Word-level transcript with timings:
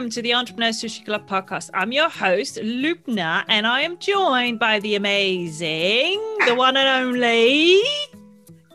welcome 0.00 0.10
to 0.10 0.22
the 0.22 0.32
Entrepreneur 0.32 0.70
Sushi 0.70 1.04
Club 1.04 1.28
podcast. 1.28 1.68
I'm 1.74 1.92
your 1.92 2.08
host, 2.08 2.56
Lubna, 2.56 3.44
and 3.48 3.66
I 3.66 3.82
am 3.82 3.98
joined 3.98 4.58
by 4.58 4.80
the 4.80 4.94
amazing, 4.94 6.18
the 6.46 6.54
one 6.54 6.78
and 6.78 6.88
only 6.88 7.82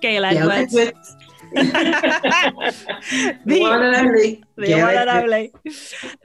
Gail 0.02 0.24
Edwards. 0.24 0.76
Edwards. 0.76 1.18
the 1.56 3.58
one 3.60 3.82
and 3.82 3.96
only. 3.96 4.44
The 4.56 4.76
one 4.76 4.96
and 4.96 5.10
only. 5.10 5.52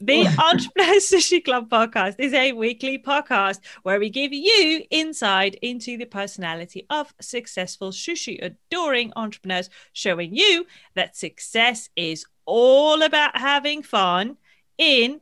The 0.03 0.27
Entrepreneur 0.39 0.97
Sushi 0.97 1.43
Club 1.43 1.71
podcast 1.71 2.17
is 2.19 2.35
a 2.35 2.53
weekly 2.53 2.99
podcast 2.99 3.61
where 3.85 3.99
we 3.99 4.11
give 4.11 4.35
you 4.35 4.85
insight 4.91 5.55
into 5.63 5.97
the 5.97 6.05
personality 6.05 6.85
of 6.91 7.15
successful 7.23 7.91
sushi 7.91 8.39
adoring 8.43 9.15
entrepreneurs, 9.17 9.71
showing 9.95 10.37
you 10.37 10.67
that 10.95 11.17
success 11.17 11.89
is 11.97 12.27
all 12.45 13.01
about 13.01 13.39
having 13.39 13.83
fun 13.83 14.37
in 14.81 15.21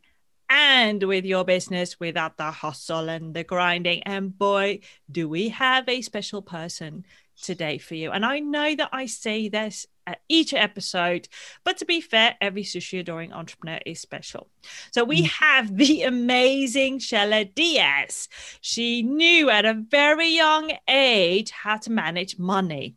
and 0.49 1.03
with 1.03 1.27
your 1.27 1.45
business 1.45 2.01
without 2.01 2.39
the 2.39 2.51
hustle 2.51 3.11
and 3.11 3.35
the 3.35 3.45
grinding. 3.45 4.03
And 4.05 4.37
boy, 4.37 4.81
do 5.11 5.29
we 5.29 5.51
have 5.51 5.89
a 5.89 6.01
special 6.01 6.41
person 6.41 7.05
today 7.43 7.79
for 7.79 7.95
you. 7.95 8.11
And 8.11 8.25
I 8.25 8.41
know 8.41 8.75
that 8.75 8.91
I 8.93 9.07
say 9.07 9.49
this 9.49 9.87
at 10.07 10.21
each 10.29 10.55
episode, 10.55 11.29
but 11.65 11.77
to 11.79 11.85
be 11.85 12.01
fair, 12.01 12.37
every 12.41 12.65
sushi 12.65 13.01
adoring 13.01 13.33
entrepreneur 13.33 13.81
is 13.85 14.01
special. 14.01 14.49
So 14.91 15.05
we 15.05 15.23
mm. 15.23 15.31
have 15.31 15.77
the 15.77 16.03
amazing 16.03 16.99
Chella 16.99 17.45
Diaz. 17.45 18.29
She 18.61 19.03
knew 19.03 19.51
at 19.51 19.65
a 19.65 19.75
very 19.75 20.29
young 20.29 20.73
age 20.89 21.51
how 21.51 21.77
to 21.79 21.93
manage 21.93 22.39
money. 22.39 22.97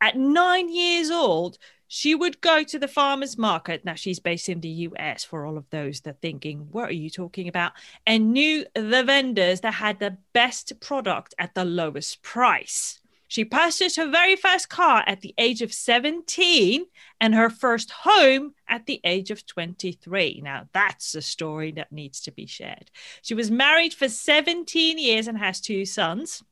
At 0.00 0.16
nine 0.16 0.68
years 0.68 1.10
old, 1.10 1.56
she 1.88 2.14
would 2.14 2.40
go 2.40 2.62
to 2.62 2.78
the 2.78 2.88
farmer's 2.88 3.38
market. 3.38 3.84
Now, 3.84 3.94
she's 3.94 4.18
based 4.18 4.48
in 4.48 4.60
the 4.60 4.68
US 4.68 5.24
for 5.24 5.46
all 5.46 5.56
of 5.56 5.68
those 5.70 6.00
that 6.00 6.10
are 6.10 6.18
thinking, 6.20 6.68
what 6.70 6.88
are 6.88 6.94
you 6.94 7.10
talking 7.10 7.48
about? 7.48 7.72
And 8.06 8.32
knew 8.32 8.64
the 8.74 9.04
vendors 9.04 9.60
that 9.60 9.74
had 9.74 10.00
the 10.00 10.18
best 10.32 10.78
product 10.80 11.34
at 11.38 11.54
the 11.54 11.64
lowest 11.64 12.22
price. 12.22 13.00
She 13.28 13.44
purchased 13.44 13.96
her 13.96 14.08
very 14.08 14.36
first 14.36 14.68
car 14.68 15.02
at 15.06 15.20
the 15.20 15.34
age 15.36 15.60
of 15.60 15.72
17 15.72 16.84
and 17.20 17.34
her 17.34 17.50
first 17.50 17.90
home 17.90 18.54
at 18.68 18.86
the 18.86 19.00
age 19.02 19.30
of 19.30 19.44
23. 19.46 20.42
Now, 20.44 20.68
that's 20.72 21.14
a 21.14 21.22
story 21.22 21.72
that 21.72 21.90
needs 21.90 22.20
to 22.22 22.30
be 22.30 22.46
shared. 22.46 22.90
She 23.22 23.34
was 23.34 23.50
married 23.50 23.94
for 23.94 24.08
17 24.08 24.98
years 24.98 25.26
and 25.26 25.38
has 25.38 25.60
two 25.60 25.84
sons. 25.84 26.42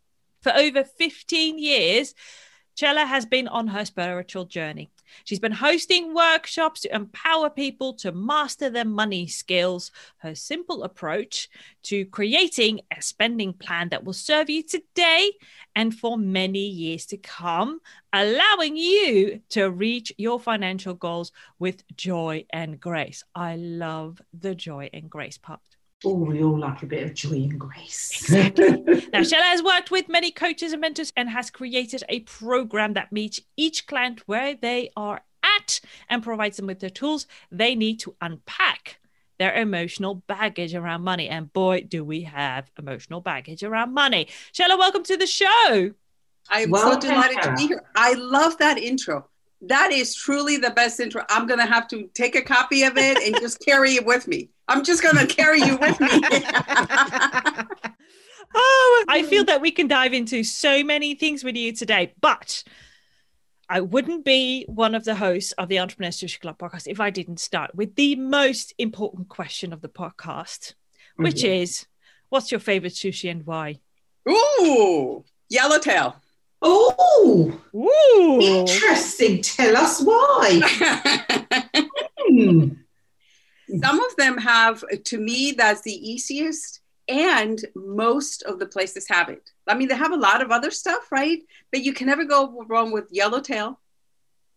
For 0.42 0.52
over 0.55 0.84
15 0.84 1.58
years, 1.58 2.14
Chella 2.74 3.06
has 3.06 3.24
been 3.24 3.46
on 3.46 3.68
her 3.68 3.84
spiritual 3.84 4.44
journey. 4.44 4.90
She's 5.24 5.41
been 5.41 5.52
hosting 5.52 6.14
workshops 6.14 6.80
to 6.83 6.94
empower 6.94 7.50
people 7.50 7.94
to 7.94 8.12
master 8.12 8.70
their 8.70 8.84
money 8.84 9.27
skills. 9.27 9.91
Her 10.19 10.34
simple 10.34 10.83
approach 10.83 11.48
to 11.84 12.05
creating 12.06 12.80
a 12.96 13.02
spending 13.02 13.52
plan 13.52 13.88
that 13.91 14.05
will 14.05 14.12
serve 14.12 14.50
you 14.50 14.62
today 14.62 15.33
and 15.74 15.94
for 15.94 16.16
many 16.16 16.66
years 16.66 17.06
to 17.06 17.16
come, 17.16 17.80
allowing 18.12 18.77
you 18.77 19.41
to 19.50 19.70
reach 19.70 20.12
your 20.19 20.38
financial 20.41 20.94
goals 20.94 21.33
with 21.58 21.84
joy 21.96 22.44
and 22.50 22.80
grace. 22.80 23.24
I 23.34 23.56
love 23.56 24.20
the 24.33 24.55
joy 24.55 24.91
and 24.92 25.11
grace 25.11 25.39
part. 25.39 25.61
Oh, 26.05 26.14
we 26.14 26.42
all 26.42 26.58
like 26.58 26.83
a 26.83 26.86
bit 26.86 27.05
of 27.05 27.14
joy 27.14 27.34
and 27.34 27.58
grace. 27.58 28.10
Exactly. 28.22 29.08
now, 29.12 29.22
Chella 29.22 29.44
has 29.44 29.62
worked 29.62 29.91
with 29.91 30.08
many 30.08 30.30
coaches 30.30 30.72
and 30.72 30.80
mentors 30.80 31.12
and 31.16 31.30
has 31.30 31.50
created 31.50 32.05
a 32.08 32.20
program 32.20 32.92
that 32.92 33.12
meets 33.12 33.41
each 33.56 33.86
client 33.86 34.22
where 34.27 34.55
they 34.55 34.91
are 34.96 35.22
at 35.42 35.80
and 36.08 36.22
provides 36.22 36.56
them 36.56 36.66
with 36.66 36.80
the 36.80 36.91
tools 36.91 37.27
they 37.50 37.74
need 37.74 38.00
to 38.00 38.14
unpack 38.20 38.98
their 39.38 39.55
emotional 39.55 40.17
baggage 40.27 40.74
around 40.74 41.02
money. 41.02 41.28
And 41.28 41.52
boy, 41.52 41.86
do 41.89 42.05
we 42.05 42.23
have 42.23 42.70
emotional 42.78 43.20
baggage 43.20 43.62
around 43.62 43.92
money. 43.92 44.28
Chella, 44.52 44.77
welcome 44.77 45.02
to 45.05 45.17
the 45.17 45.27
show. 45.27 45.92
I'm 46.51 46.74
so 46.74 47.01
delighted 47.01 47.42
to 47.42 47.55
be 47.55 47.67
here. 47.68 47.83
I 47.96 48.12
love 48.14 48.58
that 48.58 48.78
intro 48.78 49.28
that 49.69 49.92
is 49.92 50.14
truly 50.14 50.57
the 50.57 50.70
best 50.70 51.01
intro. 51.01 51.25
I'm 51.29 51.47
going 51.47 51.61
to 51.61 51.67
have 51.67 51.89
to 51.89 52.08
take 52.14 52.36
a 52.36 52.42
copy 52.42 52.85
of 52.85 52.97
it 52.97 53.19
and 53.19 53.36
just 53.41 53.61
carry 53.64 53.95
it 53.95 54.07
with 54.07 54.27
me. 54.27 54.51
I'm 54.69 54.85
just 54.85 55.02
going 55.02 55.17
to 55.17 55.27
carry 55.27 55.61
you 55.61 55.77
with 55.77 56.01
me. 56.01 56.08
oh, 58.55 59.05
I 59.08 59.25
feel 59.29 59.45
that 59.45 59.61
we 59.61 59.70
can 59.70 59.89
dive 59.89 60.13
into 60.13 60.42
so 60.45 60.83
many 60.83 61.14
things 61.14 61.45
with 61.45 61.57
you 61.57 61.73
today, 61.73 62.14
but 62.20 62.64
I 63.69 63.80
wouldn't 63.80 64.25
be 64.25 64.64
one 64.69 64.95
of 64.95 65.05
the 65.05 65.14
hosts 65.14 65.52
of 65.52 65.69
the 65.69 65.79
Entrepreneur 65.79 66.11
Sushi 66.11 66.41
Club 66.41 66.58
podcast 66.58 66.86
if 66.86 67.01
I 67.01 67.11
didn't 67.11 67.41
start 67.41 67.75
with 67.75 67.95
the 67.95 68.17
most 68.17 68.75
important 68.79 69.29
question 69.29 69.73
of 69.73 69.81
the 69.81 69.89
podcast, 69.89 70.75
which 71.17 71.42
mm-hmm. 71.42 71.63
is 71.63 71.86
what's 72.29 72.51
your 72.51 72.61
favorite 72.61 72.92
sushi 72.92 73.31
and 73.31 73.46
why? 73.46 73.81
Ooh, 74.29 75.25
yellowtail. 75.48 76.17
Oh, 76.61 76.95
Ooh. 77.24 78.40
interesting. 78.40 79.42
Tell 79.42 79.77
us 79.77 80.01
why. 80.01 80.61
hmm. 82.18 82.68
Some 83.83 84.01
of 84.01 84.17
them 84.17 84.39
have, 84.39 84.85
to 85.05 85.18
me, 85.18 85.52
that's 85.52 85.83
the 85.83 86.11
easiest, 86.11 86.80
and 87.08 87.58
most 87.74 88.42
of 88.42 88.58
the 88.58 88.67
places 88.67 89.08
have 89.08 89.29
it. 89.29 89.51
I 89.67 89.74
mean, 89.74 89.89
they 89.89 89.96
have 89.96 90.13
a 90.13 90.17
lot 90.17 90.42
of 90.42 90.51
other 90.51 90.70
stuff, 90.70 91.11
right? 91.11 91.40
But 91.73 91.83
you 91.83 91.92
can 91.92 92.07
never 92.07 92.24
go 92.24 92.64
wrong 92.68 92.92
with 92.92 93.08
yellowtail. 93.11 93.80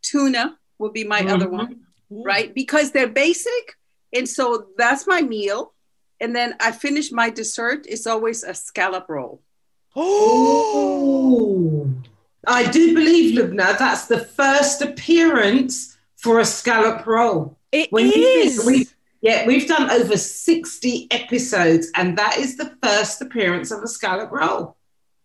Tuna 0.01 0.57
will 0.77 0.91
be 0.91 1.03
my 1.03 1.21
mm-hmm. 1.21 1.29
other 1.29 1.49
one, 1.49 1.81
right? 2.09 2.53
Because 2.53 2.91
they're 2.91 3.07
basic. 3.07 3.77
And 4.13 4.27
so 4.27 4.67
that's 4.77 5.07
my 5.07 5.21
meal. 5.21 5.73
And 6.19 6.35
then 6.35 6.55
I 6.59 6.71
finish 6.71 7.11
my 7.11 7.29
dessert. 7.29 7.85
It's 7.87 8.07
always 8.07 8.43
a 8.43 8.53
scallop 8.53 9.07
roll. 9.09 9.41
Oh, 9.99 11.89
I 12.47 12.69
do 12.71 12.93
believe, 12.93 13.37
Lubna, 13.37 13.77
that's 13.77 14.07
the 14.07 14.19
first 14.19 14.81
appearance 14.81 15.97
for 16.15 16.39
a 16.39 16.45
scallop 16.45 17.05
roll. 17.05 17.57
It 17.71 17.91
when 17.91 18.11
is. 18.15 18.65
we, 18.65 18.87
yeah, 19.21 19.45
we've 19.45 19.67
done 19.67 19.91
over 19.91 20.15
60 20.15 21.07
episodes, 21.11 21.91
and 21.95 22.17
that 22.17 22.37
is 22.37 22.55
the 22.55 22.75
first 22.81 23.21
appearance 23.21 23.71
of 23.71 23.83
a 23.83 23.87
scallop 23.87 24.31
roll. 24.31 24.77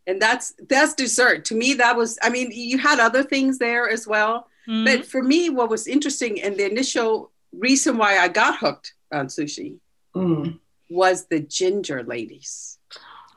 And 0.06 0.20
that's 0.20 0.52
that's 0.68 0.94
dessert. 0.94 1.44
To 1.46 1.54
me, 1.54 1.74
that 1.74 1.96
was, 1.96 2.18
I 2.22 2.28
mean, 2.28 2.50
you 2.50 2.76
had 2.76 2.98
other 2.98 3.22
things 3.22 3.58
there 3.58 3.88
as 3.88 4.04
well. 4.04 4.48
Mm-hmm. 4.68 4.84
But 4.84 5.06
for 5.06 5.22
me, 5.22 5.48
what 5.48 5.70
was 5.70 5.86
interesting 5.86 6.42
and 6.42 6.56
the 6.56 6.68
initial 6.68 7.30
reason 7.52 7.98
why 7.98 8.18
I 8.18 8.26
got 8.26 8.58
hooked 8.58 8.94
on 9.12 9.28
sushi 9.28 9.78
mm. 10.14 10.58
was 10.90 11.26
the 11.26 11.38
ginger 11.38 12.02
ladies. 12.02 12.78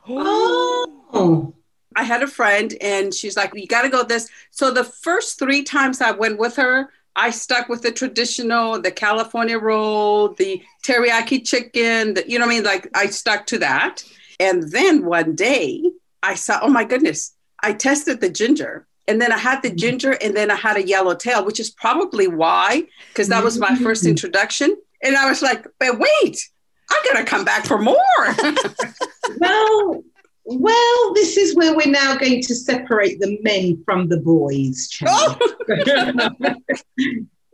Oh. 0.08 1.54
I 1.96 2.04
had 2.04 2.24
a 2.24 2.28
friend 2.28 2.74
and 2.82 3.14
she's 3.14 3.38
like, 3.38 3.52
you 3.56 3.68
got 3.68 3.84
to 3.84 3.90
go 3.90 4.04
this. 4.04 4.30
So 4.52 4.72
the 4.72 4.84
first 4.84 5.40
three 5.40 5.64
times 5.64 6.02
I 6.02 6.12
went 6.12 6.40
with 6.40 6.56
her, 6.58 6.90
I 7.16 7.30
stuck 7.30 7.70
with 7.70 7.82
the 7.82 7.92
traditional, 7.92 8.82
the 8.82 8.92
California 8.92 9.58
roll, 9.58 10.30
the 10.30 10.62
teriyaki 10.86 11.48
chicken, 11.48 12.16
the, 12.16 12.30
you 12.30 12.38
know 12.38 12.46
what 12.46 12.54
I 12.54 12.56
mean? 12.56 12.64
Like 12.64 12.90
I 12.94 13.08
stuck 13.08 13.46
to 13.48 13.60
that. 13.60 14.04
And 14.40 14.64
then 14.72 15.06
one 15.06 15.36
day 15.36 15.84
I 16.22 16.36
saw, 16.36 16.60
oh 16.62 16.70
my 16.70 16.84
goodness, 16.84 17.34
I 17.64 17.74
tested 17.74 18.20
the 18.20 18.30
ginger. 18.30 18.86
And 19.08 19.22
then 19.22 19.32
I 19.32 19.38
had 19.38 19.62
the 19.62 19.70
ginger 19.70 20.18
and 20.22 20.36
then 20.36 20.52
I 20.52 20.56
had 20.56 20.78
a 20.78 20.86
yellow 20.86 21.16
tail, 21.16 21.46
which 21.46 21.60
is 21.60 21.70
probably 21.70 22.28
why, 22.28 22.84
because 23.10 23.30
that 23.30 23.44
was 23.44 23.60
my 23.60 23.76
first 23.76 24.02
mm-hmm. 24.02 24.10
introduction. 24.10 24.76
And 25.04 25.16
I 25.16 25.30
was 25.30 25.42
like, 25.42 25.68
but 25.80 26.00
wait, 26.00 26.50
I'm 26.90 27.14
going 27.14 27.24
to 27.24 27.30
come 27.30 27.46
back 27.46 27.66
for 27.66 27.78
more. 27.78 27.98
well, 29.38 30.04
well, 30.46 31.14
this 31.14 31.38
is 31.38 31.56
where 31.56 31.76
we're 31.76 31.90
now 31.90 32.16
going 32.16 32.42
to 32.44 32.56
separate 32.56 33.20
the 33.20 33.40
men 33.42 33.82
from 33.84 34.08
the 34.08 34.20
boys. 34.20 34.90
Oh! 35.06 35.38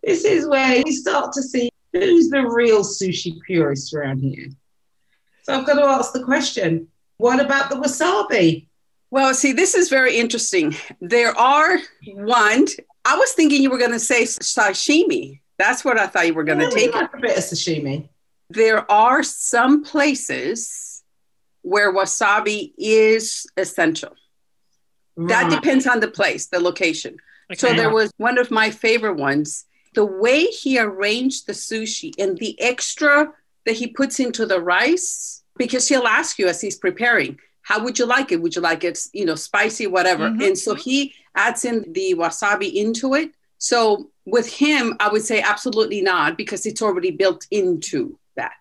this 0.04 0.26
is 0.26 0.46
where 0.48 0.84
you 0.86 0.92
start 0.92 1.32
to 1.34 1.42
see 1.42 1.72
who's 1.94 2.30
the 2.30 2.42
real 2.42 2.84
sushi 2.84 3.40
purist 3.48 3.94
around 3.94 4.20
here. 4.20 4.50
So 5.44 5.58
I've 5.58 5.66
got 5.66 5.76
to 5.76 5.86
ask 5.86 6.12
the 6.12 6.24
question 6.24 6.88
what 7.18 7.40
about 7.40 7.70
the 7.70 7.76
wasabi? 7.76 8.68
Well, 9.10 9.34
see, 9.36 9.54
this 9.54 9.76
is 9.76 9.90
very 9.90 10.18
interesting. 10.18 10.76
There 11.00 11.38
are 11.38 11.78
one, 12.14 12.66
I 13.06 13.16
was 13.16 13.32
thinking 13.34 13.62
you 13.62 13.70
were 13.70 13.78
going 13.78 13.92
to 13.92 14.00
say 14.00 14.24
sashimi. 14.24 15.42
That's 15.58 15.86
what 15.86 16.00
I 16.00 16.08
thought 16.08 16.28
you 16.28 16.34
were 16.34 16.44
going 16.44 16.60
to 16.60 16.66
yeah, 16.66 16.72
take. 16.72 16.96
Like 16.96 17.14
a 17.14 17.20
bit 17.20 17.38
of 17.38 17.44
sashimi. 17.44 18.10
There 18.50 18.90
are 18.92 19.22
some 19.22 19.84
places 19.84 20.91
where 21.62 21.94
wasabi 21.94 22.74
is 22.78 23.46
essential. 23.58 24.16
That 25.18 25.52
depends 25.52 25.86
on 25.86 26.00
the 26.00 26.08
place, 26.08 26.48
the 26.48 26.60
location. 26.60 27.18
Okay. 27.52 27.60
So 27.60 27.74
there 27.74 27.94
was 27.94 28.12
one 28.18 28.38
of 28.38 28.50
my 28.50 28.72
favorite 28.72 29.16
ones. 29.16 29.66
The 29.94 30.06
way 30.06 30.46
he 30.46 30.80
arranged 30.80 31.48
the 31.48 31.54
sushi 31.54 32.14
and 32.18 32.38
the 32.38 32.60
extra 32.62 33.34
that 33.66 33.76
he 33.76 33.88
puts 33.88 34.20
into 34.20 34.46
the 34.46 34.60
rice, 34.60 35.44
because 35.58 35.88
he'll 35.88 36.08
ask 36.08 36.40
you 36.40 36.48
as 36.48 36.62
he's 36.62 36.78
preparing, 36.78 37.38
how 37.62 37.84
would 37.84 38.00
you 38.00 38.06
like 38.06 38.32
it? 38.32 38.42
Would 38.42 38.56
you 38.56 38.62
like 38.62 38.84
it, 38.84 38.98
you 39.14 39.26
know, 39.26 39.36
spicy, 39.36 39.86
whatever? 39.86 40.30
Mm-hmm. 40.30 40.42
And 40.42 40.58
so 40.58 40.74
he 40.76 41.14
adds 41.36 41.66
in 41.66 41.86
the 41.92 42.16
wasabi 42.16 42.74
into 42.74 43.14
it. 43.14 43.32
So 43.60 44.10
with 44.26 44.52
him, 44.52 44.96
I 45.00 45.10
would 45.10 45.24
say 45.24 45.42
absolutely 45.42 46.02
not 46.02 46.38
because 46.38 46.66
it's 46.66 46.82
already 46.82 47.12
built 47.12 47.46
into 47.52 48.18
that. 48.36 48.54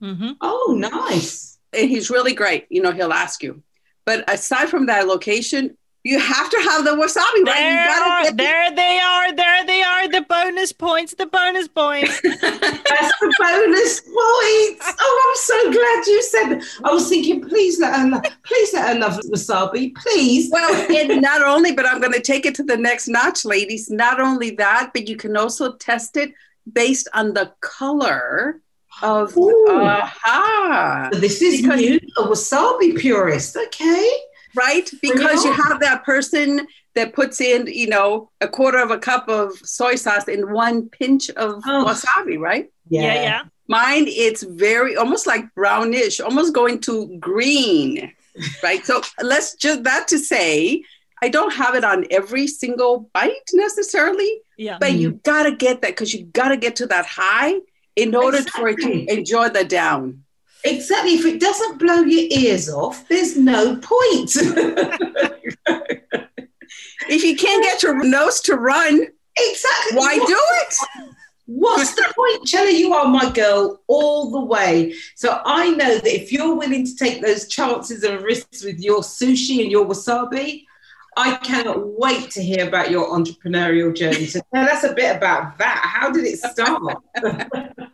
Mm-hmm. 0.00 0.32
Oh, 0.40 0.74
nice. 0.78 1.55
And 1.76 1.88
he's 1.90 2.10
really 2.10 2.34
great. 2.34 2.66
You 2.70 2.82
know, 2.82 2.92
he'll 2.92 3.12
ask 3.12 3.42
you. 3.42 3.62
But 4.04 4.24
aside 4.32 4.68
from 4.68 4.86
that 4.86 5.06
location, 5.06 5.76
you 6.04 6.20
have 6.20 6.48
to 6.50 6.56
have 6.58 6.84
the 6.84 6.92
wasabi, 6.92 7.44
right? 7.44 7.44
There, 7.44 7.90
are- 7.90 8.22
get 8.22 8.36
the- 8.36 8.42
there 8.44 8.70
they 8.76 9.00
are. 9.00 9.34
There 9.34 9.66
they 9.66 9.82
are. 9.82 10.08
The 10.08 10.20
bonus 10.28 10.72
points. 10.72 11.14
The 11.14 11.26
bonus 11.26 11.66
points. 11.66 12.20
That's 12.22 13.12
the 13.20 13.34
bonus 13.40 14.00
points. 14.00 14.94
Oh, 15.00 15.14
I'm 15.28 15.36
so 15.36 15.72
glad 15.72 16.06
you 16.06 16.22
said 16.22 16.48
that. 16.50 16.62
I 16.84 16.92
was 16.92 17.08
thinking, 17.08 17.40
please 17.48 17.80
let 17.80 17.98
her, 17.98 18.22
please 18.44 18.72
let 18.72 18.94
her 18.94 19.00
love 19.00 19.18
wasabi, 19.32 19.96
please. 19.96 20.48
Well, 20.52 20.72
and 20.92 21.20
not 21.20 21.42
only, 21.42 21.72
but 21.72 21.86
I'm 21.86 22.00
going 22.00 22.12
to 22.12 22.20
take 22.20 22.46
it 22.46 22.54
to 22.56 22.62
the 22.62 22.76
next 22.76 23.08
notch, 23.08 23.44
ladies. 23.44 23.90
Not 23.90 24.20
only 24.20 24.50
that, 24.52 24.92
but 24.94 25.08
you 25.08 25.16
can 25.16 25.36
also 25.36 25.72
test 25.74 26.16
it 26.16 26.32
based 26.72 27.08
on 27.14 27.34
the 27.34 27.52
color 27.60 28.60
of. 29.02 29.36
Ooh. 29.36 29.66
Uh-huh. 29.68 30.06
Aha! 30.26 31.08
this 31.12 31.42
is 31.42 31.62
because- 31.62 31.80
new, 31.80 32.00
a 32.16 32.22
wasabi 32.22 32.96
purist. 32.98 33.56
Okay. 33.56 34.10
right? 34.54 34.90
Because 35.02 35.44
you 35.44 35.52
have 35.52 35.80
that 35.80 36.02
person 36.04 36.66
that 36.94 37.12
puts 37.12 37.40
in, 37.42 37.66
you 37.66 37.86
know, 37.88 38.30
a 38.40 38.48
quarter 38.48 38.78
of 38.78 38.90
a 38.90 38.98
cup 38.98 39.28
of 39.28 39.52
soy 39.58 39.96
sauce 39.96 40.28
in 40.28 40.50
one 40.50 40.88
pinch 40.88 41.28
of 41.30 41.62
Oh. 41.66 41.84
wasabi, 41.86 42.38
right? 42.38 42.70
yeah, 42.88 43.14
yeah. 43.14 43.42
Mine, 43.68 44.04
it's 44.06 44.42
very 44.44 44.96
almost 44.96 45.26
like 45.26 45.52
brownish, 45.54 46.20
almost 46.20 46.54
going 46.54 46.80
to 46.82 47.16
green, 47.18 48.12
right? 48.62 48.86
So 48.86 49.02
let's 49.22 49.56
just 49.56 49.82
that 49.82 50.08
to 50.08 50.18
say, 50.18 50.82
I 51.20 51.28
don't 51.28 51.52
have 51.52 51.74
it 51.74 51.84
on 51.84 52.06
every 52.10 52.46
single 52.46 53.10
bite 53.12 53.50
necessarily, 53.52 54.40
Yeah. 54.56 54.78
but 54.78 54.92
you 54.92 55.12
mm. 55.12 55.22
gotta 55.24 55.52
get 55.52 55.82
that 55.82 55.90
because 55.90 56.14
you 56.14 56.26
gotta 56.26 56.56
get 56.56 56.76
to 56.76 56.86
that 56.86 57.06
high 57.06 57.54
in 57.96 58.14
order 58.14 58.42
for 58.42 58.68
it 58.68 58.78
to 58.78 59.12
enjoy 59.12 59.48
the 59.48 59.64
down. 59.64 60.22
Exactly. 60.64 61.12
If 61.14 61.24
it 61.24 61.40
doesn't 61.40 61.78
blow 61.78 62.00
your 62.00 62.26
ears 62.30 62.68
off, 62.68 63.06
there's 63.08 63.36
no 63.36 63.76
point. 63.76 64.32
If 67.08 67.22
you 67.22 67.36
can't 67.36 67.62
get 67.62 67.84
your 67.84 68.02
nose 68.02 68.40
to 68.42 68.56
run, 68.56 69.06
exactly. 69.38 69.96
why 69.96 70.18
What- 70.18 70.26
do 70.28 70.38
it? 70.62 70.74
What's 71.48 71.94
the 71.94 72.12
point? 72.16 72.44
Chella, 72.46 72.72
you 72.72 72.92
are 72.92 73.06
my 73.06 73.30
girl 73.30 73.80
all 73.86 74.32
the 74.32 74.40
way. 74.40 74.92
So 75.14 75.40
I 75.44 75.70
know 75.70 75.94
that 75.98 76.06
if 76.12 76.32
you're 76.32 76.56
willing 76.56 76.84
to 76.84 76.96
take 76.96 77.22
those 77.22 77.46
chances 77.46 78.02
and 78.02 78.20
risks 78.24 78.64
with 78.64 78.80
your 78.80 79.02
sushi 79.02 79.62
and 79.62 79.70
your 79.70 79.86
wasabi, 79.86 80.64
I 81.16 81.36
cannot 81.36 81.98
wait 81.98 82.30
to 82.32 82.42
hear 82.42 82.68
about 82.68 82.90
your 82.90 83.08
entrepreneurial 83.08 83.94
journey. 83.94 84.26
So 84.26 84.40
tell 84.54 84.68
us 84.68 84.84
a 84.84 84.92
bit 84.92 85.16
about 85.16 85.56
that. 85.58 85.82
How 85.82 86.10
did 86.10 86.24
it 86.24 86.38
start? 86.38 86.98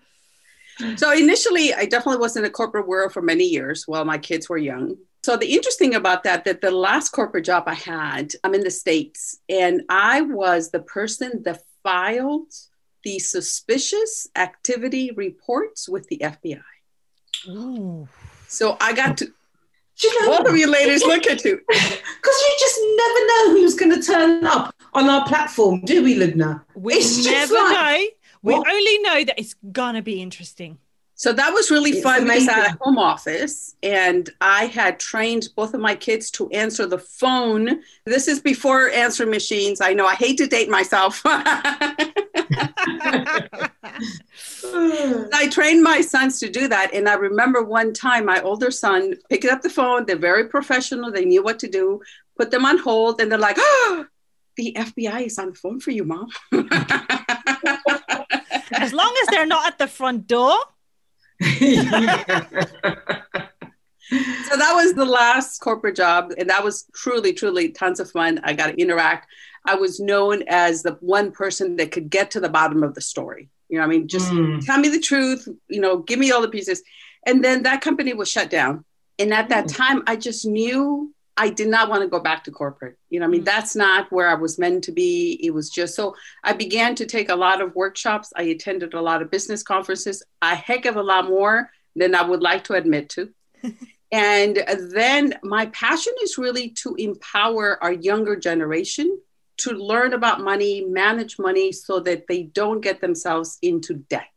So 0.96 1.12
initially, 1.12 1.72
I 1.74 1.84
definitely 1.84 2.20
was 2.20 2.36
in 2.36 2.42
the 2.42 2.50
corporate 2.50 2.88
world 2.88 3.12
for 3.12 3.22
many 3.22 3.44
years 3.44 3.86
while 3.86 4.04
my 4.04 4.18
kids 4.18 4.48
were 4.48 4.58
young. 4.58 4.96
So 5.22 5.36
the 5.36 5.52
interesting 5.54 5.94
about 5.94 6.24
that, 6.24 6.44
that 6.44 6.60
the 6.60 6.70
last 6.70 7.10
corporate 7.10 7.44
job 7.44 7.64
I 7.66 7.74
had, 7.74 8.32
I'm 8.42 8.54
in 8.54 8.62
the 8.62 8.70
States, 8.70 9.38
and 9.48 9.82
I 9.88 10.22
was 10.22 10.70
the 10.70 10.80
person 10.80 11.42
that 11.44 11.62
filed 11.82 12.52
the 13.04 13.18
suspicious 13.18 14.28
activity 14.34 15.12
reports 15.12 15.88
with 15.88 16.08
the 16.08 16.18
FBI. 16.24 16.60
Ooh. 17.48 18.08
So 18.48 18.76
I 18.80 18.92
got 18.92 19.18
to, 19.18 19.32
Do 20.00 20.08
you 20.08 20.20
know 20.22 20.38
both 20.38 20.48
of 20.48 20.56
you 20.56 20.66
ladies, 20.70 21.02
look 21.04 21.26
at 21.26 21.44
you. 21.44 21.60
Because 21.68 21.90
you 22.24 22.56
just 22.60 22.80
never 22.96 23.26
know 23.26 23.50
who's 23.52 23.74
going 23.74 23.94
to 23.94 24.02
turn 24.02 24.44
up 24.46 24.74
on 24.94 25.08
our 25.08 25.26
platform, 25.26 25.80
do 25.84 26.02
we, 26.02 26.16
Lubna? 26.16 26.62
We 26.74 26.94
It's 26.94 27.16
just 27.24 27.30
never 27.30 27.54
like- 27.54 27.72
know. 28.00 28.06
We 28.44 28.54
What? 28.54 28.68
only 28.68 28.98
know 28.98 29.24
that 29.24 29.38
it's 29.38 29.54
gonna 29.70 30.02
be 30.02 30.20
interesting. 30.20 30.78
So 31.14 31.32
that 31.32 31.52
was 31.52 31.70
really 31.70 31.90
It's 31.90 32.02
fun 32.02 32.24
because 32.24 32.48
I 32.48 32.52
had 32.52 32.58
amazing. 32.62 32.78
a 32.80 32.84
home 32.84 32.98
office 32.98 33.76
and 33.84 34.28
I 34.40 34.64
had 34.66 34.98
trained 34.98 35.50
both 35.54 35.74
of 35.74 35.80
my 35.80 35.94
kids 35.94 36.28
to 36.32 36.50
answer 36.50 36.84
the 36.84 36.98
phone. 36.98 37.82
This 38.04 38.26
is 38.26 38.40
before 38.40 38.88
answer 38.90 39.26
machines. 39.26 39.80
I 39.80 39.92
know 39.92 40.06
I 40.06 40.14
hate 40.16 40.38
to 40.38 40.48
date 40.48 40.68
myself. 40.68 41.22
I 45.32 45.48
trained 45.50 45.82
my 45.82 46.00
sons 46.00 46.38
to 46.40 46.50
do 46.50 46.68
that. 46.68 46.92
And 46.94 47.08
I 47.08 47.14
remember 47.14 47.62
one 47.62 47.92
time 47.92 48.26
my 48.26 48.40
older 48.42 48.70
son 48.70 49.14
picked 49.28 49.44
up 49.44 49.62
the 49.62 49.70
phone. 49.70 50.06
They're 50.06 50.16
very 50.16 50.48
professional. 50.48 51.10
They 51.10 51.24
knew 51.24 51.42
what 51.42 51.58
to 51.60 51.68
do, 51.68 52.00
put 52.36 52.50
them 52.50 52.64
on 52.64 52.78
hold, 52.78 53.20
and 53.20 53.30
they're 53.30 53.38
like, 53.38 53.56
oh, 53.58 54.06
the 54.56 54.74
FBI 54.78 55.26
is 55.26 55.38
on 55.38 55.50
the 55.50 55.54
phone 55.54 55.80
for 55.80 55.90
you, 55.90 56.04
mom. 56.04 56.28
as 58.72 58.92
long 58.92 59.14
as 59.22 59.28
they're 59.28 59.46
not 59.46 59.66
at 59.66 59.78
the 59.78 59.88
front 59.88 60.26
door. 60.26 60.56
so 61.42 61.48
that 64.56 64.72
was 64.74 64.94
the 64.94 65.04
last 65.04 65.58
corporate 65.58 65.96
job. 65.96 66.32
And 66.38 66.48
that 66.50 66.62
was 66.62 66.84
truly, 66.94 67.32
truly 67.32 67.70
tons 67.70 68.00
of 68.00 68.10
fun. 68.10 68.40
I 68.44 68.52
got 68.52 68.68
to 68.68 68.80
interact. 68.80 69.28
I 69.64 69.74
was 69.76 70.00
known 70.00 70.42
as 70.48 70.82
the 70.82 70.92
one 71.00 71.30
person 71.32 71.76
that 71.76 71.92
could 71.92 72.10
get 72.10 72.32
to 72.32 72.40
the 72.40 72.48
bottom 72.48 72.82
of 72.82 72.94
the 72.94 73.00
story. 73.00 73.48
You 73.68 73.78
know, 73.78 73.84
I 73.84 73.86
mean, 73.86 74.08
just 74.08 74.30
Mm. 74.32 74.64
tell 74.64 74.78
me 74.78 74.88
the 74.88 75.00
truth, 75.00 75.48
you 75.68 75.80
know, 75.80 75.98
give 75.98 76.18
me 76.18 76.30
all 76.32 76.42
the 76.42 76.48
pieces. 76.48 76.82
And 77.26 77.44
then 77.44 77.62
that 77.62 77.80
company 77.80 78.12
was 78.12 78.28
shut 78.28 78.50
down. 78.50 78.84
And 79.18 79.32
at 79.32 79.48
that 79.50 79.66
Mm. 79.66 79.76
time, 79.76 80.02
I 80.06 80.16
just 80.16 80.44
knew 80.44 81.14
I 81.36 81.48
did 81.48 81.68
not 81.68 81.88
want 81.88 82.02
to 82.02 82.08
go 82.08 82.20
back 82.20 82.44
to 82.44 82.50
corporate. 82.50 82.98
You 83.08 83.20
know, 83.20 83.24
I 83.26 83.28
mean, 83.28 83.40
Mm. 83.42 83.46
that's 83.46 83.74
not 83.74 84.12
where 84.12 84.28
I 84.28 84.34
was 84.34 84.58
meant 84.58 84.84
to 84.84 84.92
be. 84.92 85.38
It 85.42 85.52
was 85.52 85.70
just 85.70 85.94
so 85.94 86.14
I 86.44 86.52
began 86.52 86.94
to 86.96 87.06
take 87.06 87.30
a 87.30 87.36
lot 87.36 87.62
of 87.62 87.74
workshops. 87.74 88.32
I 88.36 88.42
attended 88.42 88.92
a 88.92 89.00
lot 89.00 89.22
of 89.22 89.30
business 89.30 89.62
conferences, 89.62 90.22
a 90.42 90.54
heck 90.54 90.84
of 90.84 90.96
a 90.96 91.02
lot 91.02 91.28
more 91.28 91.70
than 91.96 92.14
I 92.14 92.22
would 92.22 92.42
like 92.42 92.64
to 92.64 92.74
admit 92.74 93.08
to. 93.10 93.30
and 94.12 94.62
then 94.90 95.38
my 95.42 95.66
passion 95.66 96.12
is 96.22 96.36
really 96.36 96.68
to 96.82 96.94
empower 96.96 97.82
our 97.82 97.92
younger 97.92 98.36
generation 98.36 99.18
to 99.62 99.70
learn 99.72 100.12
about 100.12 100.40
money, 100.40 100.84
manage 100.84 101.38
money 101.38 101.72
so 101.72 102.00
that 102.00 102.26
they 102.26 102.44
don't 102.44 102.80
get 102.80 103.00
themselves 103.00 103.58
into 103.62 103.94
debt. 103.94 104.28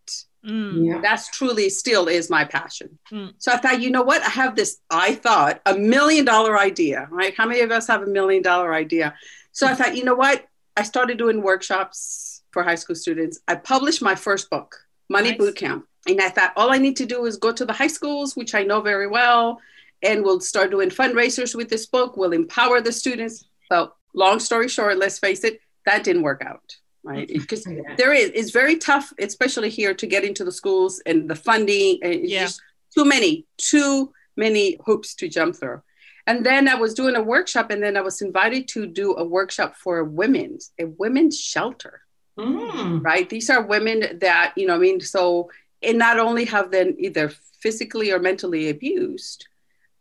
Mm. 0.46 0.86
yeah. 0.86 1.02
That's 1.02 1.30
truly 1.30 1.70
still 1.70 2.08
is 2.08 2.30
my 2.30 2.46
passion. 2.46 3.00
Mm. 3.12 3.34
So 3.40 3.52
I 3.52 3.58
thought, 3.58 3.82
you 3.82 3.90
know 3.90 4.04
what? 4.04 4.22
I 4.22 4.30
have 4.30 4.56
this, 4.56 4.78
I 4.92 5.16
thought, 5.16 5.60
a 5.66 5.76
million 5.76 6.24
dollar 6.24 6.60
idea, 6.60 7.08
right? 7.10 7.34
How 7.36 7.48
many 7.48 7.62
of 7.62 7.72
us 7.72 7.88
have 7.88 8.04
a 8.04 8.08
million 8.08 8.44
dollar 8.44 8.74
idea? 8.74 9.16
So 9.52 9.66
I 9.66 9.74
thought, 9.74 9.96
you 9.96 10.04
know 10.04 10.14
what? 10.14 10.46
I 10.78 10.84
started 10.84 11.18
doing 11.18 11.42
workshops 11.42 12.44
for 12.52 12.62
high 12.62 12.76
school 12.76 12.96
students. 12.96 13.40
I 13.48 13.56
published 13.56 14.02
my 14.02 14.14
first 14.14 14.50
book, 14.50 14.76
Money 15.10 15.32
Nice. 15.32 15.40
Boot 15.40 15.56
Camp. 15.56 15.86
And 16.08 16.22
I 16.22 16.30
thought, 16.30 16.54
all 16.56 16.72
I 16.72 16.78
need 16.78 16.98
to 16.98 17.06
do 17.08 17.26
is 17.26 17.38
go 17.38 17.52
to 17.52 17.66
the 17.66 17.74
high 17.74 17.88
schools, 17.88 18.36
which 18.36 18.54
I 18.54 18.64
know 18.64 18.82
very 18.82 19.08
well, 19.08 19.60
and 20.04 20.24
we'll 20.24 20.40
start 20.40 20.70
doing 20.70 20.90
fundraisers 20.90 21.56
with 21.56 21.70
this 21.70 21.88
book. 21.88 22.18
We'll 22.18 22.34
empower 22.34 22.82
the 22.82 22.92
students. 22.92 23.46
Well, 23.72 23.96
long 24.24 24.40
story 24.40 24.68
short, 24.70 24.98
let's 24.98 25.20
face 25.20 25.44
it, 25.44 25.60
that 25.86 26.04
didn't 26.04 26.24
work 26.24 26.42
out, 26.46 26.68
right? 27.04 27.28
Because 27.28 27.64
Yeah. 27.68 27.96
there 27.98 28.14
is 28.14 28.32
it's 28.40 28.52
very 28.62 28.78
tough 28.78 29.08
especially 29.20 29.70
here 29.70 29.94
to 30.02 30.06
get 30.08 30.24
into 30.24 30.44
the 30.44 30.52
schools 30.62 30.94
and 31.06 31.30
the 31.32 31.36
funding 31.48 32.00
and 32.04 32.14
it's 32.14 32.32
Yeah. 32.32 32.46
just 32.46 32.62
too 32.96 33.06
many 33.06 33.46
too 33.58 34.12
many 34.38 34.66
hoops 34.86 35.10
to 35.20 35.26
jump 35.38 35.56
through 35.60 35.82
and 36.28 36.46
then 36.46 36.68
i 36.68 36.76
was 36.84 36.94
doing 36.94 37.16
a 37.16 37.22
workshop 37.34 37.68
and 37.72 37.82
then 37.84 37.96
i 37.98 38.02
was 38.10 38.22
invited 38.22 38.64
to 38.70 38.80
do 39.02 39.08
a 39.24 39.26
workshop 39.38 39.72
for 39.84 39.96
women 40.22 40.50
a 40.80 40.86
women's 41.02 41.38
shelter 41.40 41.96
Mm. 42.38 43.02
right 43.12 43.30
these 43.30 43.50
are 43.54 43.62
women 43.76 43.98
that 44.26 44.48
you 44.58 44.66
know 44.68 44.76
i 44.76 44.82
mean 44.88 45.00
so 45.16 45.50
and 45.88 45.98
not 45.98 46.18
only 46.20 46.44
have 46.56 46.68
been 46.78 46.90
either 47.06 47.28
physically 47.64 48.12
or 48.14 48.20
mentally 48.20 48.64
abused 48.76 49.40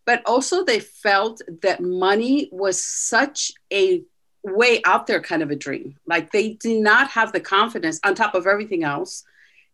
but 0.06 0.22
also 0.26 0.64
they 0.64 0.80
felt 0.80 1.40
that 1.62 1.80
money 1.80 2.48
was 2.52 2.82
such 2.82 3.52
a 3.72 4.02
way 4.42 4.82
out 4.84 5.06
there 5.06 5.20
kind 5.22 5.42
of 5.42 5.50
a 5.50 5.56
dream. 5.56 5.96
Like 6.06 6.30
they 6.32 6.50
did 6.54 6.82
not 6.82 7.08
have 7.10 7.32
the 7.32 7.40
confidence 7.40 7.98
on 8.04 8.14
top 8.14 8.34
of 8.34 8.46
everything 8.46 8.84
else. 8.84 9.24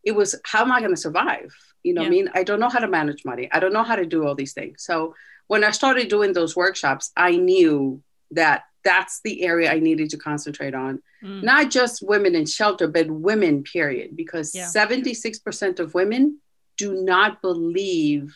It 0.05 0.13
was 0.13 0.35
how 0.45 0.63
am 0.63 0.73
i 0.73 0.79
going 0.81 0.95
to 0.95 1.01
survive? 1.01 1.55
You 1.83 1.95
know 1.95 2.03
what 2.03 2.09
i 2.09 2.11
mean? 2.11 2.31
I 2.35 2.43
don't 2.45 2.61
know 2.61 2.69
how 2.69 2.79
to 2.79 2.89
manage 2.89 3.25
money. 3.25 3.49
I 3.53 3.59
don't 3.61 3.73
know 3.73 3.83
how 3.83 3.97
to 3.97 4.07
do 4.07 4.27
all 4.27 4.35
these 4.35 4.53
things. 4.53 4.85
So 4.85 5.15
when 5.49 5.65
i 5.65 5.71
started 5.73 6.09
doing 6.09 6.33
those 6.33 6.55
workshops 6.55 7.11
i 7.17 7.33
knew 7.37 8.01
that 8.31 8.63
that's 8.85 9.21
the 9.25 9.43
area 9.43 9.71
i 9.73 9.79
needed 9.79 10.11
to 10.11 10.17
concentrate 10.17 10.75
on. 10.75 11.03
Mm. 11.23 11.43
not 11.43 11.71
just 11.71 12.01
women 12.03 12.35
in 12.35 12.47
shelter, 12.47 12.89
but 12.89 13.11
women, 13.11 13.63
period, 13.63 14.17
because 14.17 14.55
Yeah. 14.55 14.65
76% 14.65 15.79
of 15.79 15.93
women 15.93 16.39
do 16.79 16.95
not 16.95 17.43
believe. 17.43 18.35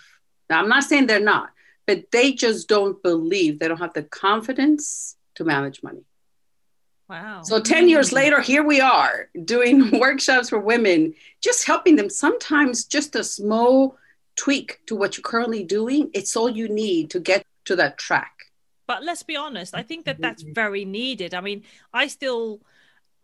Now, 0.50 0.60
I'm 0.60 0.68
not 0.68 0.84
saying 0.84 1.06
they're 1.06 1.18
not, 1.20 1.48
but 1.86 2.10
they 2.10 2.32
just 2.32 2.68
don't 2.68 3.02
believe. 3.02 3.58
They 3.58 3.68
don't 3.68 3.78
have 3.78 3.94
the 3.94 4.02
confidence 4.02 5.16
to 5.36 5.44
manage 5.44 5.82
money. 5.82 6.04
Wow. 7.08 7.42
So 7.42 7.60
10 7.60 7.88
years 7.88 8.12
later, 8.12 8.40
here 8.40 8.62
we 8.62 8.80
are 8.80 9.28
doing 9.44 9.90
workshops 10.00 10.48
for 10.48 10.58
women, 10.58 11.14
just 11.42 11.66
helping 11.66 11.96
them. 11.96 12.08
Sometimes 12.08 12.84
just 12.84 13.14
a 13.14 13.22
small 13.22 13.98
tweak 14.36 14.80
to 14.86 14.96
what 14.96 15.16
you're 15.16 15.22
currently 15.22 15.62
doing, 15.62 16.10
it's 16.14 16.36
all 16.36 16.48
you 16.48 16.68
need 16.68 17.10
to 17.10 17.20
get 17.20 17.44
to 17.66 17.76
that 17.76 17.98
track. 17.98 18.32
But 18.86 19.02
let's 19.02 19.22
be 19.22 19.36
honest, 19.36 19.74
I 19.74 19.82
think 19.82 20.04
that 20.06 20.20
that's 20.20 20.42
mm-hmm. 20.42 20.52
very 20.52 20.84
needed. 20.84 21.34
I 21.34 21.40
mean, 21.40 21.64
I 21.92 22.08
still 22.08 22.60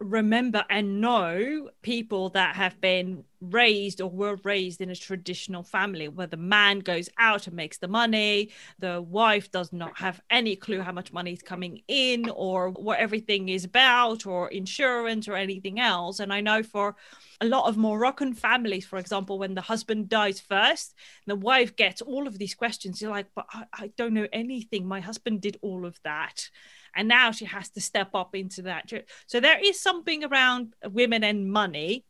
remember 0.00 0.64
and 0.71 1.00
know 1.00 1.69
people 1.83 2.30
that 2.30 2.57
have 2.57 2.80
been 2.80 3.23
raised 3.42 4.00
or 4.00 4.09
were 4.09 4.38
raised 4.45 4.80
in 4.80 4.88
a 4.88 4.97
traditional 4.97 5.62
family 5.62 6.09
where 6.09 6.26
the 6.26 6.38
man 6.38 6.78
goes 6.78 7.09
out 7.19 7.47
and 7.47 7.54
makes 7.54 7.78
the 7.78 7.88
money 7.88 8.50
the 8.78 9.00
wife 9.00 9.50
does 9.50 9.73
not 9.73 9.99
have 9.99 10.21
any 10.30 10.57
clue 10.57 10.80
how 10.80 10.92
much 10.92 11.12
money 11.12 11.33
is 11.33 11.42
coming 11.42 11.83
in 11.87 12.30
or 12.30 12.71
what 12.71 12.99
everything 12.99 13.50
is 13.50 13.64
about 13.64 14.26
or 14.26 14.49
insurance 14.49 15.28
or 15.28 15.37
anything 15.37 15.78
else. 15.78 16.19
And 16.19 16.33
i 16.33 16.40
know 16.40 16.62
for 16.62 16.97
a 17.42 17.47
lot 17.47 17.69
of 17.69 17.76
moroccan 17.76 18.33
families 18.35 18.87
for 18.87 18.99
example 18.99 19.38
when 19.38 19.54
the 19.54 19.61
husband 19.62 20.09
dies 20.09 20.40
first 20.40 20.95
the 21.26 21.37
wife 21.37 21.76
gets 21.76 22.00
all 22.00 22.26
of 22.26 22.38
these 22.38 22.54
questions. 22.54 23.02
You're 23.02 23.11
like 23.11 23.26
but 23.35 23.47
I, 23.52 23.64
I 23.73 23.92
don't 23.99 24.14
know 24.14 24.28
anything. 24.33 24.87
My 24.87 25.00
husband 25.00 25.42
did 25.42 25.59
all 25.61 25.85
of 25.85 26.00
that 26.04 26.49
and 26.94 27.09
now 27.09 27.30
she 27.30 27.44
has 27.44 27.68
to 27.70 27.80
step 27.80 28.14
up 28.14 28.35
into 28.35 28.62
that 28.62 28.90
so 29.26 29.40
there 29.40 29.59
is 29.62 29.80
something 29.80 30.25
around 30.25 30.75
women 30.90 31.25
and 31.25 31.50
money 31.50 32.04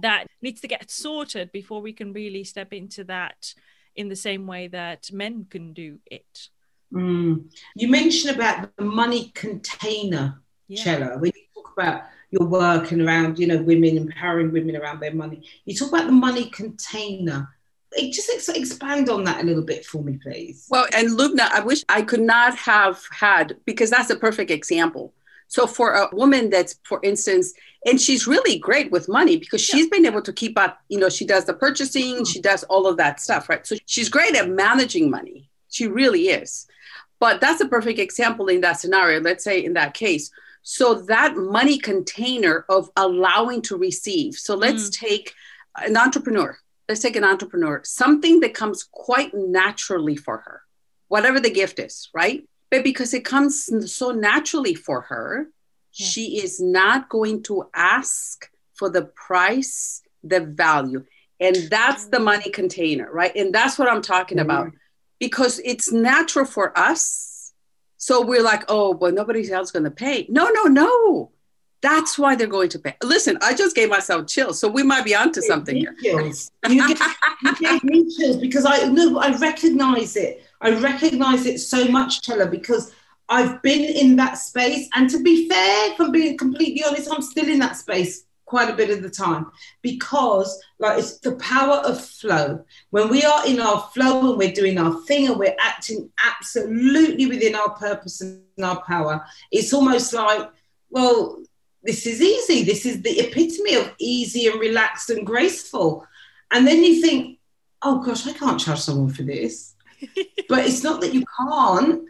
that 0.00 0.26
needs 0.42 0.60
to 0.60 0.68
get 0.68 0.90
sorted 0.90 1.52
before 1.52 1.80
we 1.80 1.92
can 1.92 2.12
really 2.12 2.44
step 2.44 2.72
into 2.72 3.04
that 3.04 3.54
in 3.94 4.08
the 4.08 4.16
same 4.16 4.46
way 4.46 4.66
that 4.68 5.10
men 5.12 5.46
can 5.48 5.72
do 5.72 5.98
it 6.06 6.48
mm. 6.92 7.44
you 7.76 7.88
mentioned 7.88 8.34
about 8.34 8.70
the 8.76 8.84
money 8.84 9.30
container 9.34 10.40
yeah. 10.66 10.82
Chella, 10.82 11.18
when 11.18 11.30
you 11.34 11.42
talk 11.54 11.72
about 11.76 12.02
your 12.30 12.46
work 12.46 12.90
and 12.90 13.02
around 13.02 13.38
you 13.38 13.46
know 13.46 13.62
women 13.62 13.96
empowering 13.96 14.50
women 14.50 14.76
around 14.76 15.00
their 15.00 15.14
money 15.14 15.42
you 15.64 15.74
talk 15.74 15.90
about 15.90 16.06
the 16.06 16.12
money 16.12 16.50
container 16.50 17.53
just 17.98 18.30
ex- 18.32 18.48
expand 18.48 19.08
on 19.08 19.24
that 19.24 19.42
a 19.42 19.46
little 19.46 19.62
bit 19.62 19.84
for 19.84 20.02
me, 20.02 20.18
please. 20.22 20.66
Well, 20.70 20.86
and 20.94 21.10
Lubna, 21.10 21.50
I 21.50 21.60
wish 21.60 21.84
I 21.88 22.02
could 22.02 22.20
not 22.20 22.56
have 22.56 23.02
had, 23.10 23.56
because 23.64 23.90
that's 23.90 24.10
a 24.10 24.16
perfect 24.16 24.50
example. 24.50 25.12
So 25.48 25.66
for 25.66 25.92
a 25.92 26.08
woman 26.12 26.50
that's, 26.50 26.80
for 26.84 26.98
instance, 27.02 27.52
and 27.86 28.00
she's 28.00 28.26
really 28.26 28.58
great 28.58 28.90
with 28.90 29.08
money 29.08 29.36
because 29.36 29.60
she's 29.60 29.88
been 29.88 30.06
able 30.06 30.22
to 30.22 30.32
keep 30.32 30.58
up, 30.58 30.80
you 30.88 30.98
know, 30.98 31.08
she 31.08 31.24
does 31.24 31.44
the 31.44 31.54
purchasing, 31.54 32.14
mm-hmm. 32.16 32.24
she 32.24 32.40
does 32.40 32.64
all 32.64 32.86
of 32.86 32.96
that 32.96 33.20
stuff, 33.20 33.48
right? 33.48 33.66
So 33.66 33.76
she's 33.86 34.08
great 34.08 34.34
at 34.34 34.48
managing 34.48 35.10
money. 35.10 35.50
She 35.68 35.86
really 35.86 36.28
is. 36.28 36.66
But 37.20 37.40
that's 37.40 37.60
a 37.60 37.68
perfect 37.68 37.98
example 37.98 38.48
in 38.48 38.62
that 38.62 38.80
scenario. 38.80 39.20
Let's 39.20 39.44
say 39.44 39.64
in 39.64 39.74
that 39.74 39.94
case. 39.94 40.30
So 40.62 40.94
that 41.02 41.36
money 41.36 41.78
container 41.78 42.64
of 42.68 42.90
allowing 42.96 43.62
to 43.62 43.76
receive. 43.76 44.34
So 44.34 44.56
let's 44.56 44.88
mm. 44.88 44.98
take 44.98 45.34
an 45.76 45.96
entrepreneur 45.96 46.58
let's 46.88 47.00
take 47.00 47.16
an 47.16 47.24
entrepreneur, 47.24 47.80
something 47.84 48.40
that 48.40 48.54
comes 48.54 48.88
quite 48.90 49.32
naturally 49.34 50.16
for 50.16 50.38
her, 50.38 50.62
whatever 51.08 51.40
the 51.40 51.50
gift 51.50 51.78
is, 51.78 52.08
right? 52.12 52.44
But 52.70 52.84
because 52.84 53.14
it 53.14 53.24
comes 53.24 53.68
so 53.92 54.10
naturally 54.10 54.74
for 54.74 55.02
her, 55.02 55.46
yeah. 55.92 56.06
she 56.06 56.38
is 56.42 56.60
not 56.60 57.08
going 57.08 57.42
to 57.44 57.68
ask 57.74 58.48
for 58.74 58.90
the 58.90 59.02
price, 59.02 60.02
the 60.22 60.40
value. 60.40 61.04
And 61.40 61.56
that's 61.70 62.06
the 62.06 62.20
money 62.20 62.50
container, 62.50 63.10
right? 63.12 63.34
And 63.34 63.54
that's 63.54 63.78
what 63.78 63.88
I'm 63.88 64.02
talking 64.02 64.38
mm-hmm. 64.38 64.50
about 64.50 64.72
because 65.18 65.60
it's 65.64 65.92
natural 65.92 66.44
for 66.44 66.76
us. 66.78 67.52
So 67.96 68.26
we're 68.26 68.42
like, 68.42 68.64
oh, 68.68 68.92
but 68.94 69.14
nobody 69.14 69.50
else 69.50 69.68
is 69.68 69.72
going 69.72 69.84
to 69.84 69.90
pay. 69.90 70.26
No, 70.28 70.50
no, 70.50 70.64
no. 70.64 71.30
That's 71.84 72.18
why 72.18 72.34
they're 72.34 72.46
going 72.46 72.70
to 72.70 72.78
pay. 72.78 72.96
Listen, 73.02 73.36
I 73.42 73.52
just 73.52 73.76
gave 73.76 73.90
myself 73.90 74.26
chills, 74.26 74.58
so 74.58 74.68
we 74.68 74.82
might 74.82 75.04
be 75.04 75.14
onto 75.14 75.42
something 75.42 75.76
here. 75.76 75.94
Chills. 76.02 76.50
You, 76.66 76.88
gave, 76.88 76.98
you 77.42 77.56
gave 77.56 77.84
me 77.84 78.08
chills 78.16 78.38
because 78.38 78.64
I 78.64 78.86
no, 78.86 79.18
I 79.18 79.36
recognize 79.36 80.16
it. 80.16 80.46
I 80.62 80.70
recognize 80.70 81.44
it 81.44 81.58
so 81.58 81.84
much, 81.88 82.22
Chella, 82.22 82.46
because 82.46 82.94
I've 83.28 83.60
been 83.60 83.84
in 83.84 84.16
that 84.16 84.38
space. 84.38 84.88
And 84.94 85.10
to 85.10 85.22
be 85.22 85.46
fair, 85.46 85.92
if 85.92 86.00
I'm 86.00 86.10
being 86.10 86.38
completely 86.38 86.82
honest, 86.82 87.12
I'm 87.12 87.20
still 87.20 87.50
in 87.50 87.58
that 87.58 87.76
space 87.76 88.24
quite 88.46 88.70
a 88.70 88.76
bit 88.76 88.88
of 88.88 89.02
the 89.02 89.10
time 89.10 89.50
because 89.82 90.58
like 90.78 90.98
it's 90.98 91.18
the 91.18 91.36
power 91.36 91.76
of 91.84 92.02
flow 92.02 92.64
when 92.90 93.10
we 93.10 93.22
are 93.24 93.46
in 93.46 93.60
our 93.60 93.80
flow 93.92 94.30
and 94.30 94.38
we're 94.38 94.52
doing 94.52 94.78
our 94.78 95.00
thing 95.02 95.26
and 95.28 95.38
we're 95.38 95.56
acting 95.60 96.10
absolutely 96.24 97.26
within 97.26 97.54
our 97.54 97.70
purpose 97.70 98.20
and 98.20 98.42
our 98.62 98.82
power 98.82 99.24
it's 99.50 99.72
almost 99.72 100.12
like 100.12 100.50
well 100.90 101.42
this 101.84 102.06
is 102.06 102.20
easy. 102.20 102.64
This 102.64 102.86
is 102.86 103.02
the 103.02 103.20
epitome 103.20 103.74
of 103.74 103.92
easy 103.98 104.48
and 104.48 104.58
relaxed 104.58 105.10
and 105.10 105.26
graceful. 105.26 106.06
And 106.50 106.66
then 106.66 106.82
you 106.82 107.00
think, 107.00 107.38
oh 107.82 108.02
gosh, 108.02 108.26
I 108.26 108.32
can't 108.32 108.58
charge 108.58 108.80
someone 108.80 109.10
for 109.10 109.22
this. 109.22 109.74
but 110.48 110.66
it's 110.66 110.82
not 110.82 111.00
that 111.02 111.14
you 111.14 111.24
can't. 111.38 112.04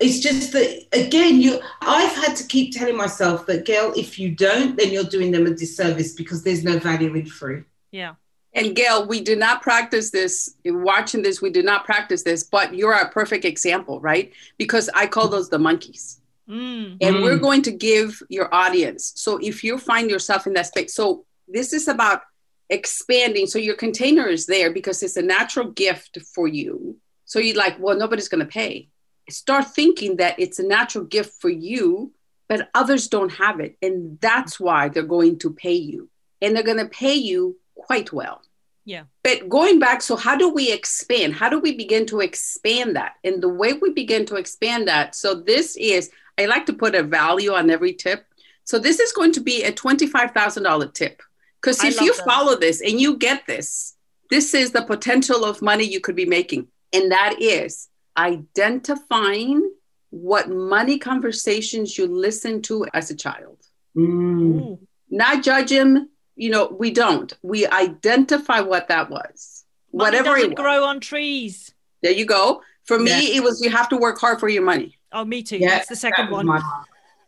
It's 0.00 0.20
just 0.20 0.52
that 0.52 0.86
again, 0.92 1.40
you 1.40 1.60
I've 1.80 2.14
had 2.16 2.34
to 2.36 2.46
keep 2.46 2.74
telling 2.74 2.96
myself 2.96 3.46
that 3.46 3.66
Gail, 3.66 3.92
if 3.96 4.18
you 4.18 4.30
don't, 4.34 4.76
then 4.76 4.90
you're 4.90 5.04
doing 5.04 5.30
them 5.30 5.46
a 5.46 5.50
disservice 5.50 6.14
because 6.14 6.42
there's 6.42 6.64
no 6.64 6.78
value 6.78 7.14
in 7.14 7.26
free. 7.26 7.62
Yeah. 7.90 8.14
And 8.52 8.74
Gail, 8.74 9.06
we 9.06 9.20
did 9.20 9.38
not 9.38 9.62
practice 9.62 10.10
this. 10.10 10.56
In 10.64 10.82
watching 10.82 11.22
this, 11.22 11.40
we 11.40 11.50
did 11.50 11.64
not 11.64 11.84
practice 11.84 12.24
this, 12.24 12.42
but 12.42 12.74
you're 12.74 12.94
a 12.94 13.10
perfect 13.10 13.44
example, 13.44 14.00
right? 14.00 14.32
Because 14.58 14.90
I 14.94 15.06
call 15.06 15.28
those 15.28 15.50
the 15.50 15.58
monkeys. 15.58 16.19
Mm. 16.50 16.96
And 17.00 17.16
mm. 17.16 17.22
we're 17.22 17.38
going 17.38 17.62
to 17.62 17.70
give 17.70 18.22
your 18.28 18.52
audience. 18.52 19.12
So 19.16 19.38
if 19.38 19.62
you 19.62 19.78
find 19.78 20.10
yourself 20.10 20.46
in 20.46 20.54
that 20.54 20.66
space, 20.66 20.94
so 20.94 21.24
this 21.46 21.72
is 21.72 21.86
about 21.86 22.22
expanding. 22.68 23.46
So 23.46 23.58
your 23.58 23.76
container 23.76 24.26
is 24.26 24.46
there 24.46 24.72
because 24.72 25.02
it's 25.02 25.16
a 25.16 25.22
natural 25.22 25.70
gift 25.70 26.18
for 26.34 26.48
you. 26.48 26.96
So 27.24 27.38
you're 27.38 27.56
like, 27.56 27.78
well, 27.78 27.96
nobody's 27.96 28.28
going 28.28 28.44
to 28.44 28.52
pay. 28.52 28.88
Start 29.28 29.66
thinking 29.68 30.16
that 30.16 30.38
it's 30.38 30.58
a 30.58 30.66
natural 30.66 31.04
gift 31.04 31.40
for 31.40 31.50
you, 31.50 32.12
but 32.48 32.68
others 32.74 33.06
don't 33.06 33.32
have 33.32 33.60
it. 33.60 33.76
And 33.80 34.18
that's 34.20 34.58
why 34.58 34.88
they're 34.88 35.04
going 35.04 35.38
to 35.40 35.50
pay 35.50 35.74
you. 35.74 36.10
And 36.42 36.56
they're 36.56 36.64
going 36.64 36.78
to 36.78 36.88
pay 36.88 37.14
you 37.14 37.58
quite 37.76 38.12
well. 38.12 38.42
Yeah. 38.84 39.04
But 39.22 39.48
going 39.48 39.78
back, 39.78 40.02
so 40.02 40.16
how 40.16 40.36
do 40.36 40.48
we 40.48 40.72
expand? 40.72 41.34
How 41.34 41.48
do 41.48 41.60
we 41.60 41.76
begin 41.76 42.06
to 42.06 42.20
expand 42.20 42.96
that? 42.96 43.12
And 43.22 43.40
the 43.40 43.48
way 43.48 43.74
we 43.74 43.92
begin 43.92 44.26
to 44.26 44.36
expand 44.36 44.88
that, 44.88 45.14
so 45.14 45.34
this 45.34 45.76
is 45.76 46.10
I 46.40 46.46
like 46.46 46.66
to 46.66 46.72
put 46.72 46.94
a 46.94 47.02
value 47.02 47.52
on 47.52 47.70
every 47.70 47.92
tip. 47.92 48.24
So 48.64 48.78
this 48.78 48.98
is 49.00 49.12
going 49.12 49.32
to 49.32 49.40
be 49.40 49.64
a 49.64 49.72
$25,000 49.72 50.94
tip. 50.94 51.22
Because 51.60 51.84
if 51.84 52.00
you 52.00 52.14
that. 52.14 52.24
follow 52.24 52.56
this 52.56 52.80
and 52.80 53.00
you 53.00 53.16
get 53.18 53.46
this, 53.46 53.96
this 54.30 54.54
is 54.54 54.70
the 54.70 54.82
potential 54.82 55.44
of 55.44 55.60
money 55.60 55.84
you 55.84 56.00
could 56.00 56.16
be 56.16 56.24
making. 56.24 56.68
And 56.92 57.12
that 57.12 57.36
is 57.40 57.88
identifying 58.16 59.70
what 60.10 60.48
money 60.48 60.98
conversations 60.98 61.98
you 61.98 62.06
listen 62.06 62.62
to 62.62 62.86
as 62.94 63.10
a 63.10 63.16
child. 63.16 63.58
Mm. 63.96 64.78
Not 65.10 65.42
judge 65.42 65.70
him. 65.70 66.08
You 66.36 66.50
know, 66.50 66.66
we 66.66 66.90
don't. 66.90 67.32
We 67.42 67.66
identify 67.66 68.60
what 68.60 68.88
that 68.88 69.10
was. 69.10 69.64
Money 69.92 70.18
Whatever 70.18 70.36
it 70.38 70.54
grow 70.54 70.84
on 70.84 71.00
trees. 71.00 71.74
There 72.02 72.12
you 72.12 72.24
go. 72.24 72.62
For 72.84 72.98
me, 72.98 73.10
yeah. 73.10 73.36
it 73.36 73.42
was 73.42 73.60
you 73.60 73.70
have 73.70 73.88
to 73.90 73.96
work 73.96 74.18
hard 74.18 74.40
for 74.40 74.48
your 74.48 74.62
money. 74.64 74.98
Oh, 75.12 75.24
me 75.24 75.42
too. 75.42 75.58
Yeah, 75.58 75.70
That's 75.70 75.88
the 75.88 75.96
second 75.96 76.26
that 76.26 76.32
one. 76.32 76.62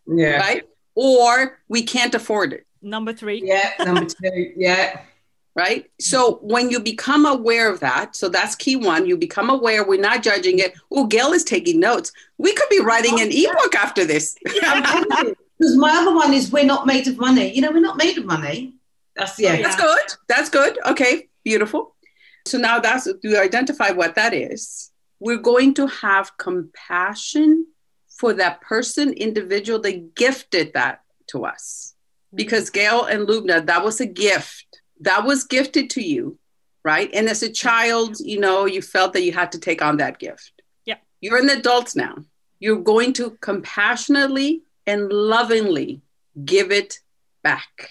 Yeah. 0.06 0.36
Right? 0.38 0.62
Or 0.94 1.58
we 1.68 1.82
can't 1.82 2.14
afford 2.14 2.52
it. 2.52 2.66
Number 2.80 3.12
three. 3.12 3.42
Yeah. 3.44 3.72
Number 3.84 4.06
two. 4.06 4.52
Yeah. 4.56 5.00
Right. 5.54 5.90
So 6.00 6.36
when 6.42 6.70
you 6.70 6.80
become 6.80 7.26
aware 7.26 7.70
of 7.70 7.80
that, 7.80 8.16
so 8.16 8.28
that's 8.28 8.54
key 8.54 8.76
one, 8.76 9.06
you 9.06 9.18
become 9.18 9.50
aware, 9.50 9.86
we're 9.86 10.00
not 10.00 10.22
judging 10.22 10.58
it. 10.58 10.72
Oh, 10.90 11.06
Gail 11.06 11.32
is 11.32 11.44
taking 11.44 11.78
notes. 11.78 12.10
We 12.38 12.54
could 12.54 12.70
be 12.70 12.80
writing 12.80 13.20
an 13.20 13.28
ebook 13.30 13.74
after 13.74 14.04
this. 14.04 14.36
Because 14.44 15.76
my 15.76 15.94
other 15.94 16.14
one 16.14 16.32
is 16.32 16.50
we're 16.50 16.64
not 16.64 16.86
made 16.86 17.06
of 17.06 17.18
money. 17.18 17.54
You 17.54 17.60
know, 17.60 17.70
we're 17.70 17.80
not 17.80 17.98
made 17.98 18.16
of 18.16 18.24
money. 18.24 18.74
That's 19.14 19.38
yeah. 19.38 19.56
Oh, 19.58 19.62
that's 19.62 19.76
good. 19.76 20.18
That's 20.28 20.48
good. 20.48 20.78
Okay. 20.86 21.28
Beautiful. 21.44 21.94
So 22.46 22.58
now 22.58 22.80
that's 22.80 23.04
to 23.04 23.40
identify 23.40 23.90
what 23.90 24.14
that 24.14 24.32
is. 24.32 24.90
We're 25.20 25.36
going 25.36 25.74
to 25.74 25.86
have 25.86 26.36
compassion 26.38 27.66
for 28.22 28.32
that 28.34 28.60
person, 28.60 29.12
individual 29.14 29.80
that 29.80 30.14
gifted 30.14 30.72
that 30.74 31.00
to 31.26 31.44
us. 31.44 31.96
Mm-hmm. 32.28 32.36
Because 32.36 32.70
Gail 32.70 33.04
and 33.06 33.26
Lubna, 33.26 33.66
that 33.66 33.84
was 33.84 34.00
a 34.00 34.06
gift. 34.06 34.80
That 35.00 35.24
was 35.24 35.42
gifted 35.42 35.90
to 35.90 36.00
you, 36.00 36.38
right? 36.84 37.10
And 37.12 37.28
as 37.28 37.42
a 37.42 37.50
child, 37.50 38.20
you 38.20 38.38
know, 38.38 38.64
you 38.64 38.80
felt 38.80 39.12
that 39.14 39.24
you 39.24 39.32
had 39.32 39.50
to 39.52 39.58
take 39.58 39.82
on 39.82 39.96
that 39.96 40.20
gift. 40.20 40.52
Yeah. 40.84 40.98
You're 41.20 41.42
an 41.42 41.50
adult 41.50 41.96
now. 41.96 42.18
You're 42.60 42.80
going 42.80 43.12
to 43.14 43.36
compassionately 43.40 44.62
and 44.86 45.12
lovingly 45.12 46.00
give 46.44 46.70
it 46.70 47.00
back. 47.42 47.90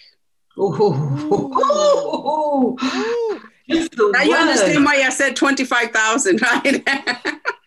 Ooh. 0.58 0.94
Ooh. 1.34 2.78
Ooh. 2.88 3.42
Now 3.68 4.22
you 4.22 4.36
understand 4.36 4.86
why 4.86 5.04
I 5.06 5.10
said 5.10 5.36
25,000, 5.36 6.42
right? 6.64 6.88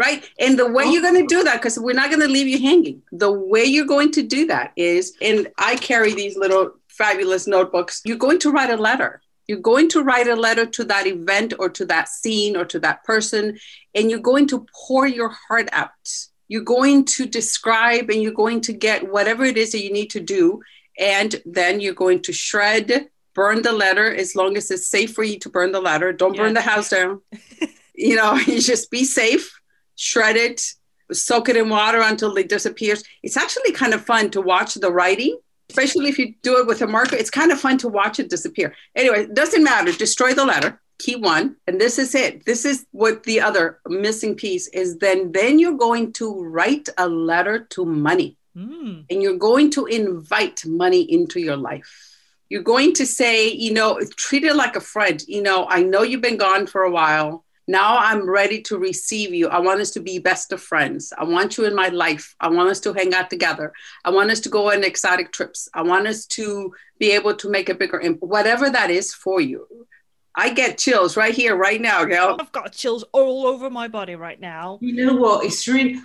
right? 0.00 0.26
And 0.38 0.58
the 0.58 0.66
way 0.66 0.86
you're 0.86 1.02
going 1.02 1.20
to 1.20 1.26
do 1.26 1.44
that, 1.44 1.56
because 1.56 1.78
we're 1.78 1.92
not 1.92 2.08
going 2.08 2.22
to 2.22 2.34
leave 2.36 2.48
you 2.48 2.58
hanging, 2.58 3.02
the 3.12 3.30
way 3.30 3.64
you're 3.64 3.84
going 3.84 4.10
to 4.12 4.22
do 4.22 4.46
that 4.46 4.72
is, 4.74 5.14
and 5.20 5.48
I 5.58 5.76
carry 5.76 6.14
these 6.14 6.38
little 6.38 6.72
fabulous 6.88 7.46
notebooks, 7.46 8.00
you're 8.06 8.16
going 8.16 8.38
to 8.38 8.50
write 8.50 8.70
a 8.70 8.78
letter. 8.78 9.20
You're 9.46 9.58
going 9.58 9.90
to 9.90 10.02
write 10.02 10.26
a 10.26 10.36
letter 10.36 10.64
to 10.64 10.84
that 10.84 11.06
event 11.06 11.52
or 11.58 11.68
to 11.68 11.84
that 11.86 12.08
scene 12.08 12.56
or 12.56 12.64
to 12.64 12.78
that 12.80 13.04
person, 13.04 13.58
and 13.94 14.10
you're 14.10 14.20
going 14.32 14.46
to 14.48 14.66
pour 14.86 15.06
your 15.06 15.34
heart 15.48 15.68
out. 15.72 15.90
You're 16.48 16.62
going 16.62 17.04
to 17.16 17.26
describe 17.26 18.08
and 18.08 18.22
you're 18.22 18.32
going 18.32 18.62
to 18.62 18.72
get 18.72 19.12
whatever 19.12 19.44
it 19.44 19.58
is 19.58 19.72
that 19.72 19.84
you 19.84 19.92
need 19.92 20.10
to 20.10 20.20
do. 20.20 20.62
And 20.98 21.40
then 21.44 21.80
you're 21.80 21.94
going 21.94 22.22
to 22.22 22.32
shred, 22.32 23.08
burn 23.34 23.62
the 23.62 23.72
letter 23.72 24.12
as 24.12 24.34
long 24.34 24.56
as 24.56 24.70
it's 24.70 24.88
safe 24.88 25.12
for 25.14 25.24
you 25.24 25.38
to 25.40 25.48
burn 25.48 25.72
the 25.72 25.80
letter. 25.80 26.12
Don't 26.12 26.36
burn 26.36 26.54
the 26.54 26.60
house 26.60 26.90
down. 26.90 27.20
you 27.94 28.16
know, 28.16 28.34
you 28.46 28.60
just 28.60 28.90
be 28.90 29.04
safe, 29.04 29.59
shred 30.00 30.36
it, 30.36 30.62
soak 31.12 31.50
it 31.50 31.56
in 31.56 31.68
water 31.68 32.00
until 32.00 32.34
it 32.36 32.48
disappears. 32.48 33.04
It's 33.22 33.36
actually 33.36 33.72
kind 33.72 33.92
of 33.92 34.02
fun 34.04 34.30
to 34.30 34.40
watch 34.40 34.74
the 34.74 34.90
writing, 34.90 35.38
especially 35.68 36.08
if 36.08 36.18
you 36.18 36.34
do 36.42 36.58
it 36.58 36.66
with 36.66 36.80
a 36.80 36.86
marker. 36.86 37.16
It's 37.16 37.30
kind 37.30 37.52
of 37.52 37.60
fun 37.60 37.76
to 37.78 37.88
watch 37.88 38.18
it 38.18 38.30
disappear. 38.30 38.74
Anyway, 38.96 39.24
it 39.24 39.34
doesn't 39.34 39.62
matter. 39.62 39.92
Destroy 39.92 40.32
the 40.32 40.46
letter. 40.46 40.80
Key 40.98 41.16
one, 41.16 41.56
and 41.66 41.80
this 41.80 41.98
is 41.98 42.14
it. 42.14 42.44
This 42.44 42.64
is 42.64 42.86
what 42.92 43.22
the 43.24 43.40
other 43.40 43.80
missing 43.88 44.34
piece 44.34 44.68
is. 44.68 44.98
Then, 44.98 45.32
then 45.32 45.58
you're 45.58 45.78
going 45.78 46.12
to 46.14 46.44
write 46.44 46.88
a 46.96 47.06
letter 47.08 47.66
to 47.70 47.84
money, 47.84 48.36
Mm. 48.56 49.04
and 49.08 49.22
you're 49.22 49.38
going 49.38 49.70
to 49.70 49.86
invite 49.86 50.66
money 50.66 51.02
into 51.02 51.38
your 51.38 51.56
life 51.56 51.88
you're 52.50 52.64
going 52.64 52.92
to 52.94 53.06
say, 53.06 53.48
you 53.48 53.72
know, 53.72 54.00
treat 54.16 54.42
it 54.42 54.56
like 54.56 54.74
a 54.74 54.80
friend. 54.80 55.22
You 55.28 55.40
know, 55.40 55.66
I 55.68 55.84
know 55.84 56.02
you've 56.02 56.20
been 56.20 56.36
gone 56.36 56.66
for 56.66 56.82
a 56.82 56.90
while. 56.90 57.44
Now 57.70 57.98
I'm 57.98 58.28
ready 58.28 58.60
to 58.62 58.78
receive 58.78 59.32
you. 59.32 59.46
I 59.46 59.60
want 59.60 59.80
us 59.80 59.92
to 59.92 60.00
be 60.00 60.18
best 60.18 60.50
of 60.50 60.60
friends. 60.60 61.12
I 61.16 61.22
want 61.22 61.56
you 61.56 61.66
in 61.66 61.74
my 61.76 61.86
life. 61.86 62.34
I 62.40 62.48
want 62.48 62.68
us 62.68 62.80
to 62.80 62.92
hang 62.92 63.14
out 63.14 63.30
together. 63.30 63.72
I 64.04 64.10
want 64.10 64.32
us 64.32 64.40
to 64.40 64.48
go 64.48 64.72
on 64.72 64.82
exotic 64.82 65.30
trips. 65.30 65.68
I 65.72 65.82
want 65.82 66.08
us 66.08 66.26
to 66.38 66.74
be 66.98 67.12
able 67.12 67.36
to 67.36 67.48
make 67.48 67.68
a 67.68 67.74
bigger 67.76 68.00
impact, 68.00 68.24
whatever 68.24 68.70
that 68.70 68.90
is 68.90 69.14
for 69.14 69.40
you. 69.40 69.68
I 70.34 70.52
get 70.52 70.78
chills 70.78 71.16
right 71.16 71.32
here, 71.32 71.54
right 71.54 71.80
now, 71.80 72.04
Gail. 72.04 72.38
I've 72.40 72.50
got 72.50 72.72
chills 72.72 73.04
all 73.12 73.46
over 73.46 73.70
my 73.70 73.86
body 73.86 74.16
right 74.16 74.40
now. 74.40 74.80
You 74.80 75.06
know 75.06 75.14
what? 75.14 75.44
It's 75.44 75.68
really. 75.68 76.00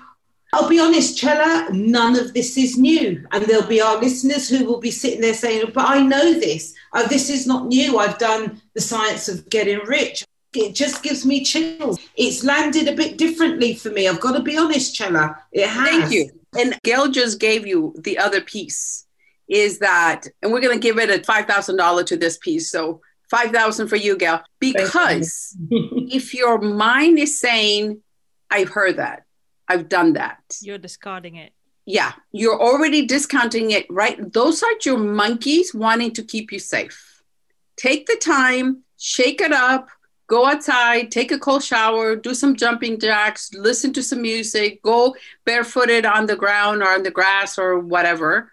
I'll 0.53 0.69
be 0.69 0.79
honest, 0.79 1.17
Chella, 1.17 1.69
none 1.71 2.15
of 2.15 2.35
this 2.35 2.57
is 2.59 2.77
new. 2.77 3.25
And 3.31 3.43
there'll 3.43 3.67
be 3.67 3.81
our 3.81 3.99
listeners 3.99 4.47
who 4.47 4.65
will 4.65 4.79
be 4.79 4.91
sitting 4.91 5.21
there 5.21 5.33
saying, 5.33 5.71
But 5.73 5.89
I 5.89 6.03
know 6.03 6.33
this. 6.33 6.75
Uh, 6.93 7.07
this 7.07 7.31
is 7.31 7.47
not 7.47 7.65
new. 7.65 7.97
I've 7.97 8.19
done 8.19 8.61
the 8.75 8.81
science 8.81 9.27
of 9.27 9.49
getting 9.49 9.79
rich. 9.79 10.23
It 10.57 10.75
just 10.75 11.03
gives 11.03 11.25
me 11.25 11.43
chills. 11.43 11.99
It's 12.15 12.43
landed 12.43 12.87
a 12.87 12.95
bit 12.95 13.17
differently 13.17 13.75
for 13.75 13.89
me. 13.89 14.07
I've 14.07 14.19
got 14.19 14.33
to 14.33 14.41
be 14.41 14.57
honest, 14.57 14.95
Chella. 14.95 15.37
It 15.51 15.67
has. 15.67 15.89
Thank 15.89 16.11
you. 16.11 16.31
And 16.57 16.79
Gail 16.83 17.09
just 17.09 17.39
gave 17.39 17.67
you 17.67 17.93
the 17.97 18.17
other 18.17 18.41
piece 18.41 19.05
is 19.47 19.79
that, 19.79 20.27
and 20.41 20.51
we're 20.51 20.61
going 20.61 20.79
to 20.79 20.81
give 20.81 20.97
it 20.97 21.09
a 21.09 21.21
$5,000 21.21 22.05
to 22.07 22.17
this 22.17 22.37
piece. 22.37 22.71
So 22.71 23.01
5000 23.29 23.87
for 23.87 23.95
you, 23.95 24.17
Gail, 24.17 24.41
because 24.59 25.55
if 25.69 26.33
your 26.33 26.59
mind 26.59 27.19
is 27.19 27.39
saying, 27.39 28.01
I've 28.49 28.69
heard 28.69 28.97
that, 28.97 29.25
I've 29.67 29.89
done 29.89 30.13
that. 30.13 30.39
You're 30.61 30.77
discarding 30.77 31.35
it. 31.35 31.51
Yeah, 31.85 32.13
you're 32.31 32.59
already 32.59 33.05
discounting 33.05 33.71
it, 33.71 33.85
right? 33.89 34.31
Those 34.33 34.63
are 34.63 34.71
your 34.83 34.97
monkeys 34.97 35.73
wanting 35.73 36.11
to 36.13 36.23
keep 36.23 36.51
you 36.51 36.59
safe. 36.59 37.21
Take 37.77 38.07
the 38.07 38.15
time, 38.15 38.83
shake 38.97 39.41
it 39.41 39.51
up, 39.51 39.89
go 40.27 40.45
outside, 40.45 41.11
take 41.11 41.31
a 41.31 41.39
cold 41.39 41.63
shower, 41.63 42.15
do 42.15 42.33
some 42.33 42.55
jumping 42.55 42.99
jacks, 42.99 43.53
listen 43.53 43.93
to 43.93 44.03
some 44.03 44.21
music, 44.21 44.81
go 44.81 45.15
barefooted 45.45 46.05
on 46.05 46.25
the 46.25 46.35
ground 46.35 46.81
or 46.81 46.89
on 46.89 47.03
the 47.03 47.11
grass 47.11 47.57
or 47.57 47.79
whatever, 47.79 48.51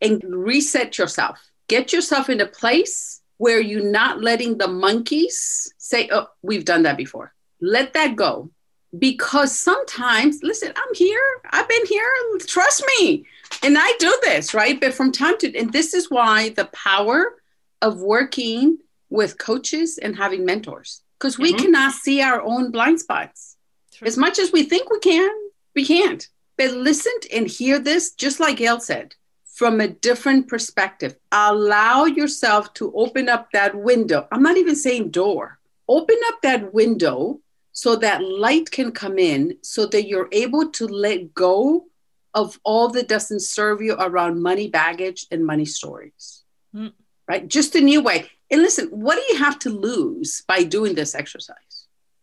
and 0.00 0.22
reset 0.24 0.98
yourself. 0.98 1.38
Get 1.68 1.92
yourself 1.92 2.28
in 2.28 2.40
a 2.40 2.46
place 2.46 3.22
where 3.38 3.60
you're 3.60 3.90
not 3.90 4.20
letting 4.20 4.58
the 4.58 4.68
monkeys 4.68 5.72
say, 5.78 6.08
Oh, 6.12 6.26
we've 6.42 6.64
done 6.64 6.82
that 6.82 6.96
before. 6.96 7.32
Let 7.60 7.94
that 7.94 8.16
go. 8.16 8.50
Because 8.96 9.58
sometimes 9.58 10.40
listen 10.44 10.72
i'm 10.76 10.94
here. 10.94 11.20
I've 11.50 11.68
been 11.68 11.86
here. 11.86 12.08
Trust 12.46 12.84
me. 12.98 13.26
And 13.62 13.76
i 13.78 13.92
do 13.98 14.16
this 14.22 14.54
right? 14.54 14.80
But 14.80 14.94
from 14.94 15.10
time 15.10 15.36
to 15.38 15.56
and 15.56 15.72
this 15.72 15.94
is 15.94 16.10
why 16.10 16.50
the 16.50 16.66
power 16.66 17.34
of 17.82 18.00
working 18.00 18.78
with 19.10 19.38
coaches 19.38 19.98
and 19.98 20.16
having 20.16 20.44
mentors 20.44 21.02
because 21.24 21.38
we 21.38 21.54
Mhm. 21.54 21.58
cannot 21.58 21.94
see 21.94 22.20
our 22.20 22.42
own 22.42 22.70
blind 22.70 23.00
spots. 23.00 23.56
True. 23.94 24.08
as 24.08 24.16
much 24.18 24.38
as 24.40 24.50
we 24.52 24.64
think 24.64 24.90
we 24.90 24.98
can 24.98 25.30
we 25.74 25.84
can't. 25.86 26.28
But 26.58 26.72
listen 26.72 27.12
and 27.32 27.46
hear 27.46 27.78
this 27.78 28.10
just 28.12 28.38
like 28.40 28.56
gail 28.58 28.78
said 28.80 29.14
from 29.58 29.80
a 29.80 29.88
different 29.88 30.48
perspective. 30.48 31.16
Allow 31.32 32.04
yourself 32.06 32.74
to 32.74 32.92
open 32.94 33.28
up 33.28 33.50
that 33.52 33.72
window. 33.90 34.26
I'm 34.32 34.42
not 34.42 34.56
even 34.56 34.76
saying 34.76 35.10
door. 35.10 35.58
Open 35.88 36.18
up 36.26 36.42
that 36.42 36.74
window 36.74 37.40
so 37.72 37.96
that 37.96 38.22
light 38.22 38.70
can 38.70 38.90
come 38.92 39.18
in 39.18 39.56
so 39.62 39.86
that 39.86 40.06
you're 40.08 40.28
able 40.32 40.70
to 40.78 40.86
let 40.86 41.32
go 41.34 41.86
of 42.34 42.58
all 42.64 42.88
that 42.88 43.08
doesn't 43.08 43.40
serve 43.40 43.80
you 43.80 43.94
around 43.94 44.42
money 44.42 44.68
baggage 44.68 45.26
and 45.30 45.46
money 45.46 45.64
stories. 45.64 46.42
Mm. 46.74 46.92
right? 47.28 47.46
Just 47.48 47.74
a 47.76 47.80
new 47.80 48.00
way 48.02 48.30
and 48.54 48.62
listen 48.62 48.86
what 49.06 49.16
do 49.18 49.24
you 49.32 49.38
have 49.46 49.58
to 49.58 49.70
lose 49.70 50.42
by 50.52 50.62
doing 50.76 50.94
this 50.94 51.14
exercise 51.22 51.76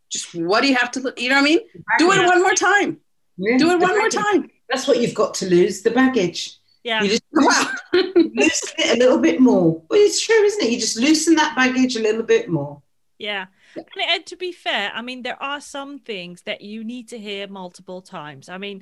just 0.09 0.33
what 0.49 0.61
do 0.61 0.67
you 0.71 0.75
have 0.81 0.91
to 0.95 0.99
lo- 1.05 1.17
you 1.17 1.29
know 1.29 1.35
what 1.35 1.41
i 1.47 1.49
mean 1.51 1.59
do 1.99 2.11
it 2.11 2.25
one 2.33 2.41
more 2.47 2.53
time 2.71 2.91
Yeah. 3.37 3.57
do 3.61 3.69
it 3.71 3.79
The 3.79 3.85
one 3.87 3.97
more 4.03 4.09
time 4.23 4.41
That's 4.69 4.87
what 4.87 4.99
you've 5.01 5.19
got 5.23 5.31
to 5.39 5.45
lose 5.55 5.75
the 5.85 5.91
baggage. 6.01 6.41
Yeah. 6.89 7.03
You 7.03 7.09
just 7.09 7.23
wow 7.33 7.65
loosen 7.93 8.75
it 8.85 8.95
a 8.95 8.99
little 9.03 9.21
bit 9.27 9.37
more. 9.49 9.67
Well, 9.89 9.99
it's 10.07 10.21
true, 10.25 10.41
isn't 10.49 10.63
it? 10.65 10.71
You 10.73 10.79
just 10.79 10.97
loosen 11.05 11.33
that 11.41 11.55
baggage 11.61 11.93
a 11.97 12.01
little 12.07 12.23
bit 12.23 12.45
more. 12.57 12.81
Yeah. 13.19 13.45
And, 13.75 13.85
and 14.13 14.25
to 14.31 14.35
be 14.45 14.51
fair, 14.51 14.85
I 14.99 15.01
mean, 15.07 15.21
there 15.23 15.41
are 15.51 15.61
some 15.61 15.99
things 16.11 16.37
that 16.43 16.59
you 16.61 16.83
need 16.93 17.05
to 17.09 17.17
hear 17.27 17.47
multiple 17.47 18.01
times. 18.01 18.45
I 18.49 18.57
mean, 18.65 18.77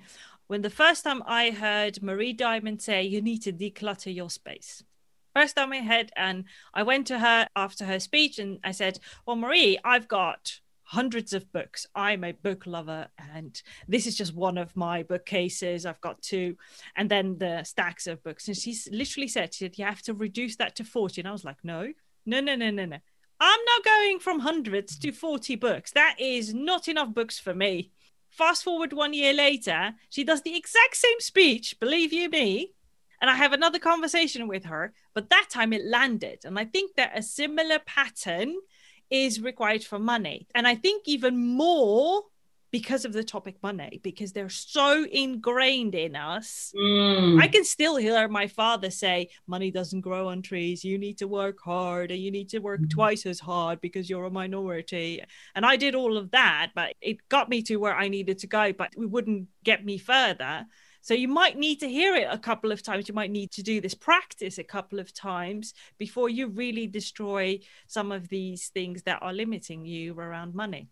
when 0.48 0.62
the 0.62 0.70
first 0.84 1.04
time 1.04 1.22
I 1.26 1.44
heard 1.66 2.02
Marie 2.10 2.34
Diamond 2.34 2.82
say, 2.82 3.00
you 3.14 3.22
need 3.22 3.42
to 3.48 3.52
declutter 3.52 4.12
your 4.14 4.30
space. 4.30 4.84
First 5.36 5.56
time 5.56 5.74
I 5.74 5.82
heard, 5.82 6.12
and 6.16 6.46
I 6.74 6.84
went 6.84 7.08
to 7.08 7.20
her 7.20 7.48
after 7.56 7.86
her 7.86 8.00
speech 8.00 8.40
and 8.40 8.60
I 8.64 8.72
said, 8.72 9.00
Well, 9.26 9.36
Marie, 9.36 9.78
I've 9.84 10.08
got 10.08 10.60
hundreds 10.84 11.34
of 11.34 11.52
books. 11.52 11.86
I'm 11.94 12.24
a 12.24 12.32
book 12.32 12.66
lover, 12.66 13.08
and 13.34 13.62
this 13.88 14.08
is 14.08 14.18
just 14.18 14.34
one 14.34 14.58
of 14.58 14.76
my 14.76 15.04
bookcases. 15.04 15.86
I've 15.86 16.02
got 16.02 16.22
two, 16.22 16.58
and 16.96 17.10
then 17.10 17.38
the 17.38 17.64
stacks 17.64 18.08
of 18.08 18.24
books. 18.24 18.48
And 18.48 18.58
she 18.58 18.76
literally 18.92 19.28
said, 19.28 19.54
she 19.54 19.66
said, 19.66 19.78
You 19.78 19.86
have 19.86 20.02
to 20.04 20.14
reduce 20.14 20.56
that 20.56 20.76
to 20.78 20.84
40. 20.84 21.22
And 21.22 21.28
I 21.28 21.32
was 21.32 21.46
like, 21.46 21.64
No, 21.64 21.94
no, 22.26 22.40
no, 22.42 22.56
no, 22.56 22.72
no, 22.72 22.86
no. 22.86 22.98
I'm 23.40 23.60
not 23.66 23.86
going 23.86 24.20
from 24.20 24.40
hundreds 24.40 24.98
to 25.00 25.12
40 25.12 25.56
books. 25.56 25.92
That 25.92 26.16
is 26.20 26.54
not 26.54 26.88
enough 26.88 27.14
books 27.14 27.40
for 27.40 27.54
me. 27.54 27.92
Fast 28.30 28.64
forward 28.64 28.92
one 28.94 29.14
year 29.14 29.34
later, 29.34 29.94
she 30.10 30.24
does 30.24 30.42
the 30.42 30.58
exact 30.58 30.98
same 30.98 31.20
speech, 31.20 31.80
believe 31.80 32.12
you 32.12 32.30
me. 32.30 32.74
And 33.22 33.30
I 33.30 33.36
have 33.36 33.54
another 33.54 33.80
conversation 33.80 34.48
with 34.48 34.66
her, 34.66 34.94
but 35.14 35.30
that 35.30 35.48
time 35.50 35.74
it 35.74 35.86
landed. 35.86 36.40
And 36.46 36.58
I 36.58 36.66
think 36.66 36.96
that 36.96 37.18
a 37.18 37.22
similar 37.22 37.80
pattern 37.80 38.56
is 39.10 39.42
required 39.42 39.84
for 39.84 40.00
money. 40.00 40.48
And 40.56 40.68
I 40.68 40.76
think 40.76 41.08
even 41.08 41.38
more 41.38 42.24
because 42.72 43.06
of 43.06 43.14
the 43.14 43.24
topic 43.24 43.56
money, 43.64 44.00
because 44.04 44.32
they're 44.32 44.50
so 44.50 45.06
ingrained 45.12 45.96
in 45.96 46.16
us. 46.16 46.72
Mm. 46.78 47.42
I 47.42 47.48
can 47.48 47.64
still 47.64 47.96
hear 47.96 48.28
my 48.28 48.48
father 48.48 48.92
say, 48.92 49.30
Money 49.48 49.72
doesn't 49.72 50.02
grow 50.02 50.28
on 50.28 50.42
trees. 50.42 50.84
You 50.84 50.98
need 50.98 51.18
to 51.18 51.28
work 51.28 51.60
hard 51.64 52.12
and 52.12 52.20
you 52.20 52.32
need 52.32 52.50
to 52.50 52.60
work 52.60 52.82
twice 52.90 53.26
as 53.26 53.40
hard 53.40 53.82
because 53.82 54.10
you're 54.10 54.26
a 54.26 54.32
minority. 54.32 55.24
And 55.56 55.66
I 55.66 55.78
did 55.78 55.96
all 55.96 56.18
of 56.18 56.32
that, 56.32 56.72
but 56.76 56.94
it 57.02 57.28
got 57.30 57.50
me 57.50 57.62
to 57.64 57.78
where 57.78 57.96
I 57.96 58.08
needed 58.08 58.40
to 58.40 58.48
go, 58.48 58.72
but 58.72 58.94
it 58.96 59.10
wouldn't 59.10 59.48
get 59.64 59.84
me 59.84 59.98
further. 59.98 60.68
So 61.02 61.14
you 61.14 61.28
might 61.28 61.58
need 61.58 61.80
to 61.80 61.90
hear 61.90 62.16
it 62.16 62.28
a 62.30 62.38
couple 62.38 62.72
of 62.72 62.84
times. 62.84 63.08
You 63.08 63.16
might 63.16 63.32
need 63.32 63.52
to 63.52 63.64
do 63.64 63.82
this 63.82 63.94
practice 63.94 64.58
a 64.58 64.64
couple 64.64 65.00
of 65.00 65.14
times 65.14 65.74
before 65.98 66.30
you 66.30 66.48
really 66.48 66.88
destroy 66.88 67.60
some 67.88 68.12
of 68.12 68.28
these 68.30 68.68
things 68.68 69.04
that 69.04 69.22
are 69.22 69.34
limiting 69.34 69.86
you 69.86 70.18
around 70.20 70.54
money. 70.54 70.90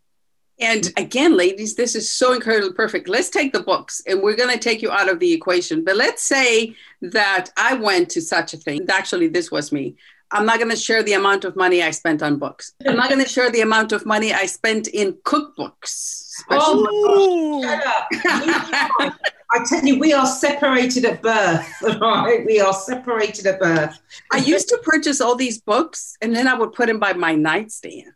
And 0.60 0.92
again, 0.98 1.38
ladies, 1.38 1.76
this 1.76 1.94
is 1.96 2.10
so 2.10 2.34
incredibly 2.34 2.74
perfect. 2.74 3.08
Let's 3.08 3.30
take 3.30 3.54
the 3.54 3.62
books 3.62 4.02
and 4.08 4.24
we're 4.24 4.36
going 4.36 4.52
to 4.52 4.60
take 4.60 4.82
you 4.82 4.90
out 4.90 5.08
of 5.08 5.20
the 5.20 5.32
equation. 5.32 5.84
But 5.84 5.98
let's 5.98 6.24
say 6.24 6.76
that 7.02 7.52
I 7.56 7.76
went 7.76 8.10
to 8.12 8.22
such 8.22 8.56
a 8.56 8.58
thing. 8.58 8.88
Actually, 8.90 9.28
this 9.28 9.52
was 9.52 9.72
me. 9.72 9.98
I'm 10.32 10.46
not 10.46 10.58
going 10.58 10.70
to 10.70 10.76
share 10.76 11.04
the 11.04 11.14
amount 11.14 11.46
of 11.46 11.56
money 11.56 11.82
I 11.82 11.92
spent 11.92 12.22
on 12.22 12.38
books. 12.38 12.74
I'm 12.86 12.98
not 12.98 13.10
going 13.10 13.24
to 13.24 13.30
share 13.30 13.50
the 13.50 13.62
amount 13.62 13.92
of 13.92 14.06
money 14.06 14.34
I 14.34 14.46
spent 14.46 14.88
in 14.88 15.14
cookbooks. 15.24 16.44
Oh 16.50 17.62
my 17.62 17.68
Shut 17.68 17.88
up. 17.88 19.14
I 19.50 19.64
tell 19.66 19.84
you, 19.86 19.98
we 19.98 20.12
are 20.12 20.26
separated 20.26 21.06
at 21.06 21.22
birth, 21.22 21.74
right? 22.02 22.46
We 22.46 22.60
are 22.60 22.74
separated 22.74 23.46
at 23.46 23.60
birth. 23.60 23.98
I 24.34 24.38
used 24.38 24.68
to 24.70 24.78
purchase 24.84 25.22
all 25.22 25.36
these 25.36 25.62
books 25.62 26.18
and 26.22 26.36
then 26.36 26.48
I 26.48 26.54
would 26.54 26.74
put 26.74 26.88
them 26.88 27.00
by 27.00 27.14
my 27.14 27.34
nightstand. 27.34 28.12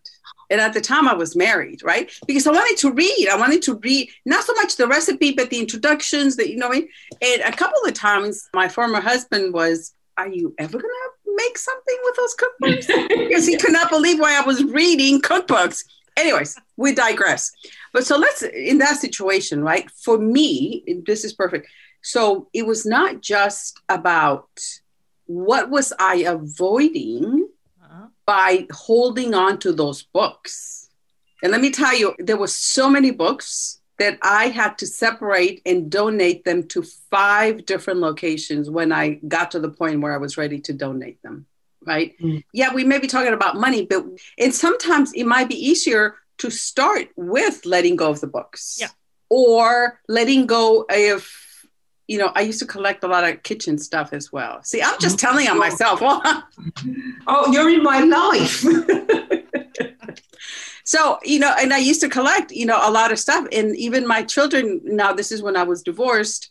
And 0.49 0.59
at 0.59 0.73
the 0.73 0.81
time 0.81 1.07
I 1.07 1.13
was 1.13 1.33
married, 1.33 1.81
right? 1.81 2.11
Because 2.27 2.45
I 2.45 2.51
wanted 2.51 2.77
to 2.79 2.91
read. 2.91 3.29
I 3.31 3.37
wanted 3.37 3.61
to 3.63 3.75
read 3.75 4.09
not 4.25 4.43
so 4.43 4.53
much 4.55 4.75
the 4.75 4.85
recipe, 4.87 5.31
but 5.31 5.49
the 5.49 5.59
introductions 5.59 6.35
that, 6.35 6.49
you 6.49 6.57
know, 6.57 6.67
what 6.67 6.77
I 6.77 6.79
mean? 6.81 6.89
and 7.21 7.53
a 7.53 7.55
couple 7.55 7.81
of 7.85 7.93
times 7.93 8.49
my 8.53 8.67
former 8.67 8.99
husband 8.99 9.53
was, 9.53 9.93
Are 10.17 10.27
you 10.27 10.53
ever 10.59 10.73
going 10.73 10.83
to 10.83 11.20
make 11.35 11.57
something 11.57 11.97
with 12.03 12.15
those 12.15 12.35
cookbooks? 12.35 13.07
because 13.27 13.45
he 13.47 13.57
could 13.57 13.71
not 13.73 13.89
believe 13.89 14.19
why 14.19 14.37
I 14.37 14.41
was 14.45 14.63
reading 14.63 15.21
cookbooks. 15.21 15.83
Anyways, 16.17 16.57
we 16.77 16.93
digress. 16.93 17.51
But 17.93 18.05
so 18.05 18.17
let's, 18.17 18.41
in 18.43 18.77
that 18.79 18.97
situation, 18.97 19.63
right? 19.63 19.89
For 19.91 20.17
me, 20.17 20.83
this 21.05 21.23
is 21.25 21.33
perfect. 21.33 21.67
So 22.01 22.47
it 22.53 22.65
was 22.65 22.85
not 22.85 23.21
just 23.21 23.79
about 23.89 24.49
what 25.25 25.69
was 25.69 25.93
I 25.99 26.15
avoiding 26.27 27.47
Uh-huh. 27.83 28.07
by 28.25 28.67
holding 28.71 29.33
on 29.33 29.57
to 29.59 29.71
those 29.73 30.03
books? 30.03 30.89
And 31.43 31.51
let 31.51 31.61
me 31.61 31.71
tell 31.71 31.95
you, 31.97 32.15
there 32.19 32.37
were 32.37 32.47
so 32.47 32.89
many 32.89 33.11
books 33.11 33.80
that 34.01 34.17
I 34.23 34.47
had 34.47 34.79
to 34.79 34.87
separate 34.87 35.61
and 35.63 35.91
donate 35.91 36.43
them 36.43 36.67
to 36.69 36.81
five 37.11 37.67
different 37.67 37.99
locations 37.99 38.67
when 38.67 38.91
I 38.91 39.19
got 39.27 39.51
to 39.51 39.59
the 39.59 39.69
point 39.69 40.01
where 40.01 40.11
I 40.11 40.17
was 40.17 40.37
ready 40.37 40.59
to 40.61 40.73
donate 40.73 41.21
them. 41.21 41.45
Right. 41.85 42.15
Mm. 42.19 42.43
Yeah, 42.51 42.73
we 42.73 42.83
may 42.83 42.97
be 42.97 43.05
talking 43.05 43.33
about 43.33 43.57
money, 43.57 43.85
but 43.85 44.03
and 44.39 44.55
sometimes 44.55 45.13
it 45.13 45.25
might 45.25 45.49
be 45.49 45.55
easier 45.55 46.15
to 46.39 46.49
start 46.49 47.09
with 47.15 47.63
letting 47.63 47.95
go 47.95 48.09
of 48.09 48.21
the 48.21 48.27
books. 48.27 48.79
Yeah. 48.81 48.87
Or 49.29 49.99
letting 50.07 50.47
go 50.47 50.87
of, 50.89 51.29
you 52.07 52.17
know, 52.17 52.31
I 52.33 52.41
used 52.41 52.59
to 52.59 52.65
collect 52.65 53.03
a 53.03 53.07
lot 53.07 53.23
of 53.23 53.43
kitchen 53.43 53.77
stuff 53.77 54.13
as 54.13 54.31
well. 54.31 54.63
See, 54.63 54.81
I'm 54.81 54.99
just 54.99 55.19
telling 55.19 55.47
on 55.47 55.59
myself. 55.59 56.01
Oh, 57.27 57.51
you're 57.51 57.69
in 57.69 57.83
my 57.83 57.99
life. 57.99 58.65
So, 60.91 61.19
you 61.23 61.39
know, 61.39 61.55
and 61.57 61.73
I 61.73 61.77
used 61.77 62.01
to 62.01 62.09
collect, 62.09 62.51
you 62.51 62.65
know, 62.65 62.77
a 62.83 62.91
lot 62.91 63.13
of 63.13 63.19
stuff. 63.19 63.47
And 63.53 63.73
even 63.77 64.05
my 64.05 64.23
children, 64.23 64.81
now 64.83 65.13
this 65.13 65.31
is 65.31 65.41
when 65.41 65.55
I 65.55 65.63
was 65.63 65.83
divorced 65.83 66.49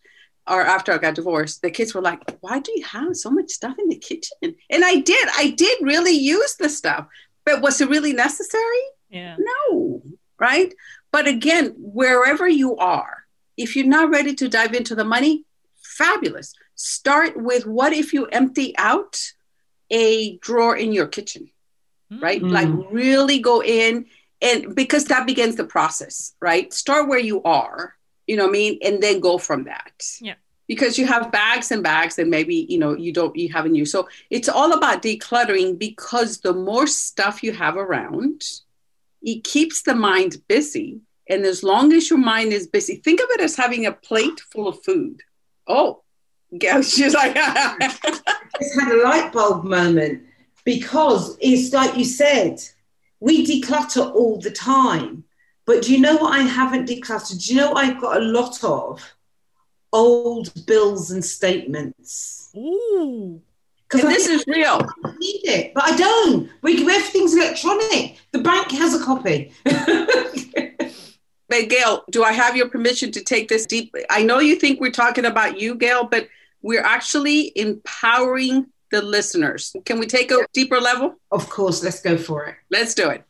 or 0.48 0.62
after 0.62 0.94
I 0.94 0.96
got 0.96 1.14
divorced, 1.14 1.60
the 1.60 1.70
kids 1.70 1.92
were 1.92 2.00
like, 2.00 2.22
why 2.40 2.58
do 2.58 2.72
you 2.74 2.82
have 2.84 3.14
so 3.16 3.30
much 3.30 3.50
stuff 3.50 3.78
in 3.78 3.90
the 3.90 3.98
kitchen? 3.98 4.38
And 4.70 4.82
I 4.82 4.96
did, 5.00 5.28
I 5.36 5.50
did 5.50 5.76
really 5.82 6.12
use 6.12 6.56
the 6.56 6.70
stuff, 6.70 7.06
but 7.44 7.60
was 7.60 7.82
it 7.82 7.90
really 7.90 8.14
necessary? 8.14 8.82
Yeah. 9.10 9.36
No, 9.38 10.00
right? 10.38 10.72
But 11.12 11.28
again, 11.28 11.74
wherever 11.76 12.48
you 12.48 12.78
are, 12.78 13.26
if 13.58 13.76
you're 13.76 13.84
not 13.98 14.08
ready 14.08 14.34
to 14.36 14.48
dive 14.48 14.72
into 14.72 14.94
the 14.94 15.04
money, 15.04 15.44
fabulous. 15.82 16.54
Start 16.76 17.36
with 17.36 17.66
what 17.66 17.92
if 17.92 18.14
you 18.14 18.24
empty 18.24 18.72
out 18.78 19.20
a 19.90 20.38
drawer 20.38 20.78
in 20.78 20.94
your 20.94 21.08
kitchen? 21.08 21.50
right? 22.18 22.42
Mm. 22.42 22.50
Like 22.50 22.92
really 22.92 23.38
go 23.38 23.62
in 23.62 24.06
and 24.42 24.74
because 24.74 25.06
that 25.06 25.26
begins 25.26 25.56
the 25.56 25.64
process, 25.64 26.34
right? 26.40 26.72
Start 26.72 27.08
where 27.08 27.18
you 27.18 27.42
are, 27.42 27.94
you 28.26 28.36
know 28.36 28.44
what 28.44 28.50
I 28.50 28.52
mean? 28.52 28.78
And 28.82 29.02
then 29.02 29.20
go 29.20 29.38
from 29.38 29.64
that. 29.64 30.04
Yeah. 30.20 30.34
Because 30.66 30.98
you 30.98 31.06
have 31.06 31.32
bags 31.32 31.72
and 31.72 31.82
bags 31.82 32.18
and 32.18 32.30
maybe, 32.30 32.66
you 32.68 32.78
know, 32.78 32.96
you 32.96 33.12
don't, 33.12 33.34
you 33.34 33.52
haven't 33.52 33.74
used. 33.74 33.90
So 33.90 34.08
it's 34.30 34.48
all 34.48 34.72
about 34.72 35.02
decluttering 35.02 35.78
because 35.78 36.38
the 36.38 36.52
more 36.52 36.86
stuff 36.86 37.42
you 37.42 37.52
have 37.52 37.76
around, 37.76 38.44
it 39.20 39.42
keeps 39.42 39.82
the 39.82 39.94
mind 39.94 40.36
busy. 40.48 41.00
And 41.28 41.44
as 41.44 41.62
long 41.62 41.92
as 41.92 42.08
your 42.08 42.20
mind 42.20 42.52
is 42.52 42.66
busy, 42.66 42.96
think 42.96 43.20
of 43.20 43.26
it 43.30 43.40
as 43.40 43.56
having 43.56 43.86
a 43.86 43.92
plate 43.92 44.40
full 44.52 44.68
of 44.68 44.82
food. 44.84 45.22
Oh, 45.66 46.02
yeah, 46.50 46.80
she's 46.80 47.14
like, 47.20 47.34
just 47.34 48.80
had 48.80 48.92
a 48.92 49.02
light 49.02 49.32
bulb 49.32 49.64
moment 49.64 50.22
because 50.64 51.36
it's 51.40 51.72
like 51.72 51.96
you 51.96 52.04
said, 52.04 52.60
we 53.20 53.46
declutter 53.46 54.12
all 54.14 54.38
the 54.38 54.50
time. 54.50 55.24
But 55.66 55.82
do 55.82 55.92
you 55.92 56.00
know 56.00 56.16
what 56.16 56.32
I 56.32 56.42
haven't 56.42 56.88
decluttered? 56.88 57.46
Do 57.46 57.54
you 57.54 57.60
know 57.60 57.74
I've 57.74 58.00
got 58.00 58.16
a 58.16 58.20
lot 58.20 58.62
of? 58.64 59.02
Old 59.92 60.66
bills 60.66 61.10
and 61.10 61.24
statements. 61.24 62.50
Ooh. 62.56 63.40
Because 63.88 64.08
this 64.08 64.28
is 64.28 64.44
real. 64.46 64.80
I 65.04 65.12
need 65.18 65.40
it, 65.44 65.74
but 65.74 65.84
I 65.84 65.96
don't. 65.96 66.48
We 66.62 66.80
everything's 66.88 67.34
electronic. 67.34 68.20
The 68.30 68.38
bank 68.38 68.70
has 68.70 68.94
a 68.94 69.04
copy. 69.04 69.52
But 71.50 71.68
Gail, 71.68 72.04
do 72.08 72.22
I 72.22 72.32
have 72.32 72.56
your 72.56 72.68
permission 72.68 73.10
to 73.10 73.20
take 73.20 73.48
this 73.48 73.66
deep? 73.66 73.92
I 74.08 74.22
know 74.22 74.38
you 74.38 74.54
think 74.54 74.80
we're 74.80 74.92
talking 74.92 75.24
about 75.24 75.60
you, 75.60 75.74
Gail, 75.74 76.04
but 76.04 76.28
we're 76.62 76.82
actually 76.82 77.52
empowering 77.56 78.68
the 78.90 79.02
listeners. 79.02 79.74
Can 79.84 79.98
we 79.98 80.06
take 80.06 80.30
a 80.30 80.46
deeper 80.52 80.80
level? 80.80 81.16
of 81.30 81.48
course, 81.48 81.82
let's 81.82 82.00
go 82.00 82.16
for 82.16 82.46
it. 82.46 82.56
Let's 82.70 82.94
do 82.94 83.08
it. 83.08 83.24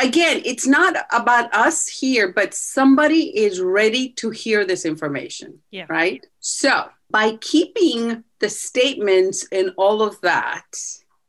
Again, 0.00 0.40
it's 0.44 0.66
not 0.66 0.96
about 1.10 1.54
us 1.54 1.86
here, 1.86 2.32
but 2.32 2.54
somebody 2.54 3.36
is 3.38 3.60
ready 3.60 4.08
to 4.14 4.30
hear 4.30 4.64
this 4.64 4.86
information. 4.86 5.58
Yeah. 5.70 5.84
Right. 5.88 6.24
So, 6.40 6.88
by 7.10 7.36
keeping 7.42 8.24
the 8.38 8.48
statements 8.48 9.46
and 9.52 9.72
all 9.76 10.00
of 10.00 10.18
that, 10.22 10.64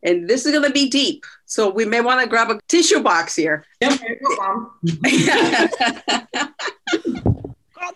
and 0.02 0.30
this 0.30 0.46
is 0.46 0.54
going 0.54 0.64
to 0.64 0.72
be 0.72 0.90
deep. 0.90 1.26
So, 1.46 1.70
we 1.70 1.84
may 1.84 2.00
want 2.00 2.22
to 2.22 2.28
grab 2.28 2.50
a 2.52 2.60
tissue 2.70 3.02
box 3.02 3.36
here. 3.36 3.66
Got 3.82 4.00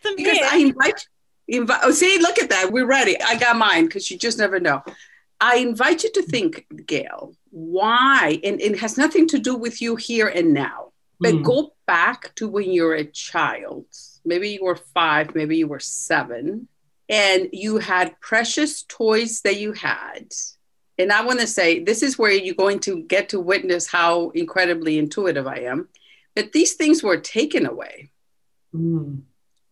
them 0.03 0.15
because. 0.17 0.37
I 0.51 0.57
invite 0.57 1.07
you. 1.47 1.61
Invite, 1.61 1.79
oh, 1.83 1.91
see, 1.91 2.19
look 2.19 2.39
at 2.39 2.49
that. 2.49 2.73
We're 2.73 2.85
ready. 2.85 3.15
I 3.21 3.37
got 3.37 3.55
mine 3.55 3.85
because 3.85 4.11
you 4.11 4.17
just 4.17 4.37
never 4.37 4.59
know. 4.59 4.83
I 5.39 5.57
invite 5.57 6.03
you 6.03 6.11
to 6.13 6.23
think, 6.23 6.65
Gail, 6.85 7.35
why, 7.51 8.39
and, 8.43 8.59
and 8.61 8.75
it 8.75 8.79
has 8.79 8.97
nothing 8.97 9.27
to 9.29 9.39
do 9.39 9.55
with 9.55 9.81
you 9.81 9.95
here 9.95 10.27
and 10.27 10.53
now, 10.53 10.91
but 11.19 11.35
Mm. 11.35 11.43
go 11.43 11.73
back 11.85 12.33
to 12.35 12.47
when 12.47 12.71
you're 12.71 12.95
a 12.95 13.05
child. 13.05 13.85
Maybe 14.25 14.49
you 14.49 14.63
were 14.63 14.75
five, 14.75 15.35
maybe 15.35 15.57
you 15.57 15.67
were 15.67 15.79
seven, 15.79 16.67
and 17.07 17.49
you 17.53 17.77
had 17.77 18.19
precious 18.19 18.83
toys 18.83 19.41
that 19.41 19.59
you 19.59 19.73
had. 19.73 20.33
And 20.97 21.11
I 21.11 21.23
want 21.23 21.39
to 21.39 21.47
say, 21.47 21.79
this 21.83 22.01
is 22.01 22.17
where 22.17 22.31
you're 22.31 22.55
going 22.55 22.79
to 22.81 23.03
get 23.03 23.29
to 23.29 23.39
witness 23.39 23.87
how 23.87 24.31
incredibly 24.31 24.97
intuitive 24.97 25.45
I 25.45 25.59
am. 25.59 25.89
But 26.35 26.51
these 26.53 26.73
things 26.73 27.03
were 27.03 27.17
taken 27.17 27.65
away. 27.65 28.11
Mm. 28.73 29.21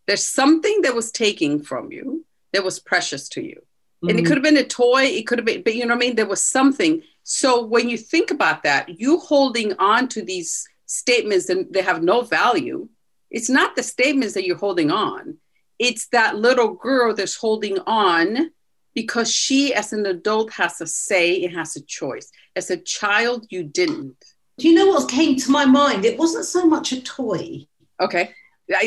There's 0.08 0.28
something 0.28 0.84
that 0.84 0.96
was 0.96 1.12
taken 1.12 1.64
from 1.64 1.92
you 1.92 2.26
that 2.54 2.64
was 2.64 2.80
precious 2.80 3.28
to 3.30 3.42
you. 3.44 3.64
And 4.10 4.20
it 4.20 4.24
Mm. 4.24 4.28
could 4.28 4.38
have 4.38 4.44
been 4.44 4.58
a 4.58 4.64
toy, 4.64 5.04
it 5.06 5.28
could 5.28 5.40
have 5.40 5.46
been, 5.46 5.62
but 5.64 5.76
you 5.76 5.86
know 5.86 5.96
what 5.96 6.04
I 6.04 6.08
mean? 6.08 6.16
There 6.16 6.26
was 6.26 6.42
something. 6.42 7.02
So 7.24 7.66
when 7.66 7.90
you 7.90 7.98
think 7.98 8.32
about 8.32 8.64
that, 8.64 9.00
you 9.00 9.20
holding 9.20 9.74
on 9.80 10.08
to 10.10 10.22
these 10.22 10.68
statements 10.86 11.50
and 11.50 11.72
they 11.74 11.82
have 11.82 12.04
no 12.04 12.22
value. 12.22 12.88
It's 13.32 13.50
not 13.50 13.76
the 13.76 13.84
statements 13.84 14.34
that 14.36 14.46
you're 14.46 14.58
holding 14.58 14.92
on. 14.92 15.38
It's 15.80 16.08
that 16.10 16.38
little 16.38 16.74
girl 16.74 17.14
that's 17.14 17.36
holding 17.36 17.80
on 17.80 18.52
because 18.94 19.30
she, 19.32 19.74
as 19.74 19.92
an 19.92 20.06
adult, 20.06 20.52
has 20.54 20.80
a 20.80 20.88
say 20.88 21.44
and 21.44 21.54
has 21.56 21.76
a 21.76 21.82
choice. 21.82 22.32
As 22.56 22.70
a 22.70 22.78
child, 22.78 23.46
you 23.50 23.64
didn't. 23.64 24.16
Do 24.58 24.70
you 24.70 24.76
know 24.76 24.88
what 24.88 25.10
came 25.10 25.36
to 25.38 25.52
my 25.52 25.66
mind? 25.66 26.06
It 26.06 26.18
wasn't 26.18 26.46
so 26.46 26.66
much 26.66 26.94
a 26.94 27.02
toy. 27.02 27.68
Okay. 28.00 28.34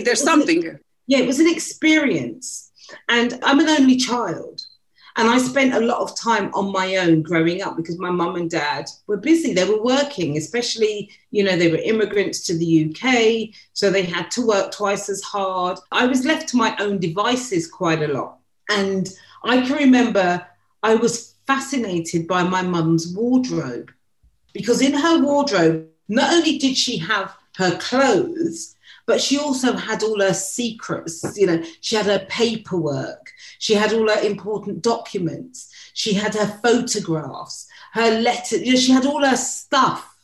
There's 0.02 0.22
something. 0.22 0.78
Yeah, 1.06 1.18
it 1.18 1.26
was 1.26 1.40
an 1.40 1.48
experience. 1.48 2.70
And 3.08 3.38
I'm 3.42 3.60
an 3.60 3.68
only 3.68 3.96
child. 3.96 4.62
And 5.18 5.28
I 5.28 5.38
spent 5.38 5.74
a 5.74 5.80
lot 5.80 6.00
of 6.00 6.16
time 6.16 6.54
on 6.54 6.70
my 6.70 6.94
own 6.94 7.22
growing 7.22 7.60
up 7.60 7.76
because 7.76 7.98
my 7.98 8.08
mum 8.08 8.36
and 8.36 8.48
dad 8.48 8.88
were 9.08 9.16
busy. 9.16 9.52
They 9.52 9.68
were 9.68 9.82
working, 9.82 10.36
especially, 10.36 11.10
you 11.32 11.42
know, 11.42 11.56
they 11.56 11.72
were 11.72 11.78
immigrants 11.78 12.46
to 12.46 12.56
the 12.56 12.84
UK. 12.84 13.52
So 13.72 13.90
they 13.90 14.04
had 14.04 14.30
to 14.30 14.46
work 14.46 14.70
twice 14.70 15.08
as 15.08 15.20
hard. 15.22 15.80
I 15.90 16.06
was 16.06 16.24
left 16.24 16.48
to 16.50 16.56
my 16.56 16.76
own 16.78 17.00
devices 17.00 17.66
quite 17.66 18.00
a 18.00 18.12
lot. 18.12 18.38
And 18.70 19.12
I 19.42 19.60
can 19.62 19.76
remember 19.76 20.46
I 20.84 20.94
was 20.94 21.34
fascinated 21.48 22.28
by 22.28 22.44
my 22.44 22.62
mum's 22.62 23.12
wardrobe 23.12 23.90
because 24.52 24.80
in 24.80 24.92
her 24.92 25.20
wardrobe, 25.20 25.88
not 26.08 26.32
only 26.32 26.58
did 26.58 26.76
she 26.76 26.96
have 26.98 27.34
her 27.56 27.76
clothes, 27.78 28.76
but 29.08 29.22
she 29.22 29.38
also 29.38 29.72
had 29.72 30.02
all 30.02 30.20
her 30.20 30.34
secrets. 30.34 31.24
You 31.34 31.46
know, 31.46 31.64
she 31.80 31.96
had 31.96 32.06
her 32.06 32.26
paperwork, 32.28 33.32
she 33.58 33.74
had 33.74 33.94
all 33.94 34.06
her 34.06 34.20
important 34.20 34.82
documents, 34.82 35.72
she 35.94 36.12
had 36.12 36.34
her 36.34 36.60
photographs, 36.62 37.66
her 37.94 38.20
letters, 38.20 38.60
you 38.60 38.74
know, 38.74 38.78
she 38.78 38.92
had 38.92 39.06
all 39.06 39.24
her 39.24 39.36
stuff. 39.36 40.14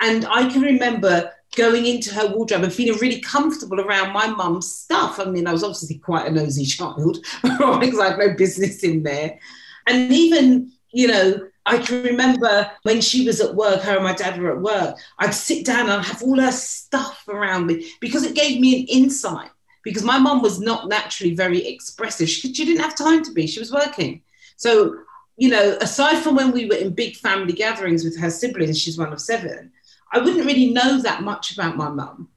And 0.00 0.26
I 0.26 0.50
can 0.50 0.60
remember 0.60 1.32
going 1.56 1.86
into 1.86 2.14
her 2.14 2.28
wardrobe 2.28 2.62
and 2.62 2.72
feeling 2.72 3.00
really 3.00 3.20
comfortable 3.20 3.80
around 3.80 4.12
my 4.12 4.26
mum's 4.26 4.70
stuff. 4.70 5.18
I 5.18 5.24
mean, 5.24 5.46
I 5.46 5.52
was 5.52 5.64
obviously 5.64 5.96
quite 5.96 6.26
a 6.26 6.30
nosy 6.30 6.64
child 6.66 7.24
because 7.42 7.98
I 7.98 8.10
had 8.10 8.18
no 8.18 8.34
business 8.34 8.84
in 8.84 9.02
there. 9.02 9.38
And 9.86 10.12
even, 10.12 10.72
you 10.92 11.08
know, 11.08 11.48
I 11.66 11.78
can 11.78 12.02
remember 12.02 12.70
when 12.82 13.00
she 13.00 13.26
was 13.26 13.40
at 13.40 13.54
work, 13.54 13.82
her 13.82 13.96
and 13.96 14.04
my 14.04 14.14
dad 14.14 14.40
were 14.40 14.52
at 14.52 14.62
work, 14.62 14.96
I'd 15.18 15.34
sit 15.34 15.64
down 15.66 15.88
and 15.90 16.04
have 16.04 16.22
all 16.22 16.40
her 16.40 16.52
stuff 16.52 17.24
around 17.28 17.66
me 17.66 17.90
because 18.00 18.24
it 18.24 18.34
gave 18.34 18.60
me 18.60 18.80
an 18.80 18.86
insight. 18.88 19.50
Because 19.82 20.02
my 20.02 20.18
mum 20.18 20.42
was 20.42 20.60
not 20.60 20.88
naturally 20.88 21.34
very 21.34 21.66
expressive. 21.66 22.28
She, 22.28 22.52
she 22.52 22.64
didn't 22.66 22.82
have 22.82 22.96
time 22.96 23.22
to 23.24 23.32
be, 23.32 23.46
she 23.46 23.60
was 23.60 23.72
working. 23.72 24.22
So, 24.56 24.96
you 25.36 25.48
know, 25.48 25.78
aside 25.80 26.18
from 26.22 26.34
when 26.34 26.52
we 26.52 26.66
were 26.66 26.74
in 26.74 26.94
big 26.94 27.16
family 27.16 27.54
gatherings 27.54 28.04
with 28.04 28.18
her 28.18 28.30
siblings, 28.30 28.78
she's 28.78 28.98
one 28.98 29.12
of 29.12 29.20
seven, 29.20 29.72
I 30.12 30.18
wouldn't 30.18 30.44
really 30.44 30.70
know 30.70 31.00
that 31.00 31.22
much 31.22 31.52
about 31.52 31.76
my 31.76 31.88
mum 31.88 32.28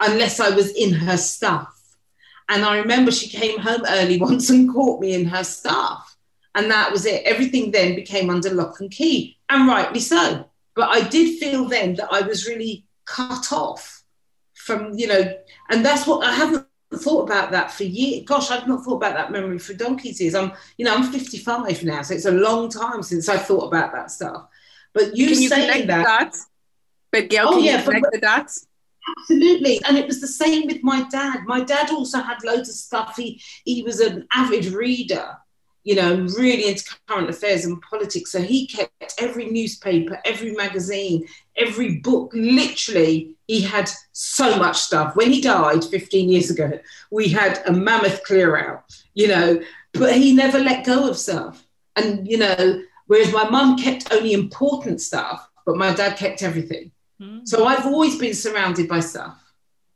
unless 0.00 0.40
I 0.40 0.50
was 0.50 0.70
in 0.70 0.92
her 0.92 1.16
stuff. 1.16 1.74
And 2.48 2.64
I 2.64 2.78
remember 2.78 3.10
she 3.10 3.28
came 3.28 3.58
home 3.58 3.82
early 3.86 4.18
once 4.20 4.50
and 4.50 4.72
caught 4.72 5.00
me 5.00 5.14
in 5.14 5.26
her 5.26 5.44
stuff. 5.44 6.16
And 6.54 6.70
that 6.70 6.90
was 6.90 7.06
it. 7.06 7.22
Everything 7.24 7.70
then 7.70 7.94
became 7.94 8.30
under 8.30 8.50
lock 8.50 8.80
and 8.80 8.90
key, 8.90 9.38
and 9.48 9.68
rightly 9.68 10.00
so. 10.00 10.48
But 10.74 10.88
I 10.90 11.06
did 11.08 11.38
feel 11.38 11.66
then 11.68 11.94
that 11.96 12.08
I 12.12 12.22
was 12.22 12.46
really 12.46 12.84
cut 13.04 13.52
off 13.52 14.02
from, 14.54 14.94
you 14.98 15.06
know, 15.06 15.34
and 15.70 15.84
that's 15.84 16.06
what 16.06 16.24
I 16.26 16.32
haven't 16.32 16.66
thought 16.94 17.24
about 17.24 17.50
that 17.52 17.70
for 17.70 17.84
years. 17.84 18.24
Gosh, 18.24 18.50
I've 18.50 18.66
not 18.66 18.84
thought 18.84 18.96
about 18.96 19.14
that 19.14 19.30
memory 19.32 19.58
for 19.58 19.74
donkey's 19.74 20.20
years. 20.20 20.34
I'm, 20.34 20.52
you 20.76 20.84
know, 20.84 20.94
I'm 20.94 21.04
55 21.10 21.84
now, 21.84 22.02
so 22.02 22.14
it's 22.14 22.24
a 22.26 22.30
long 22.32 22.68
time 22.70 23.02
since 23.02 23.28
I 23.28 23.36
thought 23.38 23.66
about 23.66 23.92
that 23.92 24.10
stuff. 24.10 24.46
But 24.94 25.16
you, 25.16 25.28
Can 25.28 25.42
you 25.42 25.48
saying 25.48 25.70
connect 25.84 25.86
that, 25.88 26.32
the? 26.32 26.38
But 27.12 27.28
Gail, 27.30 27.46
Oh, 27.48 27.54
can 27.56 27.64
yeah, 27.64 27.78
you 27.78 27.84
but- 27.84 27.94
connect 27.94 28.12
the 28.12 28.20
dots? 28.20 28.66
Absolutely. 29.20 29.80
And 29.86 29.96
it 29.96 30.06
was 30.06 30.20
the 30.20 30.28
same 30.28 30.66
with 30.66 30.82
my 30.82 31.02
dad. 31.08 31.40
My 31.46 31.62
dad 31.62 31.90
also 31.90 32.20
had 32.20 32.44
loads 32.44 32.68
of 32.68 32.74
stuff. 32.74 33.16
He 33.16 33.40
he 33.64 33.82
was 33.82 34.00
an 34.00 34.26
avid 34.34 34.66
reader, 34.66 35.34
you 35.88 35.94
know, 35.94 36.16
really 36.36 36.68
into 36.68 36.84
current 37.06 37.30
affairs 37.30 37.64
and 37.64 37.80
politics. 37.80 38.30
So 38.30 38.42
he 38.42 38.66
kept 38.66 39.14
every 39.16 39.46
newspaper, 39.46 40.20
every 40.26 40.52
magazine, 40.52 41.26
every 41.56 41.96
book. 42.00 42.30
Literally, 42.34 43.34
he 43.46 43.62
had 43.62 43.88
so 44.12 44.58
much 44.58 44.76
stuff. 44.76 45.16
When 45.16 45.32
he 45.32 45.40
died 45.40 45.82
15 45.82 46.28
years 46.28 46.50
ago, 46.50 46.78
we 47.10 47.28
had 47.28 47.62
a 47.66 47.72
mammoth 47.72 48.22
clear 48.24 48.58
out, 48.58 48.84
you 49.14 49.28
know, 49.28 49.62
but 49.94 50.14
he 50.14 50.34
never 50.34 50.58
let 50.58 50.84
go 50.84 51.08
of 51.08 51.16
stuff. 51.16 51.66
And, 51.96 52.28
you 52.28 52.36
know, 52.36 52.82
whereas 53.06 53.32
my 53.32 53.48
mum 53.48 53.78
kept 53.78 54.12
only 54.12 54.34
important 54.34 55.00
stuff, 55.00 55.48
but 55.64 55.78
my 55.78 55.94
dad 55.94 56.18
kept 56.18 56.42
everything. 56.42 56.92
Mm. 57.18 57.48
So 57.48 57.64
I've 57.64 57.86
always 57.86 58.18
been 58.18 58.34
surrounded 58.34 58.88
by 58.88 59.00
stuff. 59.00 59.42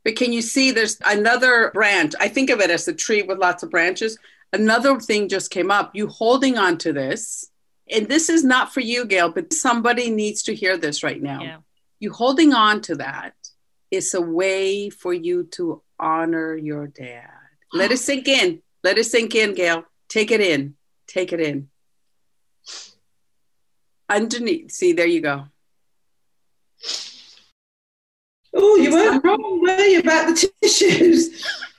But 0.03 0.15
can 0.15 0.33
you 0.33 0.41
see 0.41 0.71
there's 0.71 0.97
another 1.05 1.69
branch? 1.71 2.15
I 2.19 2.29
think 2.29 2.49
of 2.49 2.61
it 2.61 2.71
as 2.71 2.87
a 2.87 2.93
tree 2.93 3.21
with 3.21 3.37
lots 3.37 3.61
of 3.61 3.69
branches. 3.69 4.17
Another 4.53 4.99
thing 4.99 5.27
just 5.27 5.49
came 5.49 5.71
up. 5.71 5.95
You 5.95 6.07
holding 6.07 6.59
on 6.59 6.77
to 6.79 6.93
this. 6.93 7.49
And 7.91 8.07
this 8.07 8.29
is 8.29 8.43
not 8.43 8.71
for 8.71 8.79
you, 8.79 9.05
Gail, 9.05 9.29
but 9.29 9.51
somebody 9.51 10.09
needs 10.11 10.43
to 10.43 10.55
hear 10.55 10.77
this 10.77 11.03
right 11.03 11.21
now. 11.21 11.41
Yeah. 11.41 11.57
You 11.99 12.13
holding 12.13 12.53
on 12.53 12.81
to 12.81 12.95
that 12.95 13.33
is 13.89 14.13
a 14.13 14.21
way 14.21 14.89
for 14.89 15.13
you 15.13 15.45
to 15.51 15.81
honor 15.99 16.55
your 16.55 16.87
dad. 16.87 17.29
Let 17.73 17.91
it 17.91 17.97
sink 17.97 18.27
in. 18.27 18.61
Let 18.83 18.97
it 18.99 19.05
sink 19.05 19.33
in, 19.33 19.55
Gail. 19.55 19.85
Take 20.07 20.31
it 20.31 20.39
in. 20.39 20.75
Take 21.07 21.33
it 21.33 21.41
in. 21.41 21.69
Underneath. 24.07 24.71
See, 24.71 24.93
there 24.93 25.07
you 25.07 25.21
go. 25.21 25.45
Oh, 28.55 28.75
you 28.75 28.91
weren't 28.91 29.23
wrong, 29.23 29.61
were 29.61 29.79
you, 29.79 29.99
about 29.99 30.27
the 30.27 30.51
tissues? 30.61 31.43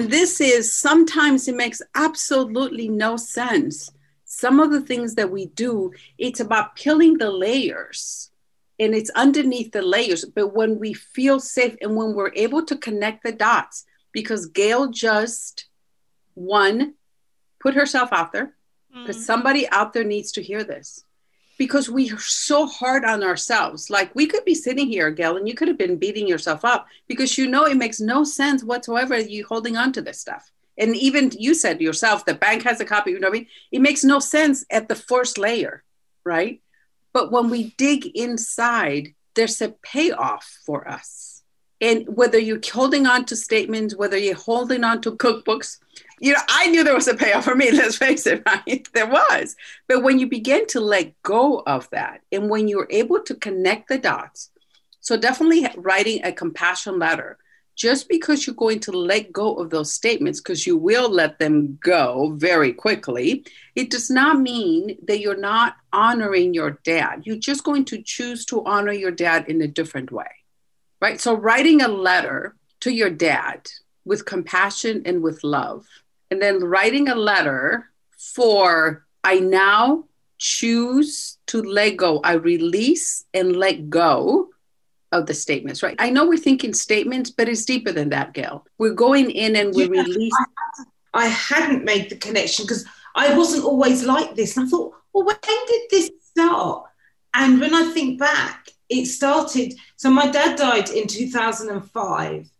And 0.00 0.10
this 0.10 0.40
is 0.40 0.74
sometimes 0.74 1.46
it 1.46 1.54
makes 1.54 1.82
absolutely 1.94 2.88
no 2.88 3.18
sense. 3.18 3.92
Some 4.24 4.58
of 4.58 4.70
the 4.70 4.80
things 4.80 5.14
that 5.16 5.30
we 5.30 5.46
do, 5.46 5.92
it's 6.16 6.40
about 6.40 6.74
peeling 6.74 7.18
the 7.18 7.30
layers 7.30 8.30
and 8.78 8.94
it's 8.94 9.10
underneath 9.10 9.72
the 9.72 9.82
layers. 9.82 10.24
But 10.24 10.54
when 10.54 10.78
we 10.78 10.94
feel 10.94 11.38
safe 11.38 11.76
and 11.82 11.96
when 11.96 12.14
we're 12.14 12.32
able 12.34 12.64
to 12.64 12.78
connect 12.78 13.24
the 13.24 13.32
dots, 13.32 13.84
because 14.10 14.46
Gail 14.46 14.88
just, 14.88 15.66
one, 16.32 16.94
put 17.60 17.74
herself 17.74 18.10
out 18.10 18.32
there, 18.32 18.56
because 18.90 19.18
Mm. 19.18 19.26
somebody 19.26 19.68
out 19.68 19.92
there 19.92 20.04
needs 20.04 20.32
to 20.32 20.42
hear 20.42 20.64
this. 20.64 21.04
Because 21.60 21.90
we 21.90 22.10
are 22.10 22.18
so 22.18 22.66
hard 22.66 23.04
on 23.04 23.22
ourselves. 23.22 23.90
Like 23.90 24.14
we 24.14 24.26
could 24.26 24.46
be 24.46 24.54
sitting 24.54 24.88
here, 24.88 25.10
Gail, 25.10 25.36
and 25.36 25.46
you 25.46 25.54
could 25.54 25.68
have 25.68 25.76
been 25.76 25.98
beating 25.98 26.26
yourself 26.26 26.64
up 26.64 26.86
because 27.06 27.36
you 27.36 27.46
know 27.46 27.66
it 27.66 27.76
makes 27.76 28.00
no 28.00 28.24
sense 28.24 28.64
whatsoever 28.64 29.18
you 29.18 29.44
holding 29.44 29.76
on 29.76 29.92
to 29.92 30.00
this 30.00 30.18
stuff. 30.18 30.50
And 30.78 30.96
even 30.96 31.30
you 31.38 31.52
said 31.52 31.82
yourself, 31.82 32.24
the 32.24 32.32
bank 32.32 32.62
has 32.62 32.80
a 32.80 32.86
copy, 32.86 33.10
you 33.10 33.20
know 33.20 33.28
what 33.28 33.36
I 33.36 33.40
mean? 33.40 33.48
It 33.70 33.82
makes 33.82 34.02
no 34.02 34.20
sense 34.20 34.64
at 34.70 34.88
the 34.88 34.94
first 34.94 35.36
layer, 35.36 35.84
right? 36.24 36.62
But 37.12 37.30
when 37.30 37.50
we 37.50 37.74
dig 37.76 38.06
inside, 38.06 39.08
there's 39.34 39.60
a 39.60 39.74
payoff 39.82 40.48
for 40.64 40.88
us. 40.88 41.39
And 41.80 42.06
whether 42.16 42.38
you're 42.38 42.60
holding 42.72 43.06
on 43.06 43.24
to 43.26 43.36
statements, 43.36 43.96
whether 43.96 44.18
you're 44.18 44.34
holding 44.34 44.84
on 44.84 45.00
to 45.02 45.12
cookbooks, 45.12 45.78
you 46.20 46.34
know, 46.34 46.40
I 46.48 46.66
knew 46.66 46.84
there 46.84 46.94
was 46.94 47.08
a 47.08 47.14
payoff 47.14 47.44
for 47.44 47.54
me, 47.54 47.70
let's 47.72 47.96
face 47.96 48.26
it, 48.26 48.42
right? 48.46 48.86
There 48.92 49.08
was. 49.08 49.56
But 49.88 50.02
when 50.02 50.18
you 50.18 50.28
begin 50.28 50.66
to 50.68 50.80
let 50.80 51.20
go 51.22 51.62
of 51.66 51.88
that, 51.90 52.20
and 52.30 52.50
when 52.50 52.68
you're 52.68 52.88
able 52.90 53.22
to 53.22 53.34
connect 53.34 53.88
the 53.88 53.98
dots, 53.98 54.50
so 55.00 55.16
definitely 55.16 55.66
writing 55.76 56.22
a 56.24 56.32
compassion 56.32 56.98
letter, 56.98 57.38
just 57.80 58.10
because 58.10 58.46
you're 58.46 58.54
going 58.56 58.78
to 58.80 58.92
let 58.92 59.32
go 59.32 59.54
of 59.54 59.70
those 59.70 59.94
statements, 59.94 60.38
because 60.38 60.66
you 60.66 60.76
will 60.76 61.08
let 61.08 61.38
them 61.38 61.78
go 61.82 62.34
very 62.36 62.74
quickly, 62.74 63.42
it 63.74 63.88
does 63.88 64.10
not 64.10 64.38
mean 64.38 64.98
that 65.06 65.20
you're 65.20 65.34
not 65.34 65.76
honoring 65.90 66.52
your 66.52 66.78
dad. 66.84 67.22
You're 67.24 67.36
just 67.38 67.64
going 67.64 67.86
to 67.86 68.02
choose 68.02 68.44
to 68.46 68.62
honor 68.66 68.92
your 68.92 69.10
dad 69.10 69.46
in 69.48 69.62
a 69.62 69.66
different 69.66 70.12
way, 70.12 70.28
right? 71.00 71.20
So, 71.20 71.34
writing 71.34 71.82
a 71.82 71.88
letter 71.88 72.54
to 72.80 72.90
your 72.92 73.10
dad 73.10 73.70
with 74.04 74.24
compassion 74.24 75.02
and 75.04 75.22
with 75.22 75.44
love, 75.44 75.86
and 76.30 76.40
then 76.40 76.62
writing 76.64 77.08
a 77.08 77.14
letter 77.14 77.90
for 78.16 79.06
I 79.24 79.40
now 79.40 80.04
choose 80.38 81.38
to 81.46 81.62
let 81.62 81.96
go. 81.96 82.20
I 82.24 82.32
release 82.34 83.24
and 83.34 83.56
let 83.56 83.90
go 83.90 84.48
of 85.12 85.26
the 85.26 85.34
statements, 85.34 85.82
right? 85.82 85.96
I 85.98 86.10
know 86.10 86.26
we're 86.26 86.38
thinking 86.38 86.72
statements, 86.72 87.30
but 87.30 87.48
it's 87.48 87.64
deeper 87.64 87.92
than 87.92 88.10
that, 88.10 88.32
Gail. 88.32 88.64
We're 88.78 88.94
going 88.94 89.30
in 89.30 89.56
and 89.56 89.74
we 89.74 89.82
Yeah. 89.84 89.90
release. 89.90 90.36
I 91.12 91.26
hadn't 91.26 91.84
made 91.84 92.08
the 92.10 92.16
connection 92.16 92.64
because 92.64 92.84
I 93.16 93.36
wasn't 93.36 93.64
always 93.64 94.04
like 94.04 94.36
this. 94.36 94.56
And 94.56 94.66
I 94.66 94.70
thought, 94.70 94.94
well, 95.12 95.24
when 95.26 95.36
did 95.66 95.82
this 95.90 96.10
start? 96.30 96.84
And 97.34 97.60
when 97.60 97.74
I 97.74 97.90
think 97.92 98.18
back, 98.20 98.68
it 98.90 99.06
started. 99.06 99.74
So 99.96 100.10
my 100.10 100.30
dad 100.30 100.58
died 100.58 100.90
in 100.90 101.06
2005. 101.06 102.50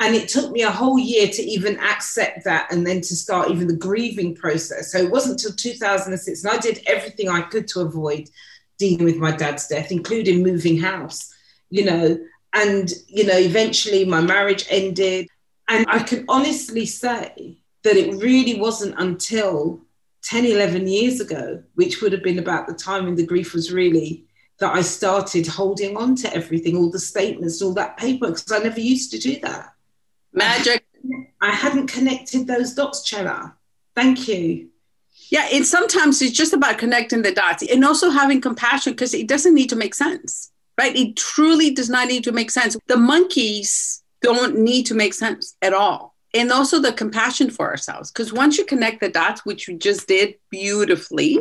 And 0.00 0.14
it 0.14 0.28
took 0.28 0.52
me 0.52 0.62
a 0.62 0.70
whole 0.70 0.96
year 0.96 1.26
to 1.26 1.42
even 1.42 1.76
accept 1.80 2.44
that 2.44 2.70
and 2.70 2.86
then 2.86 3.00
to 3.00 3.16
start 3.16 3.50
even 3.50 3.66
the 3.66 3.74
grieving 3.74 4.32
process. 4.32 4.92
So 4.92 4.98
it 4.98 5.10
wasn't 5.10 5.42
until 5.42 5.56
2006. 5.56 6.44
And 6.44 6.52
I 6.52 6.58
did 6.58 6.82
everything 6.86 7.28
I 7.28 7.40
could 7.40 7.66
to 7.68 7.80
avoid 7.80 8.30
dealing 8.78 9.04
with 9.04 9.16
my 9.16 9.32
dad's 9.32 9.66
death, 9.66 9.90
including 9.90 10.44
moving 10.44 10.78
house, 10.78 11.34
you 11.68 11.84
know. 11.84 12.16
And, 12.54 12.92
you 13.08 13.26
know, 13.26 13.36
eventually 13.36 14.04
my 14.04 14.20
marriage 14.20 14.66
ended. 14.70 15.26
And 15.66 15.84
I 15.88 16.04
can 16.04 16.24
honestly 16.28 16.86
say 16.86 17.58
that 17.82 17.96
it 17.96 18.22
really 18.22 18.60
wasn't 18.60 18.94
until 18.98 19.80
10, 20.22 20.44
11 20.44 20.86
years 20.86 21.20
ago, 21.20 21.60
which 21.74 22.00
would 22.00 22.12
have 22.12 22.22
been 22.22 22.38
about 22.38 22.68
the 22.68 22.74
time 22.74 23.04
when 23.04 23.16
the 23.16 23.26
grief 23.26 23.52
was 23.52 23.72
really, 23.72 24.27
that 24.60 24.74
I 24.74 24.80
started 24.80 25.46
holding 25.46 25.96
on 25.96 26.16
to 26.16 26.34
everything, 26.34 26.76
all 26.76 26.90
the 26.90 26.98
statements, 26.98 27.62
all 27.62 27.74
that 27.74 27.96
paper, 27.96 28.28
because 28.28 28.50
I 28.50 28.58
never 28.58 28.80
used 28.80 29.10
to 29.12 29.18
do 29.18 29.38
that. 29.40 29.72
Magic. 30.32 30.84
I 31.40 31.52
hadn't 31.52 31.86
connected 31.86 32.46
those 32.46 32.74
dots, 32.74 33.02
Chella. 33.02 33.54
Thank 33.94 34.28
you. 34.28 34.68
Yeah, 35.30 35.48
and 35.52 35.64
sometimes 35.66 36.22
it's 36.22 36.36
just 36.36 36.52
about 36.52 36.78
connecting 36.78 37.22
the 37.22 37.32
dots 37.32 37.62
and 37.62 37.84
also 37.84 38.10
having 38.10 38.40
compassion 38.40 38.94
because 38.94 39.14
it 39.14 39.28
doesn't 39.28 39.54
need 39.54 39.68
to 39.68 39.76
make 39.76 39.94
sense, 39.94 40.50
right? 40.78 40.94
It 40.96 41.16
truly 41.16 41.70
does 41.70 41.90
not 41.90 42.08
need 42.08 42.24
to 42.24 42.32
make 42.32 42.50
sense. 42.50 42.76
The 42.86 42.96
monkeys 42.96 44.02
don't 44.22 44.58
need 44.58 44.86
to 44.86 44.94
make 44.94 45.14
sense 45.14 45.56
at 45.62 45.74
all. 45.74 46.14
And 46.34 46.50
also 46.52 46.80
the 46.80 46.92
compassion 46.92 47.50
for 47.50 47.68
ourselves. 47.68 48.10
Because 48.10 48.32
once 48.32 48.58
you 48.58 48.64
connect 48.64 49.00
the 49.00 49.08
dots, 49.08 49.44
which 49.44 49.68
you 49.68 49.76
just 49.76 50.08
did 50.08 50.34
beautifully, 50.50 51.40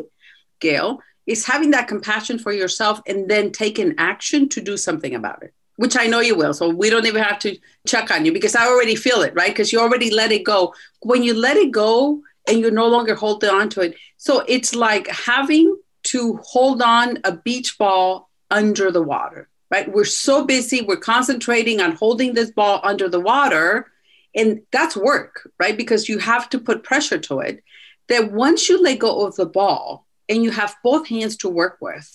Gail, 0.60 1.02
is 1.28 1.46
having 1.46 1.72
that 1.72 1.90
compassion 1.90 2.40
for 2.40 2.54
yourself 2.54 3.02
and 3.06 3.30
then 3.30 3.52
taking 3.52 3.94
action 3.98 4.48
to 4.50 4.62
do 4.62 4.78
something 4.78 5.14
about 5.14 5.44
it, 5.44 5.54
which 5.76 5.98
I 5.98 6.08
know 6.08 6.22
you 6.22 6.36
will. 6.36 6.54
So 6.54 6.70
we 6.70 6.90
don't 6.90 7.06
even 7.06 7.22
have 7.22 7.40
to 7.40 7.58
check 7.86 8.10
on 8.10 8.26
you 8.26 8.32
because 8.32 8.56
I 8.56 8.66
already 8.66 8.96
feel 8.96 9.22
it, 9.22 9.36
right? 9.36 9.52
Because 9.52 9.74
you 9.74 9.80
already 9.80 10.10
let 10.10 10.32
it 10.32 10.44
go. 10.44 10.74
When 11.02 11.24
you 11.24 11.34
let 11.34 11.58
it 11.58 11.72
go 11.72 12.22
and 12.48 12.60
you're 12.60 12.72
no 12.72 12.88
longer 12.88 13.14
hold 13.14 13.44
on 13.44 13.70
to 13.70 13.82
it, 13.82 13.96
so 14.16 14.40
it's 14.48 14.74
like 14.74 15.08
having 15.08 15.78
to 16.04 16.40
hold 16.44 16.82
on 16.82 17.20
a 17.26 17.36
beach 17.36 17.78
ball 17.78 18.30
under 18.50 18.90
the 18.90 19.04
water, 19.04 19.50
right? 19.70 19.92
We're 19.92 20.06
so 20.06 20.46
busy, 20.46 20.82
we're 20.82 20.96
concentrating 20.96 21.82
on 21.82 21.92
holding 21.92 22.34
this 22.34 22.52
ball 22.52 22.80
under 22.84 23.10
the 23.10 23.20
water. 23.20 23.92
And 24.34 24.62
that's 24.72 24.96
work, 24.96 25.50
right? 25.60 25.76
Because 25.76 26.08
you 26.08 26.20
have 26.20 26.48
to 26.50 26.60
put 26.60 26.84
pressure 26.84 27.18
to 27.18 27.40
it. 27.40 27.64
That 28.08 28.32
once 28.32 28.70
you 28.70 28.82
let 28.82 29.00
go 29.00 29.26
of 29.26 29.36
the 29.36 29.46
ball 29.46 30.07
and 30.30 30.44
you 30.44 30.52
have 30.52 30.76
both 30.84 31.08
hands 31.08 31.38
to 31.38 31.50
work 31.50 31.78
with, 31.82 32.10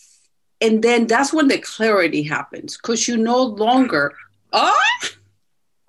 and 0.61 0.83
then 0.83 1.07
that's 1.07 1.33
when 1.33 1.48
the 1.48 1.59
clarity 1.59 2.22
happens 2.22 2.77
because 2.77 3.09
you 3.09 3.16
no 3.16 3.42
longer, 3.42 4.14
oh, 4.53 4.81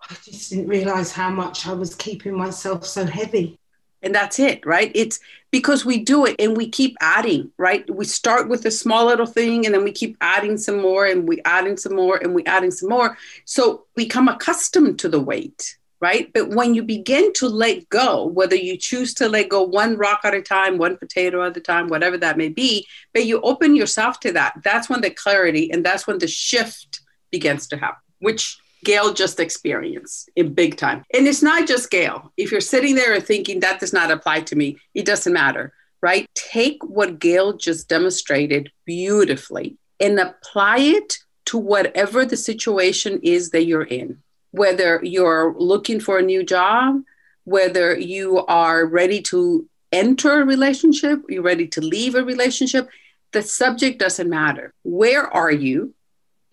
I 0.09 0.15
just 0.23 0.49
didn't 0.49 0.67
realize 0.67 1.12
how 1.12 1.29
much 1.29 1.67
I 1.67 1.73
was 1.73 1.95
keeping 1.95 2.36
myself 2.36 2.86
so 2.86 3.05
heavy. 3.05 3.59
and 4.01 4.13
that's 4.13 4.38
it, 4.38 4.65
right? 4.65 4.91
It's 4.93 5.19
because 5.49 5.86
we 5.86 5.99
do 6.03 6.25
it 6.25 6.36
and 6.38 6.57
we 6.57 6.67
keep 6.67 6.97
adding, 6.99 7.51
right? 7.57 7.89
We 7.89 8.05
start 8.05 8.49
with 8.49 8.65
a 8.65 8.71
small 8.71 9.05
little 9.05 9.25
thing 9.25 9.65
and 9.65 9.73
then 9.73 9.83
we 9.83 9.91
keep 9.93 10.17
adding 10.19 10.57
some 10.57 10.81
more 10.81 11.05
and 11.05 11.27
we 11.27 11.41
adding 11.45 11.77
some 11.77 11.95
more 11.95 12.17
and 12.17 12.36
we 12.36 12.43
adding 12.45 12.71
some 12.71 12.89
more. 12.89 13.17
So 13.45 13.86
we 13.95 14.03
become 14.03 14.27
accustomed 14.27 14.99
to 14.99 15.09
the 15.09 15.21
weight, 15.21 15.77
right? 16.03 16.33
But 16.33 16.49
when 16.49 16.75
you 16.75 16.83
begin 16.83 17.31
to 17.35 17.47
let 17.47 17.87
go, 17.87 18.25
whether 18.25 18.57
you 18.57 18.75
choose 18.77 19.13
to 19.13 19.29
let 19.29 19.47
go 19.47 19.63
one 19.63 19.95
rock 19.95 20.19
at 20.25 20.33
a 20.33 20.41
time, 20.41 20.77
one 20.77 20.97
potato 20.97 21.41
at 21.41 21.55
a 21.55 21.61
time, 21.61 21.87
whatever 21.87 22.17
that 22.17 22.37
may 22.37 22.49
be, 22.49 22.85
but 23.13 23.25
you 23.25 23.39
open 23.39 23.73
yourself 23.73 24.19
to 24.19 24.33
that, 24.33 24.59
that's 24.65 24.89
when 24.89 24.99
the 24.99 25.09
clarity 25.09 25.71
and 25.71 25.85
that's 25.85 26.05
when 26.05 26.17
the 26.17 26.27
shift 26.27 26.99
begins 27.31 27.67
to 27.67 27.77
happen, 27.77 28.01
which 28.19 28.57
Gail 28.83 29.13
just 29.13 29.39
experienced 29.39 30.29
in 30.35 30.53
big 30.53 30.75
time. 30.75 31.05
And 31.13 31.25
it's 31.25 31.41
not 31.41 31.69
just 31.69 31.89
Gail. 31.89 32.33
If 32.35 32.51
you're 32.51 32.59
sitting 32.59 32.95
there 32.95 33.13
and 33.13 33.25
thinking 33.25 33.61
that 33.61 33.79
does 33.79 33.93
not 33.93 34.11
apply 34.11 34.41
to 34.41 34.57
me, 34.57 34.79
it 34.93 35.05
doesn't 35.05 35.31
matter, 35.31 35.71
right? 36.01 36.27
Take 36.35 36.83
what 36.83 37.17
Gail 37.17 37.53
just 37.53 37.87
demonstrated 37.87 38.73
beautifully 38.83 39.77
and 40.01 40.19
apply 40.19 40.79
it 40.79 41.19
to 41.45 41.57
whatever 41.57 42.25
the 42.25 42.35
situation 42.35 43.21
is 43.23 43.51
that 43.51 43.63
you're 43.63 43.83
in. 43.83 44.22
Whether 44.53 45.01
you're 45.03 45.53
looking 45.57 45.99
for 45.99 46.17
a 46.17 46.23
new 46.23 46.43
job, 46.43 47.03
whether 47.43 47.97
you 47.97 48.45
are 48.45 48.85
ready 48.85 49.21
to 49.23 49.67
enter 49.91 50.41
a 50.41 50.45
relationship, 50.45 51.21
you're 51.27 51.43
ready 51.43 51.67
to 51.67 51.81
leave 51.81 52.15
a 52.15 52.23
relationship, 52.23 52.87
the 53.33 53.41
subject 53.41 53.99
doesn't 53.99 54.29
matter. 54.29 54.73
Where 54.83 55.27
are 55.27 55.51
you? 55.51 55.93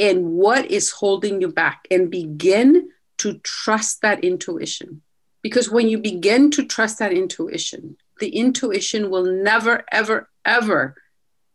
and 0.00 0.32
what 0.32 0.70
is 0.70 0.90
holding 0.90 1.42
you 1.42 1.48
back 1.48 1.86
and 1.90 2.10
begin 2.10 2.88
to 3.18 3.34
trust 3.40 4.00
that 4.00 4.24
intuition. 4.24 5.02
Because 5.42 5.70
when 5.70 5.88
you 5.88 5.98
begin 5.98 6.50
to 6.52 6.64
trust 6.64 6.98
that 6.98 7.12
intuition, 7.12 7.98
the 8.18 8.30
intuition 8.30 9.10
will 9.10 9.24
never, 9.24 9.84
ever, 9.92 10.30
ever 10.44 10.96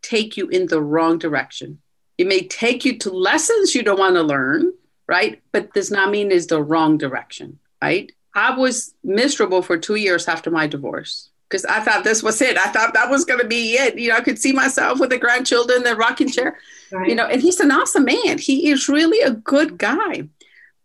take 0.00 0.36
you 0.36 0.46
in 0.48 0.68
the 0.68 0.80
wrong 0.80 1.18
direction. 1.18 1.80
It 2.18 2.28
may 2.28 2.46
take 2.46 2.84
you 2.84 2.98
to 3.00 3.10
lessons 3.10 3.74
you 3.74 3.82
don't 3.82 3.98
want 3.98 4.14
to 4.14 4.22
learn, 4.22 4.72
right? 5.08 5.42
But 5.52 5.72
does 5.74 5.90
not 5.90 6.10
mean 6.10 6.30
it's 6.30 6.46
the 6.46 6.62
wrong 6.62 6.98
direction, 6.98 7.58
right? 7.82 8.10
I 8.34 8.56
was 8.56 8.94
miserable 9.02 9.62
for 9.62 9.78
two 9.78 9.94
years 9.94 10.28
after 10.28 10.50
my 10.50 10.66
divorce 10.66 11.30
because 11.48 11.64
I 11.64 11.80
thought 11.80 12.04
this 12.04 12.22
was 12.22 12.40
it. 12.42 12.58
I 12.58 12.66
thought 12.66 12.94
that 12.94 13.08
was 13.08 13.24
going 13.24 13.40
to 13.40 13.46
be 13.46 13.74
it. 13.74 13.98
You 13.98 14.10
know, 14.10 14.16
I 14.16 14.20
could 14.20 14.38
see 14.38 14.52
myself 14.52 15.00
with 15.00 15.10
the 15.10 15.18
grandchildren, 15.18 15.84
the 15.84 15.94
rocking 15.94 16.28
chair, 16.28 16.58
right. 16.90 17.08
you 17.08 17.14
know, 17.14 17.26
and 17.26 17.40
he's 17.40 17.60
an 17.60 17.70
awesome 17.70 18.04
man. 18.04 18.38
He 18.38 18.68
is 18.68 18.88
really 18.88 19.20
a 19.20 19.30
good 19.30 19.78
guy. 19.78 20.28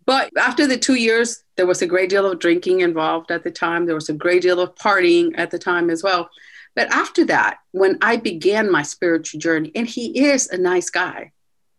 But 0.06 0.32
after 0.38 0.66
the 0.66 0.78
two 0.78 0.96
years, 0.96 1.44
there 1.58 1.68
was 1.68 1.82
a 1.82 1.88
great 1.88 2.10
deal 2.10 2.30
of 2.30 2.40
drinking 2.40 2.82
involved 2.82 3.32
at 3.32 3.44
the 3.44 3.52
time. 3.52 3.86
There 3.86 3.96
was 3.96 4.10
a 4.10 4.14
great 4.14 4.42
deal 4.42 4.60
of 4.60 4.76
partying 4.76 5.38
at 5.38 5.52
the 5.52 5.60
time 5.60 5.90
as 5.90 6.04
well. 6.04 6.30
But 6.76 6.92
after 6.94 7.26
that, 7.26 7.60
when 7.72 7.98
I 8.02 8.18
began 8.18 8.72
my 8.72 8.84
spiritual 8.84 9.40
journey, 9.40 9.72
and 9.76 9.88
he 9.88 10.26
is 10.26 10.48
a 10.50 10.58
nice 10.58 10.90
guy, 10.90 11.32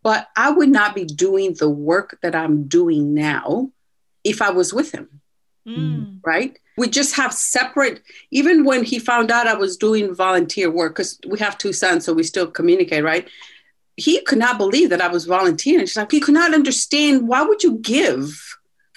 but 0.03 0.27
I 0.35 0.51
would 0.51 0.69
not 0.69 0.93
be 0.93 1.05
doing 1.05 1.53
the 1.53 1.69
work 1.69 2.19
that 2.21 2.35
I'm 2.35 2.67
doing 2.67 3.13
now 3.13 3.71
if 4.23 4.41
I 4.41 4.51
was 4.51 4.73
with 4.73 4.91
him. 4.91 5.21
Mm. 5.65 6.19
Right? 6.25 6.59
we 6.77 6.89
just 6.89 7.15
have 7.15 7.33
separate 7.33 8.01
even 8.31 8.63
when 8.65 8.83
he 8.83 8.99
found 8.99 9.31
out 9.31 9.47
i 9.47 9.53
was 9.53 9.77
doing 9.77 10.13
volunteer 10.13 10.69
work 10.69 10.93
because 10.93 11.19
we 11.27 11.39
have 11.39 11.57
two 11.57 11.73
sons 11.73 12.05
so 12.05 12.13
we 12.13 12.23
still 12.23 12.47
communicate 12.47 13.03
right 13.03 13.27
he 13.95 14.21
could 14.21 14.39
not 14.39 14.57
believe 14.57 14.89
that 14.89 15.01
i 15.01 15.07
was 15.07 15.25
volunteering 15.25 15.85
She's 15.85 15.97
like 15.97 16.11
he 16.11 16.19
could 16.19 16.33
not 16.33 16.53
understand 16.53 17.27
why 17.27 17.43
would 17.43 17.63
you 17.63 17.77
give 17.79 18.39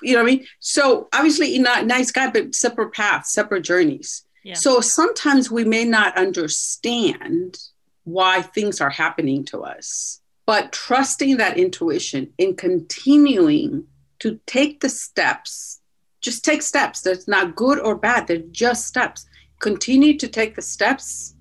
you 0.02 0.14
know 0.14 0.22
what 0.22 0.30
i 0.30 0.34
mean 0.36 0.46
so 0.60 1.08
obviously 1.12 1.58
not 1.58 1.86
nice 1.86 2.10
guy 2.10 2.30
but 2.30 2.54
separate 2.54 2.92
paths 2.92 3.32
separate 3.32 3.62
journeys 3.62 4.24
yeah. 4.44 4.54
so 4.54 4.80
sometimes 4.80 5.50
we 5.50 5.64
may 5.64 5.84
not 5.84 6.16
understand 6.16 7.58
why 8.04 8.40
things 8.42 8.80
are 8.80 8.90
happening 8.90 9.44
to 9.44 9.62
us 9.62 10.20
but 10.46 10.72
trusting 10.72 11.36
that 11.36 11.58
intuition 11.58 12.32
and 12.38 12.56
continuing 12.56 13.86
to 14.20 14.40
take 14.46 14.80
the 14.80 14.88
steps 14.88 15.80
just 16.26 16.44
take 16.44 16.60
steps. 16.60 17.02
That's 17.02 17.28
not 17.28 17.54
good 17.54 17.78
or 17.78 17.94
bad, 17.94 18.26
they're 18.26 18.38
just 18.38 18.86
steps. 18.86 19.26
Continue 19.60 20.18
to 20.18 20.28
take 20.28 20.56
the 20.56 20.62
steps. 20.62 21.34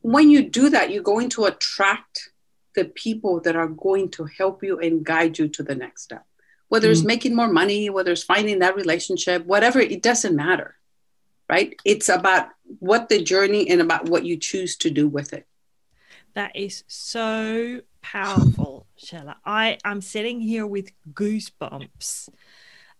When 0.00 0.30
you 0.30 0.48
do 0.48 0.70
that, 0.70 0.90
you're 0.90 1.02
going 1.02 1.28
to 1.30 1.44
attract 1.44 2.30
the 2.74 2.86
people 2.86 3.40
that 3.40 3.56
are 3.56 3.68
going 3.68 4.10
to 4.12 4.24
help 4.24 4.64
you 4.64 4.78
and 4.78 5.04
guide 5.04 5.38
you 5.38 5.48
to 5.48 5.62
the 5.62 5.74
next 5.74 6.04
step. 6.04 6.24
Whether 6.68 6.88
mm. 6.88 6.92
it's 6.92 7.04
making 7.04 7.36
more 7.36 7.52
money, 7.52 7.90
whether 7.90 8.10
it's 8.10 8.22
finding 8.22 8.60
that 8.60 8.74
relationship, 8.74 9.44
whatever, 9.44 9.78
it 9.78 10.02
doesn't 10.02 10.34
matter, 10.34 10.76
right? 11.50 11.78
It's 11.84 12.08
about 12.08 12.48
what 12.78 13.10
the 13.10 13.22
journey 13.22 13.68
and 13.68 13.82
about 13.82 14.08
what 14.08 14.24
you 14.24 14.38
choose 14.38 14.76
to 14.78 14.90
do 14.90 15.06
with 15.06 15.34
it. 15.34 15.46
That 16.34 16.56
is 16.56 16.84
so 16.88 17.82
powerful, 18.02 18.86
Chella. 18.96 19.36
I 19.44 19.78
am 19.84 20.00
sitting 20.00 20.40
here 20.40 20.66
with 20.66 20.92
goosebumps 21.12 22.28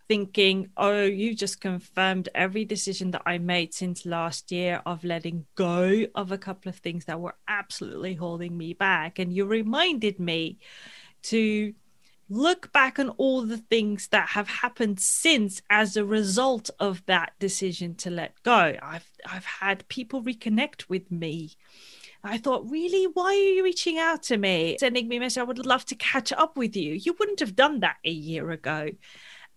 thinking, 0.07 0.69
oh, 0.75 1.03
you 1.03 1.33
just 1.35 1.61
confirmed 1.61 2.29
every 2.35 2.65
decision 2.65 3.11
that 3.11 3.21
I 3.25 3.37
made 3.37 3.73
since 3.73 4.05
last 4.05 4.51
year 4.51 4.81
of 4.85 5.03
letting 5.03 5.45
go 5.55 6.05
of 6.13 6.31
a 6.31 6.37
couple 6.37 6.69
of 6.69 6.75
things 6.77 7.05
that 7.05 7.21
were 7.21 7.35
absolutely 7.47 8.15
holding 8.15 8.57
me 8.57 8.73
back. 8.73 9.19
And 9.19 9.33
you 9.33 9.45
reminded 9.45 10.19
me 10.19 10.59
to 11.23 11.73
look 12.29 12.71
back 12.73 12.99
on 12.99 13.09
all 13.09 13.43
the 13.43 13.57
things 13.57 14.07
that 14.09 14.29
have 14.29 14.47
happened 14.47 14.99
since 14.99 15.61
as 15.69 15.95
a 15.95 16.05
result 16.05 16.69
of 16.79 17.05
that 17.05 17.33
decision 17.39 17.95
to 17.95 18.09
let 18.09 18.41
go. 18.43 18.75
I've 18.81 19.09
I've 19.25 19.45
had 19.45 19.87
people 19.87 20.23
reconnect 20.23 20.89
with 20.89 21.11
me. 21.11 21.51
I 22.23 22.37
thought, 22.37 22.69
really, 22.69 23.05
why 23.05 23.25
are 23.25 23.33
you 23.33 23.63
reaching 23.63 23.99
out 23.99 24.23
to 24.23 24.37
me? 24.37 24.77
Sending 24.79 25.07
me 25.07 25.17
a 25.17 25.19
message, 25.19 25.41
I 25.41 25.43
would 25.43 25.65
love 25.65 25.85
to 25.85 25.95
catch 25.95 26.31
up 26.31 26.57
with 26.57 26.75
you. 26.75 26.93
You 26.93 27.15
wouldn't 27.19 27.41
have 27.41 27.55
done 27.55 27.81
that 27.81 27.97
a 28.05 28.11
year 28.11 28.49
ago. 28.51 28.89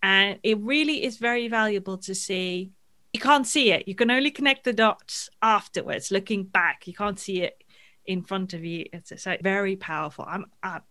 And 0.02 0.38
it 0.42 0.58
really 0.60 1.04
is 1.04 1.18
very 1.18 1.48
valuable 1.48 1.98
to 1.98 2.14
see. 2.14 2.72
You 3.12 3.20
can't 3.20 3.46
see 3.46 3.70
it. 3.70 3.86
You 3.86 3.94
can 3.94 4.10
only 4.10 4.30
connect 4.30 4.64
the 4.64 4.72
dots 4.72 5.30
afterwards, 5.40 6.10
looking 6.10 6.44
back. 6.44 6.86
You 6.86 6.92
can't 6.92 7.18
see 7.18 7.42
it 7.42 7.62
in 8.04 8.22
front 8.22 8.52
of 8.52 8.64
you. 8.64 8.86
It's 8.92 9.22
so 9.22 9.36
very 9.40 9.76
powerful. 9.76 10.24
I'm, 10.28 10.46
I'm 10.62 10.82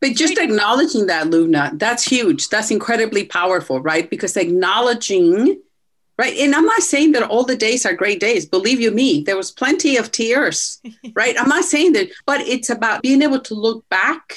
but 0.00 0.16
just 0.16 0.36
acknowledging 0.36 1.06
that, 1.06 1.28
Lubna, 1.28 1.78
that's 1.78 2.04
huge. 2.04 2.48
That's 2.48 2.72
incredibly 2.72 3.24
powerful, 3.24 3.80
right? 3.80 4.10
Because 4.10 4.36
acknowledging, 4.36 5.62
right? 6.18 6.36
And 6.38 6.54
I'm 6.54 6.66
not 6.66 6.82
saying 6.82 7.12
that 7.12 7.28
all 7.28 7.44
the 7.44 7.56
days 7.56 7.86
are 7.86 7.94
great 7.94 8.20
days. 8.20 8.46
Believe 8.46 8.80
you 8.80 8.90
me, 8.90 9.22
there 9.22 9.36
was 9.36 9.50
plenty 9.50 9.96
of 9.96 10.12
tears, 10.12 10.80
right? 11.14 11.34
I'm 11.38 11.48
not 11.48 11.64
saying 11.64 11.94
that, 11.94 12.08
but 12.26 12.40
it's 12.40 12.70
about 12.70 13.02
being 13.02 13.22
able 13.22 13.40
to 13.40 13.54
look 13.54 13.88
back 13.88 14.36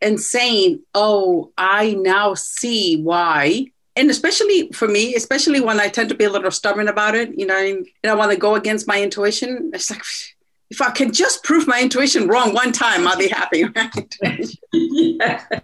and 0.00 0.20
saying, 0.20 0.80
oh, 0.94 1.52
I 1.56 1.94
now 1.94 2.34
see 2.34 3.00
why. 3.00 3.66
And 3.94 4.10
especially 4.10 4.70
for 4.72 4.88
me, 4.88 5.14
especially 5.14 5.60
when 5.60 5.78
I 5.78 5.88
tend 5.88 6.08
to 6.08 6.14
be 6.14 6.24
a 6.24 6.30
little 6.30 6.50
stubborn 6.50 6.88
about 6.88 7.14
it, 7.14 7.38
you 7.38 7.46
know, 7.46 7.56
and, 7.56 7.86
I 8.04 8.14
want 8.14 8.32
to 8.32 8.36
go 8.36 8.54
against 8.54 8.88
my 8.88 9.00
intuition. 9.00 9.70
It's 9.74 9.90
like, 9.90 10.02
if 10.70 10.80
I 10.80 10.90
can 10.90 11.12
just 11.12 11.44
prove 11.44 11.66
my 11.68 11.82
intuition 11.82 12.26
wrong 12.26 12.54
one 12.54 12.72
time, 12.72 13.06
I'll 13.06 13.18
be 13.18 13.28
happy. 13.28 13.64
Right? 14.22 14.56
yeah. 14.72 15.44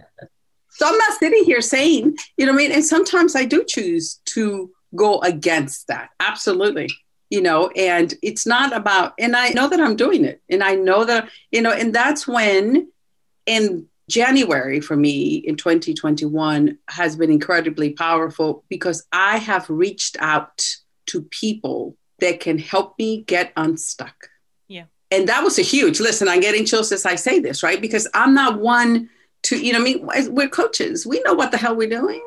So 0.71 0.87
I'm 0.87 0.97
not 0.97 1.19
sitting 1.19 1.43
here 1.43 1.59
saying, 1.59 2.15
you 2.37 2.45
know, 2.45 2.53
I 2.53 2.55
mean, 2.55 2.71
and 2.71 2.85
sometimes 2.85 3.35
I 3.35 3.43
do 3.43 3.65
choose 3.67 4.21
to 4.27 4.71
go 4.95 5.21
against 5.21 5.87
that. 5.87 6.09
Absolutely. 6.19 6.89
You 7.29 7.41
know, 7.41 7.69
and 7.69 8.13
it's 8.23 8.47
not 8.47 8.75
about, 8.75 9.13
and 9.19 9.35
I 9.35 9.49
know 9.49 9.69
that 9.69 9.79
I'm 9.79 9.95
doing 9.95 10.25
it. 10.25 10.41
And 10.49 10.63
I 10.63 10.75
know 10.75 11.05
that, 11.05 11.29
you 11.51 11.61
know, 11.61 11.71
and 11.71 11.93
that's 11.93 12.27
when, 12.27 12.89
in 13.45 13.87
January 14.09 14.81
for 14.81 14.95
me 14.95 15.35
in 15.35 15.55
2021 15.55 16.77
has 16.89 17.15
been 17.15 17.31
incredibly 17.31 17.91
powerful 17.91 18.63
because 18.67 19.05
I 19.11 19.37
have 19.37 19.69
reached 19.69 20.17
out 20.19 20.65
to 21.07 21.21
people 21.21 21.95
that 22.19 22.39
can 22.39 22.57
help 22.57 22.97
me 22.97 23.21
get 23.21 23.53
unstuck. 23.55 24.29
Yeah. 24.67 24.85
And 25.11 25.29
that 25.29 25.43
was 25.43 25.57
a 25.59 25.63
huge 25.63 25.99
listen. 25.99 26.27
I'm 26.27 26.41
getting 26.41 26.65
chills 26.65 26.91
as 26.91 27.05
I 27.05 27.15
say 27.15 27.39
this, 27.39 27.63
right? 27.63 27.79
Because 27.79 28.07
I'm 28.13 28.33
not 28.33 28.59
one 28.59 29.09
to, 29.43 29.57
you 29.57 29.73
know, 29.73 29.79
I 29.79 29.83
mean, 29.83 30.33
we're 30.33 30.49
coaches. 30.49 31.05
We 31.05 31.21
know 31.21 31.33
what 31.33 31.51
the 31.51 31.57
hell 31.57 31.75
we're 31.75 31.89
doing. 31.89 32.23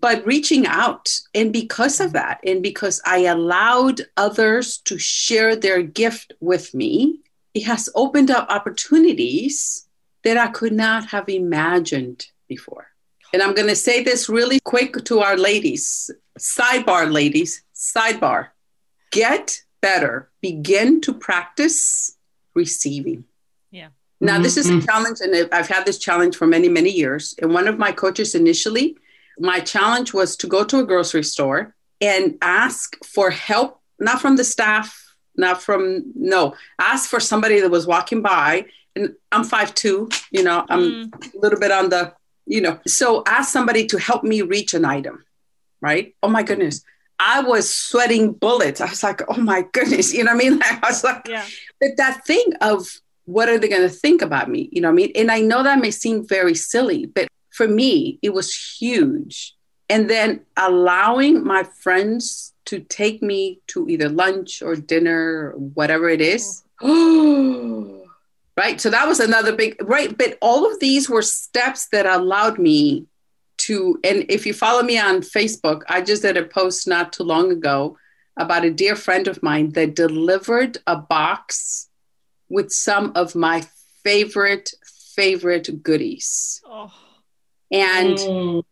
But 0.00 0.24
reaching 0.24 0.66
out, 0.66 1.10
and 1.34 1.52
because 1.52 1.98
of 2.00 2.12
that, 2.12 2.40
and 2.44 2.62
because 2.62 3.00
I 3.04 3.24
allowed 3.24 4.02
others 4.16 4.78
to 4.84 4.98
share 4.98 5.56
their 5.56 5.82
gift 5.82 6.34
with 6.40 6.72
me, 6.72 7.20
it 7.54 7.64
has 7.64 7.88
opened 7.94 8.30
up 8.30 8.48
opportunities 8.48 9.88
that 10.22 10.36
I 10.36 10.48
could 10.48 10.72
not 10.72 11.06
have 11.06 11.28
imagined 11.28 12.26
before. 12.48 12.88
And 13.32 13.42
I'm 13.42 13.54
going 13.54 13.68
to 13.68 13.76
say 13.76 14.02
this 14.02 14.28
really 14.28 14.60
quick 14.60 15.04
to 15.04 15.20
our 15.20 15.36
ladies. 15.36 16.10
Sidebar, 16.38 17.12
ladies, 17.12 17.62
sidebar. 17.74 18.48
Get 19.10 19.62
better. 19.80 20.30
Begin 20.40 21.00
to 21.02 21.12
practice 21.12 22.16
receiving. 22.54 23.24
Yeah. 23.70 23.88
Now, 24.20 24.40
this 24.40 24.56
is 24.56 24.68
a 24.68 24.72
mm-hmm. 24.72 24.86
challenge, 24.86 25.18
and 25.20 25.48
I've 25.52 25.68
had 25.68 25.86
this 25.86 25.98
challenge 25.98 26.36
for 26.36 26.46
many, 26.46 26.68
many 26.68 26.90
years. 26.90 27.34
And 27.40 27.54
one 27.54 27.68
of 27.68 27.78
my 27.78 27.92
coaches 27.92 28.34
initially, 28.34 28.96
my 29.40 29.60
challenge 29.60 30.12
was 30.12 30.36
to 30.38 30.46
go 30.46 30.64
to 30.64 30.80
a 30.80 30.84
grocery 30.84 31.24
store 31.24 31.74
and 32.00 32.38
ask 32.42 32.96
for 33.04 33.30
help, 33.30 33.80
not 33.98 34.20
from 34.20 34.36
the 34.36 34.44
staff, 34.44 35.14
not 35.36 35.62
from, 35.62 36.04
no, 36.14 36.54
ask 36.78 37.08
for 37.08 37.20
somebody 37.20 37.60
that 37.60 37.70
was 37.70 37.86
walking 37.86 38.22
by 38.22 38.66
and 38.96 39.14
I'm 39.32 39.44
five 39.44 39.74
two, 39.74 40.08
you 40.30 40.42
know, 40.42 40.64
I'm 40.68 41.10
mm. 41.10 41.34
a 41.34 41.38
little 41.38 41.58
bit 41.58 41.70
on 41.70 41.88
the, 41.88 42.14
you 42.46 42.60
know, 42.60 42.80
so 42.86 43.22
ask 43.26 43.52
somebody 43.52 43.86
to 43.86 43.98
help 43.98 44.24
me 44.24 44.42
reach 44.42 44.74
an 44.74 44.84
item, 44.84 45.24
right? 45.80 46.14
Oh 46.22 46.28
my 46.28 46.42
goodness. 46.42 46.84
I 47.20 47.40
was 47.40 47.72
sweating 47.72 48.32
bullets. 48.32 48.80
I 48.80 48.88
was 48.88 49.02
like, 49.02 49.22
oh 49.28 49.40
my 49.40 49.64
goodness, 49.72 50.14
you 50.14 50.24
know 50.24 50.34
what 50.34 50.44
I 50.44 50.50
mean? 50.50 50.62
I 50.64 50.78
was 50.84 51.04
like, 51.04 51.26
yeah. 51.28 51.44
but 51.80 51.90
that 51.96 52.24
thing 52.26 52.52
of 52.60 52.88
what 53.24 53.48
are 53.48 53.58
they 53.58 53.68
going 53.68 53.82
to 53.82 53.88
think 53.88 54.22
about 54.22 54.48
me? 54.48 54.68
You 54.72 54.80
know 54.80 54.88
what 54.88 54.92
I 54.92 54.96
mean? 54.96 55.12
And 55.14 55.30
I 55.30 55.40
know 55.40 55.62
that 55.62 55.80
may 55.80 55.90
seem 55.90 56.26
very 56.26 56.54
silly, 56.54 57.06
but 57.06 57.28
for 57.58 57.66
me, 57.66 58.20
it 58.22 58.32
was 58.32 58.54
huge. 58.54 59.56
And 59.90 60.08
then 60.08 60.42
allowing 60.56 61.42
my 61.42 61.64
friends 61.64 62.54
to 62.66 62.78
take 62.78 63.20
me 63.20 63.60
to 63.66 63.88
either 63.88 64.08
lunch 64.08 64.62
or 64.62 64.76
dinner 64.76 65.50
or 65.50 65.58
whatever 65.58 66.08
it 66.08 66.20
is. 66.20 66.62
Mm. 66.80 68.02
right. 68.56 68.80
So 68.80 68.90
that 68.90 69.08
was 69.08 69.18
another 69.18 69.56
big, 69.56 69.74
right. 69.82 70.16
But 70.16 70.38
all 70.40 70.70
of 70.70 70.78
these 70.78 71.10
were 71.10 71.22
steps 71.22 71.88
that 71.88 72.06
allowed 72.06 72.60
me 72.60 73.06
to, 73.66 73.98
and 74.04 74.24
if 74.28 74.46
you 74.46 74.54
follow 74.54 74.84
me 74.84 74.96
on 74.96 75.22
Facebook, 75.22 75.82
I 75.88 76.00
just 76.00 76.22
did 76.22 76.36
a 76.36 76.44
post 76.44 76.86
not 76.86 77.12
too 77.12 77.24
long 77.24 77.50
ago 77.50 77.98
about 78.36 78.64
a 78.64 78.70
dear 78.70 78.94
friend 78.94 79.26
of 79.26 79.42
mine 79.42 79.72
that 79.72 79.96
delivered 79.96 80.78
a 80.86 80.94
box 80.94 81.88
with 82.48 82.70
some 82.70 83.10
of 83.16 83.34
my 83.34 83.66
favorite, 84.04 84.70
favorite 85.16 85.82
goodies. 85.82 86.62
Oh. 86.64 86.92
And 87.70 88.16
mm. 88.16 88.64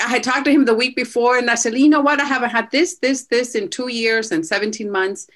I 0.00 0.08
had 0.08 0.22
talked 0.22 0.44
to 0.46 0.50
him 0.50 0.64
the 0.64 0.74
week 0.74 0.96
before 0.96 1.38
and 1.38 1.50
I 1.50 1.54
said, 1.54 1.74
you 1.74 1.88
know 1.88 2.00
what? 2.00 2.20
I 2.20 2.24
haven't 2.24 2.50
had 2.50 2.70
this, 2.70 2.98
this, 2.98 3.26
this 3.26 3.54
in 3.54 3.68
two 3.68 3.88
years 3.88 4.32
and 4.32 4.46
17 4.46 4.90
months. 4.90 5.26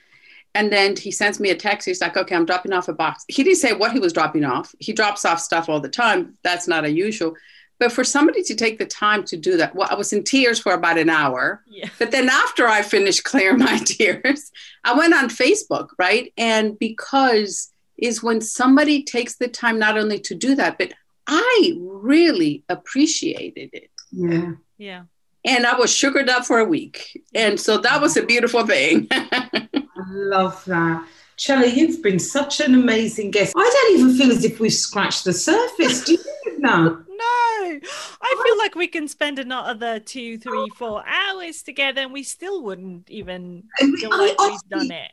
And 0.55 0.73
then 0.73 0.97
he 0.97 1.11
sends 1.11 1.39
me 1.39 1.51
a 1.51 1.55
text. 1.55 1.87
He's 1.87 2.01
like, 2.01 2.17
okay, 2.17 2.35
I'm 2.35 2.47
dropping 2.47 2.73
off 2.73 2.89
a 2.89 2.95
box. 2.95 3.25
He 3.29 3.45
didn't 3.45 3.59
say 3.59 3.75
what 3.75 3.93
he 3.93 3.99
was 3.99 4.13
dropping 4.13 4.45
off. 4.45 4.75
He 4.79 4.93
drops 4.93 5.25
off 5.25 5.39
stuff 5.39 5.69
all 5.69 5.81
the 5.81 5.89
time. 5.89 6.39
That's 6.43 6.67
not 6.67 6.87
unusual. 6.87 7.35
But 7.79 7.93
for 7.93 8.05
somebody 8.05 8.43
to 8.45 8.55
take 8.55 8.79
the 8.79 8.87
time 8.87 9.23
to 9.25 9.37
do 9.37 9.59
that, 9.59 9.75
well, 9.75 9.89
I 9.91 9.97
was 9.97 10.15
in 10.15 10.25
tears 10.25 10.59
for 10.59 10.73
about 10.73 10.97
an 10.97 11.11
hour. 11.11 11.63
Yeah. 11.67 11.91
But 11.99 12.11
then 12.11 12.31
after 12.31 12.67
I 12.67 12.81
finished 12.81 13.25
clearing 13.25 13.59
my 13.59 13.77
tears, 13.85 14.51
I 14.83 14.95
went 14.95 15.13
on 15.13 15.29
Facebook, 15.29 15.89
right? 15.99 16.33
And 16.39 16.79
because 16.79 17.71
is 17.99 18.23
when 18.23 18.41
somebody 18.41 19.03
takes 19.03 19.37
the 19.37 19.49
time 19.49 19.79
not 19.79 19.99
only 19.99 20.19
to 20.21 20.35
do 20.35 20.55
that, 20.55 20.79
but 20.79 20.93
I 21.27 21.73
really 21.81 22.65
appreciated 22.69 23.71
it. 23.73 23.91
Yeah. 24.13 24.53
Yeah. 24.79 25.03
And 25.45 25.67
I 25.67 25.77
was 25.77 25.95
sugared 25.95 26.29
up 26.29 26.45
for 26.45 26.59
a 26.59 26.65
week. 26.65 27.23
And 27.35 27.59
so 27.59 27.79
that 27.79 28.01
was 28.01 28.17
a 28.17 28.23
beautiful 28.25 28.67
thing. 28.67 29.07
I 29.11 29.69
love 30.11 30.65
that. 30.67 31.07
Chella, 31.37 31.67
you've 31.67 32.03
been 32.03 32.19
such 32.19 32.61
an 32.61 32.75
amazing 32.75 33.31
guest. 33.31 33.53
I 33.57 33.71
don't 33.73 34.01
even 34.01 34.17
feel 34.17 34.33
as 34.33 34.45
if 34.45 34.59
we've 34.59 34.73
scratched 34.73 35.25
the 35.25 35.33
surface. 35.33 36.05
Do 36.05 36.13
you 36.13 36.59
know? 36.61 37.03
No, 37.19 37.81
I 38.23 38.43
feel 38.45 38.59
like 38.59 38.75
we 38.75 38.89
can 38.89 39.09
spend 39.09 39.39
another 39.39 39.99
two, 39.99 40.37
three, 40.37 40.69
four 40.77 41.03
hours 41.07 41.63
together 41.63 42.03
and 42.03 42.13
we 42.13 42.23
still 42.23 42.63
wouldn't 42.63 43.09
even 43.11 43.65
feel 43.81 44.11
like 44.11 44.39
we've 44.39 44.69
done 44.69 44.91
it. 44.91 45.13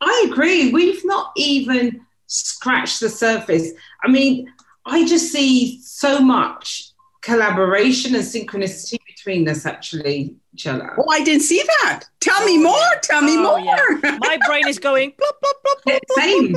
I 0.00 0.28
agree. 0.30 0.72
We've 0.72 1.04
not 1.04 1.32
even 1.36 2.00
scratched 2.26 3.00
the 3.00 3.10
surface. 3.10 3.72
I 4.02 4.08
mean, 4.08 4.50
I 4.86 5.06
just 5.06 5.32
see 5.32 5.80
so 5.80 6.20
much 6.20 6.90
collaboration 7.22 8.14
and 8.14 8.24
synchronicity 8.24 8.98
between 9.06 9.48
us, 9.48 9.64
actually, 9.64 10.36
Chella. 10.56 10.90
Oh, 10.98 11.08
I 11.10 11.24
didn't 11.24 11.42
see 11.42 11.62
that. 11.82 12.04
Tell 12.20 12.36
oh, 12.38 12.46
me 12.46 12.58
more. 12.58 12.90
Tell 13.02 13.22
me 13.22 13.36
oh, 13.38 13.42
more. 13.42 13.60
Yeah. 13.60 14.18
My 14.20 14.38
brain 14.46 14.68
is 14.68 14.78
going 14.78 15.12
blop, 15.12 15.32
blop, 15.42 15.98
blop, 15.98 16.00
Same. 16.14 16.56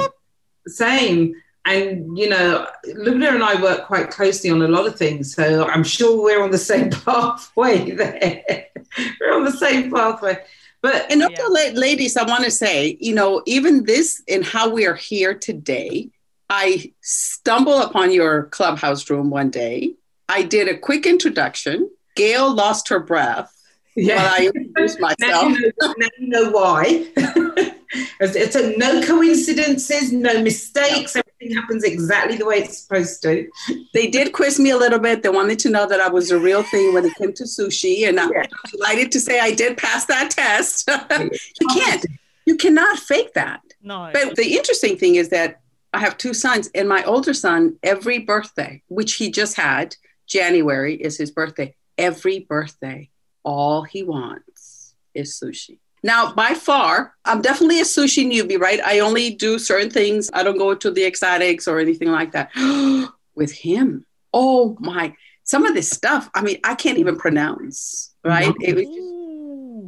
Same. 0.68 1.34
And, 1.66 2.18
you 2.18 2.30
know, 2.30 2.68
Lubna 2.86 3.34
and 3.34 3.44
I 3.44 3.62
work 3.62 3.88
quite 3.88 4.10
closely 4.10 4.50
on 4.50 4.62
a 4.62 4.68
lot 4.68 4.88
of 4.88 4.98
things. 4.98 5.34
So 5.34 5.66
I'm 5.66 5.84
sure 5.84 6.22
we're 6.22 6.44
on 6.44 6.52
the 6.52 6.58
same 6.58 6.90
pathway 7.06 7.92
there. 7.92 8.44
we're 9.22 9.34
on 9.34 9.46
the 9.46 9.52
same 9.52 9.92
pathway. 9.92 10.38
But 10.82 11.12
and 11.12 11.24
also, 11.24 11.54
yeah. 11.56 11.72
ladies, 11.74 12.16
I 12.18 12.24
want 12.24 12.44
to 12.44 12.52
say, 12.52 12.98
you 13.00 13.14
know, 13.14 13.42
even 13.46 13.84
this 13.84 14.22
and 14.28 14.46
how 14.46 14.70
we 14.70 14.86
are 14.86 14.96
here 14.96 15.34
today, 15.34 16.10
I 16.50 16.94
stumbled 17.02 17.84
upon 17.84 18.12
your 18.12 18.44
clubhouse 18.46 19.10
room 19.10 19.30
one 19.30 19.50
day. 19.50 19.96
I 20.30 20.44
did 20.44 20.68
a 20.68 20.78
quick 20.78 21.06
introduction. 21.06 21.90
Gail 22.16 22.54
lost 22.54 22.90
her 22.90 23.00
breath 23.00 23.54
yeah. 23.96 24.16
while 24.16 24.34
I 24.34 24.52
introduced 24.54 25.00
myself. 25.00 25.20
now, 25.20 25.48
you 25.50 25.74
know, 25.82 25.94
now 25.98 26.08
you 26.20 26.28
know 26.28 26.52
why. 26.52 27.08
it's 28.20 28.56
a, 28.56 28.78
no 28.78 29.02
coincidences, 29.04 30.12
no 30.12 30.42
mistakes. 30.42 31.16
Everything 31.16 31.56
happens 31.56 31.84
exactly 31.84 32.38
the 32.38 32.46
way 32.46 32.58
it's 32.58 32.80
supposed 32.80 33.22
to. 33.24 33.50
They 33.94 34.08
did 34.08 34.34
quiz 34.34 34.60
me 34.60 34.70
a 34.70 34.78
little 34.78 35.00
bit. 35.00 35.24
They 35.24 35.30
wanted 35.30 35.60
to 35.60 35.70
know 35.70 35.88
that 35.88 36.00
I 36.00 36.10
was 36.10 36.32
a 36.32 36.40
real 36.40 36.64
thing 36.64 36.94
when 36.94 37.06
it 37.06 37.16
came 37.16 37.34
to 37.34 37.44
sushi, 37.44 38.08
and 38.08 38.20
I'm 38.20 38.32
yeah. 38.32 38.46
delighted 38.72 39.12
to 39.14 39.20
say 39.20 39.40
I 39.40 39.52
did 39.52 39.78
pass 39.78 40.06
that 40.06 40.32
test. 40.32 40.90
you 41.60 41.68
can't. 41.74 42.06
You 42.46 42.56
cannot 42.56 43.00
fake 43.00 43.34
that. 43.34 43.62
No. 43.82 44.10
But 44.14 44.36
the 44.36 44.56
interesting 44.56 44.98
thing 44.98 45.16
is 45.16 45.30
that 45.30 45.60
I 45.98 46.02
have 46.02 46.20
two 46.20 46.36
sons, 46.36 46.70
and 46.76 46.88
my 46.88 47.04
older 47.06 47.34
son, 47.34 47.80
every 47.82 48.20
birthday, 48.20 48.84
which 48.88 49.16
he 49.16 49.32
just 49.32 49.56
had, 49.56 49.96
January 50.28 50.94
is 50.94 51.18
his 51.18 51.32
birthday. 51.32 51.76
Every 51.98 52.38
birthday, 52.38 53.10
all 53.42 53.82
he 53.82 54.04
wants 54.04 54.94
is 55.16 55.40
sushi. 55.44 55.80
Now, 56.04 56.34
by 56.34 56.54
far, 56.54 57.16
I'm 57.26 57.42
definitely 57.42 57.80
a 57.80 57.84
sushi 57.84 58.32
newbie, 58.32 58.60
right? 58.60 58.80
I 58.86 59.00
only 59.00 59.34
do 59.34 59.58
certain 59.58 59.90
things. 59.90 60.30
I 60.36 60.44
don't 60.44 60.60
go 60.60 60.76
to 60.76 60.92
the 60.92 61.04
exotics 61.04 61.68
or 61.68 61.80
anything 61.80 62.12
like 62.12 62.32
that. 62.34 62.52
With 63.34 63.52
him, 63.52 64.06
oh 64.32 64.78
my, 64.80 65.16
some 65.46 65.66
of 65.66 65.74
this 65.74 65.90
stuff, 65.90 66.30
I 66.36 66.44
mean, 66.44 66.60
I 66.64 66.76
can't 66.76 67.00
even 67.00 67.18
pronounce, 67.18 68.14
right? 68.24 68.54
It, 68.60 68.88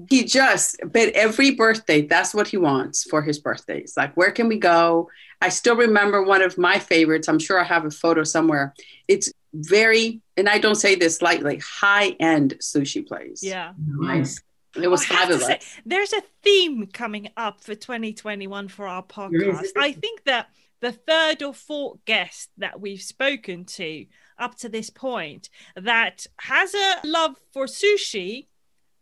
he 0.09 0.23
just, 0.23 0.77
but 0.83 1.09
every 1.09 1.51
birthday, 1.51 2.01
that's 2.01 2.33
what 2.33 2.47
he 2.47 2.57
wants 2.57 3.03
for 3.03 3.21
his 3.21 3.39
birthdays. 3.39 3.93
Like, 3.95 4.15
where 4.17 4.31
can 4.31 4.47
we 4.47 4.57
go? 4.57 5.09
I 5.41 5.49
still 5.49 5.75
remember 5.75 6.23
one 6.23 6.41
of 6.41 6.57
my 6.57 6.79
favorites. 6.79 7.27
I'm 7.29 7.39
sure 7.39 7.59
I 7.59 7.63
have 7.63 7.85
a 7.85 7.91
photo 7.91 8.23
somewhere. 8.23 8.73
It's 9.07 9.31
very, 9.53 10.21
and 10.35 10.49
I 10.49 10.57
don't 10.57 10.75
say 10.75 10.95
this 10.95 11.21
lightly, 11.21 11.57
high 11.63 12.09
end 12.19 12.55
sushi 12.59 13.07
place. 13.07 13.43
Yeah. 13.43 13.73
Nice. 13.77 14.41
It 14.75 14.87
was 14.87 15.05
fabulous. 15.05 15.45
Say, 15.45 15.59
there's 15.85 16.13
a 16.13 16.21
theme 16.43 16.87
coming 16.87 17.29
up 17.37 17.63
for 17.63 17.75
2021 17.75 18.67
for 18.67 18.87
our 18.87 19.03
podcast. 19.03 19.67
I 19.77 19.91
think 19.93 20.23
that 20.25 20.49
the 20.79 20.91
third 20.91 21.43
or 21.43 21.53
fourth 21.53 22.03
guest 22.05 22.49
that 22.57 22.79
we've 22.79 23.01
spoken 23.01 23.65
to 23.65 24.05
up 24.37 24.55
to 24.59 24.69
this 24.69 24.89
point 24.89 25.49
that 25.75 26.25
has 26.37 26.73
a 26.73 26.95
love 27.03 27.35
for 27.51 27.65
sushi, 27.65 28.47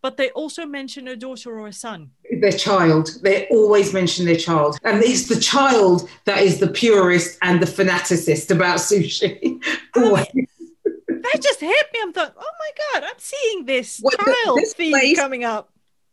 but 0.01 0.17
they 0.17 0.29
also 0.31 0.65
mention 0.65 1.07
a 1.07 1.15
daughter 1.15 1.59
or 1.59 1.67
a 1.67 1.73
son. 1.73 2.11
Their 2.39 2.51
child. 2.51 3.09
They 3.23 3.47
always 3.47 3.93
mention 3.93 4.25
their 4.25 4.37
child. 4.37 4.77
And 4.83 5.03
it's 5.03 5.27
the 5.27 5.39
child 5.39 6.07
that 6.25 6.43
is 6.43 6.59
the 6.59 6.67
purist 6.67 7.37
and 7.41 7.61
the 7.61 7.65
fanaticist 7.65 8.51
about 8.51 8.77
sushi. 8.77 9.61
Oh, 9.95 10.09
always 10.09 10.27
that 11.31 11.41
just 11.41 11.59
hit 11.59 11.87
me. 11.93 11.99
I'm 12.01 12.13
thought, 12.13 12.35
oh 12.37 12.51
my 12.59 12.99
god, 12.99 13.09
I'm 13.09 13.19
seeing 13.19 13.65
this 13.65 13.99
what, 13.99 14.17
child 14.19 14.59
this 14.59 14.73
theme 14.73 14.91
place, 14.91 15.17
coming 15.17 15.43
up. 15.43 15.71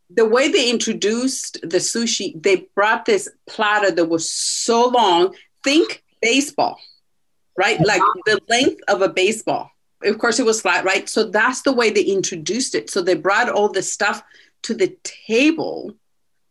The 0.09 0.25
way 0.25 0.51
they 0.51 0.69
introduced 0.69 1.61
the 1.61 1.77
sushi, 1.77 2.41
they 2.41 2.67
brought 2.75 3.05
this 3.05 3.29
platter 3.47 3.91
that 3.91 4.05
was 4.05 4.29
so 4.29 4.87
long. 4.87 5.35
Think 5.63 6.03
baseball, 6.21 6.79
right? 7.57 7.79
Like 7.83 8.01
the 8.25 8.39
length 8.49 8.81
of 8.87 9.01
a 9.01 9.09
baseball. 9.09 9.71
Of 10.05 10.17
course, 10.19 10.39
it 10.39 10.45
was 10.45 10.61
flat, 10.61 10.85
right? 10.85 11.07
So 11.09 11.25
that's 11.25 11.61
the 11.61 11.73
way 11.73 11.89
they 11.89 12.03
introduced 12.03 12.75
it. 12.75 12.89
So 12.89 13.01
they 13.01 13.15
brought 13.15 13.49
all 13.49 13.69
the 13.69 13.81
stuff 13.81 14.23
to 14.63 14.73
the 14.73 14.95
table, 15.03 15.93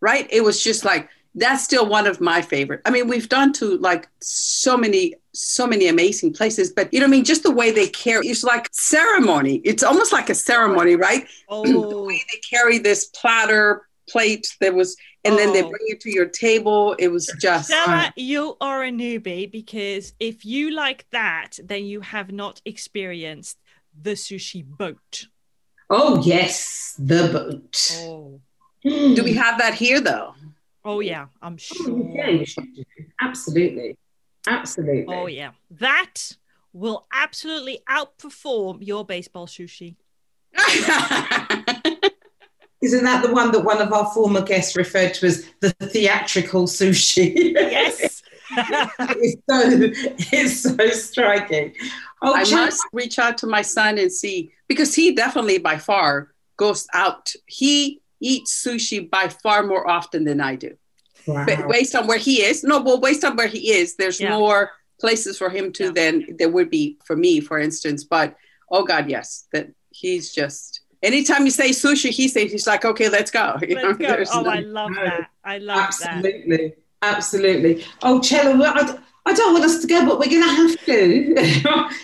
right? 0.00 0.26
It 0.30 0.42
was 0.42 0.62
just 0.62 0.84
like 0.84 1.09
that's 1.34 1.64
still 1.64 1.86
one 1.86 2.07
of 2.07 2.20
my 2.20 2.42
favorite. 2.42 2.80
I 2.84 2.90
mean, 2.90 3.09
we've 3.09 3.28
done 3.28 3.52
to 3.55 3.76
like 3.78 4.09
so 4.20 4.76
many, 4.76 5.14
so 5.32 5.66
many 5.66 5.88
amazing 5.88 6.32
places, 6.32 6.72
but 6.72 6.92
you 6.92 7.00
know, 7.00 7.07
I 7.07 7.09
mean, 7.09 7.24
just 7.24 7.42
the 7.42 7.50
way 7.50 7.72
they 7.72 7.88
carry 7.88 8.28
it's 8.28 8.44
like 8.44 8.68
ceremony. 8.72 9.57
It's 9.64 9.82
almost 9.82 10.12
like 10.12 10.30
a 10.30 10.34
ceremony, 10.34 10.94
right? 10.94 11.26
Oh. 11.48 11.64
the 11.90 12.02
way 12.02 12.22
they 12.32 12.38
carry 12.48 12.78
this 12.78 13.07
platter 13.07 13.88
plate 14.09 14.57
that 14.61 14.74
was, 14.74 14.96
and 15.25 15.35
oh. 15.35 15.37
then 15.37 15.53
they 15.53 15.62
oh. 15.62 15.70
bring 15.70 15.83
it 15.87 16.01
to 16.01 16.11
your 16.11 16.27
table. 16.27 16.95
It 16.99 17.09
was 17.09 17.35
just. 17.41 17.68
Sarah, 17.68 18.07
uh, 18.07 18.11
you 18.16 18.57
are 18.61 18.85
a 18.85 18.91
newbie 18.91 19.51
because 19.51 20.14
if 20.20 20.45
you 20.45 20.70
like 20.70 21.07
that, 21.11 21.59
then 21.62 21.85
you 21.85 22.01
have 22.01 22.31
not 22.31 22.61
experienced 22.64 23.59
the 24.01 24.12
sushi 24.12 24.64
boat. 24.64 25.27
Oh 25.91 26.22
yes, 26.22 26.95
the 26.99 27.29
boat. 27.33 27.91
Oh. 28.01 28.41
Do 28.83 29.25
we 29.25 29.35
have 29.35 29.59
that 29.59 29.75
here 29.75 30.01
though? 30.01 30.35
Oh 30.85 31.01
yeah, 31.01 31.27
I'm 31.41 31.57
sure. 31.57 31.99
Yeah, 32.14 32.45
absolutely, 33.20 33.97
absolutely. 34.47 35.14
Oh 35.14 35.27
yeah, 35.27 35.53
that 35.70 36.37
will 36.72 37.07
absolutely 37.12 37.79
outperform 37.89 38.79
your 38.81 39.05
baseball 39.05 39.47
sushi. 39.47 39.97
Isn't 42.85 43.05
that 43.05 43.22
the 43.22 43.32
one 43.32 43.51
that 43.53 43.64
one 43.64 43.80
of 43.80 43.93
our 43.93 44.12
former 44.12 44.43
guests 44.43 44.76
referred 44.76 45.14
to 45.14 45.26
as 45.26 45.47
the 45.61 45.70
theatrical 45.70 46.66
sushi? 46.66 47.32
Yes. 47.35 48.22
it's 48.57 49.43
so 49.49 50.37
it's 50.37 50.61
so 50.61 50.89
striking. 50.91 51.74
Oh, 52.22 52.35
I 52.35 52.45
must 52.51 52.82
reach 52.93 53.18
out 53.18 53.39
to 53.39 53.47
my 53.47 53.62
son 53.62 53.99
and 53.99 54.12
see 54.12 54.53
because 54.68 54.95
he 54.95 55.14
definitely 55.14 55.59
by 55.59 55.78
far 55.78 56.35
goes 56.57 56.87
out. 56.93 57.32
He 57.47 58.03
eats 58.20 58.64
sushi 58.64 59.11
by 59.11 59.28
far 59.28 59.62
more 59.64 59.89
often 59.89 60.24
than 60.24 60.41
I 60.41 60.57
do. 60.57 60.76
Wow. 61.26 61.47
But 61.47 61.68
based 61.68 61.95
on 61.95 62.07
where 62.07 62.18
he 62.18 62.43
is, 62.43 62.62
no, 62.62 62.82
well, 62.82 63.01
based 63.01 63.24
on 63.24 63.35
where 63.35 63.49
he 63.49 63.72
is, 63.72 63.97
there's 63.97 64.20
yeah. 64.20 64.37
more 64.37 64.72
places 65.01 65.39
for 65.39 65.49
him 65.49 65.72
to 65.72 65.85
Yeah. 65.85 65.91
than 65.91 66.37
there 66.39 66.51
would 66.51 66.70
be 66.70 66.99
for 67.05 67.16
me, 67.16 67.41
for 67.41 67.59
instance. 67.59 68.05
But 68.05 68.37
oh 68.70 68.85
God, 68.85 69.09
yes, 69.09 69.47
that 69.53 69.70
he's 69.91 70.35
just. 70.35 70.80
Anytime 71.05 71.44
you 71.44 71.50
say 71.50 71.70
sushi, 71.70 72.11
he 72.11 72.28
says 72.28 72.50
he's 72.50 72.66
like, 72.66 72.84
okay, 72.84 73.09
let's 73.09 73.30
go. 73.30 73.59
You 73.68 73.76
Let's 73.76 73.98
go. 73.98 74.24
Oh, 74.32 74.42
no- 74.42 74.50
I 74.50 74.61
love 74.61 74.90
that. 74.94 75.30
I 75.44 75.59
love 75.59 75.90
that. 76.00 76.16
Absolutely. 76.16 76.74
Absolutely. 77.02 77.84
Oh, 78.02 78.20
Chella, 78.20 78.72
I, 78.74 78.98
I 79.26 79.34
don't 79.34 79.52
want 79.52 79.64
us 79.64 79.80
to 79.80 79.86
go, 79.86 80.07
but 80.07 80.18
we're 80.18 80.30
going 80.30 80.42
to 80.42 80.48
have 80.48 80.84
to. 80.86 81.34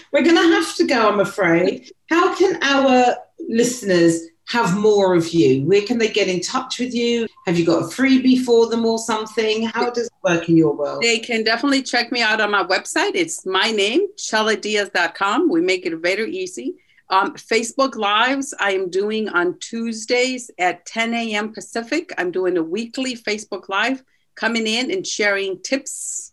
we're 0.12 0.22
going 0.22 0.36
to 0.36 0.55
have 0.55 0.76
to 0.76 0.86
go, 0.86 1.09
I'm 1.09 1.20
afraid. 1.20 1.90
How 2.11 2.34
can 2.34 2.62
our 2.62 3.16
listeners 3.48 4.20
have 4.48 4.76
more 4.76 5.14
of 5.14 5.28
you? 5.28 5.64
Where 5.64 5.82
can 5.82 5.98
they 5.98 6.09
get 6.09 6.28
in 6.28 6.40
touch 6.40 6.78
with 6.78 6.92
you? 6.92 7.26
Have 7.46 7.59
you 7.59 7.64
got 7.64 7.82
a 7.82 7.86
freebie 7.86 8.42
for 8.44 8.68
them 8.68 8.84
or 8.84 8.98
something? 8.98 9.66
How 9.68 9.90
does 9.90 10.07
it 10.09 10.12
work 10.22 10.48
in 10.48 10.57
your 10.57 10.74
world? 10.74 11.03
They 11.03 11.18
can 11.20 11.44
definitely 11.44 11.82
check 11.82 12.11
me 12.12 12.20
out 12.20 12.40
on 12.40 12.51
my 12.51 12.64
website. 12.64 13.12
It's 13.14 13.46
my 13.46 13.70
name, 13.70 14.09
chelladiaz.com. 14.16 15.48
We 15.48 15.61
make 15.61 15.86
it 15.86 15.96
very 15.96 16.36
easy. 16.36 16.76
Um, 17.11 17.34
Facebook 17.34 17.96
Lives, 17.96 18.54
I 18.61 18.70
am 18.70 18.88
doing 18.88 19.28
on 19.30 19.58
Tuesdays 19.58 20.48
at 20.61 20.86
10 20.86 21.12
a.m. 21.12 21.52
Pacific. 21.52 22.12
I'm 22.16 22.30
doing 22.30 22.56
a 22.56 22.62
weekly 22.62 23.16
Facebook 23.16 23.68
Live, 23.68 24.04
coming 24.36 24.64
in 24.68 24.92
and 24.92 25.04
sharing 25.04 25.61
tips, 25.61 26.32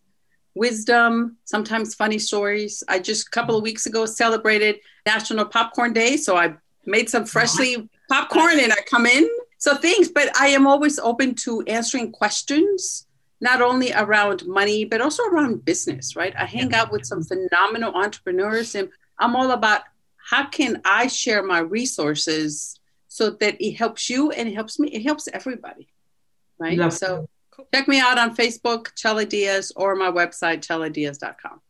wisdom, 0.53 1.37
sometimes 1.45 1.95
funny 1.95 2.19
stories. 2.19 2.83
I 2.87 2.99
just 2.99 3.27
a 3.27 3.31
couple 3.31 3.57
of 3.57 3.63
weeks 3.63 3.87
ago 3.87 4.05
celebrated 4.05 4.75
National 5.07 5.45
Popcorn 5.45 5.93
Day, 5.93 6.15
so 6.15 6.37
I 6.37 6.53
made 6.85 7.09
some 7.09 7.25
freshly 7.25 7.89
popcorn 8.07 8.59
and 8.59 8.71
I 8.71 8.81
come 8.85 9.07
in. 9.07 9.27
So 9.57 9.75
things, 9.75 10.09
but 10.09 10.29
I 10.39 10.49
am 10.49 10.67
always 10.67 10.99
open 10.99 11.33
to 11.45 11.63
answering 11.63 12.11
questions 12.11 13.07
not 13.41 13.61
only 13.63 13.93
around 13.93 14.45
money, 14.45 14.85
but 14.85 15.01
also 15.01 15.23
around 15.23 15.65
business, 15.65 16.15
right? 16.15 16.35
I 16.37 16.45
hang 16.45 16.73
out 16.75 16.91
with 16.91 17.05
some 17.05 17.23
phenomenal 17.23 17.93
entrepreneurs 17.95 18.75
and 18.75 18.89
I'm 19.19 19.35
all 19.35 19.51
about 19.51 19.81
how 20.29 20.45
can 20.45 20.81
I 20.83 21.07
share 21.07 21.41
my 21.41 21.59
resources 21.59 22.77
so 23.07 23.29
that 23.29 23.55
it 23.65 23.75
helps 23.75 24.09
you 24.09 24.31
and 24.31 24.49
it 24.49 24.53
helps 24.53 24.77
me, 24.77 24.89
it 24.89 25.03
helps 25.03 25.29
everybody. 25.31 25.87
Right. 26.59 26.77
Love 26.77 26.91
so 26.91 27.29
check 27.73 27.87
me 27.87 28.01
out 28.01 28.19
on 28.19 28.35
Facebook, 28.35 28.93
Chella 28.95 29.25
Diaz, 29.25 29.71
or 29.77 29.95
my 29.95 30.11
website, 30.11 30.59
chelladiaz.com. 30.67 31.61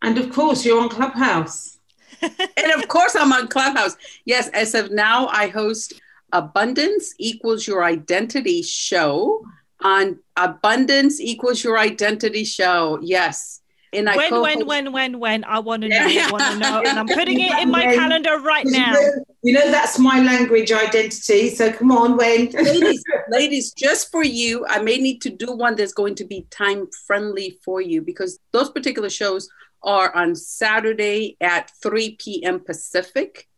And 0.00 0.16
of 0.16 0.32
course, 0.32 0.64
you're 0.64 0.80
on 0.80 0.88
Clubhouse. 0.88 1.76
and 2.22 2.72
of 2.74 2.88
course, 2.88 3.14
I'm 3.14 3.32
on 3.32 3.48
Clubhouse. 3.48 3.96
Yes, 4.24 4.48
as 4.48 4.74
of 4.74 4.90
now, 4.90 5.26
I 5.26 5.48
host 5.48 6.00
Abundance 6.32 7.14
Equals 7.18 7.66
Your 7.66 7.84
Identity 7.84 8.62
show 8.62 9.44
on 9.82 10.20
Abundance 10.38 11.20
Equals 11.20 11.62
Your 11.62 11.78
Identity 11.78 12.44
show. 12.44 12.98
Yes. 13.02 13.60
And 13.96 14.08
I 14.08 14.16
when, 14.16 14.28
co-host- 14.30 14.58
when, 14.58 14.66
when, 14.66 14.92
when, 14.92 15.18
when? 15.18 15.44
I 15.44 15.58
want 15.58 15.82
to 15.82 15.88
know. 15.88 16.06
Yeah. 16.06 16.28
I 16.28 16.30
want 16.32 16.44
to 16.52 16.58
know. 16.58 16.82
And 16.86 16.98
I'm 16.98 17.08
putting 17.08 17.40
it 17.40 17.52
in 17.62 17.70
my 17.70 17.86
When- 17.86 17.96
calendar 17.98 18.38
right 18.38 18.66
now. 18.66 18.94
you 19.42 19.52
know 19.52 19.70
that's 19.70 19.98
my 19.98 20.20
language 20.20 20.70
identity. 20.72 21.50
So 21.50 21.72
come 21.72 21.90
on, 21.92 22.16
when 22.16 22.50
ladies, 22.52 23.02
ladies, 23.28 23.72
just 23.72 24.10
for 24.10 24.22
you, 24.24 24.66
I 24.68 24.80
may 24.80 24.98
need 24.98 25.20
to 25.22 25.30
do 25.30 25.52
one 25.52 25.76
that's 25.76 25.92
going 25.94 26.14
to 26.16 26.24
be 26.24 26.46
time 26.50 26.88
friendly 27.06 27.58
for 27.64 27.80
you 27.80 28.02
because 28.02 28.38
those 28.52 28.70
particular 28.70 29.08
shows 29.10 29.48
are 29.82 30.14
on 30.14 30.34
Saturday 30.34 31.36
at 31.40 31.70
3 31.82 32.16
p.m. 32.18 32.60
Pacific. 32.60 33.48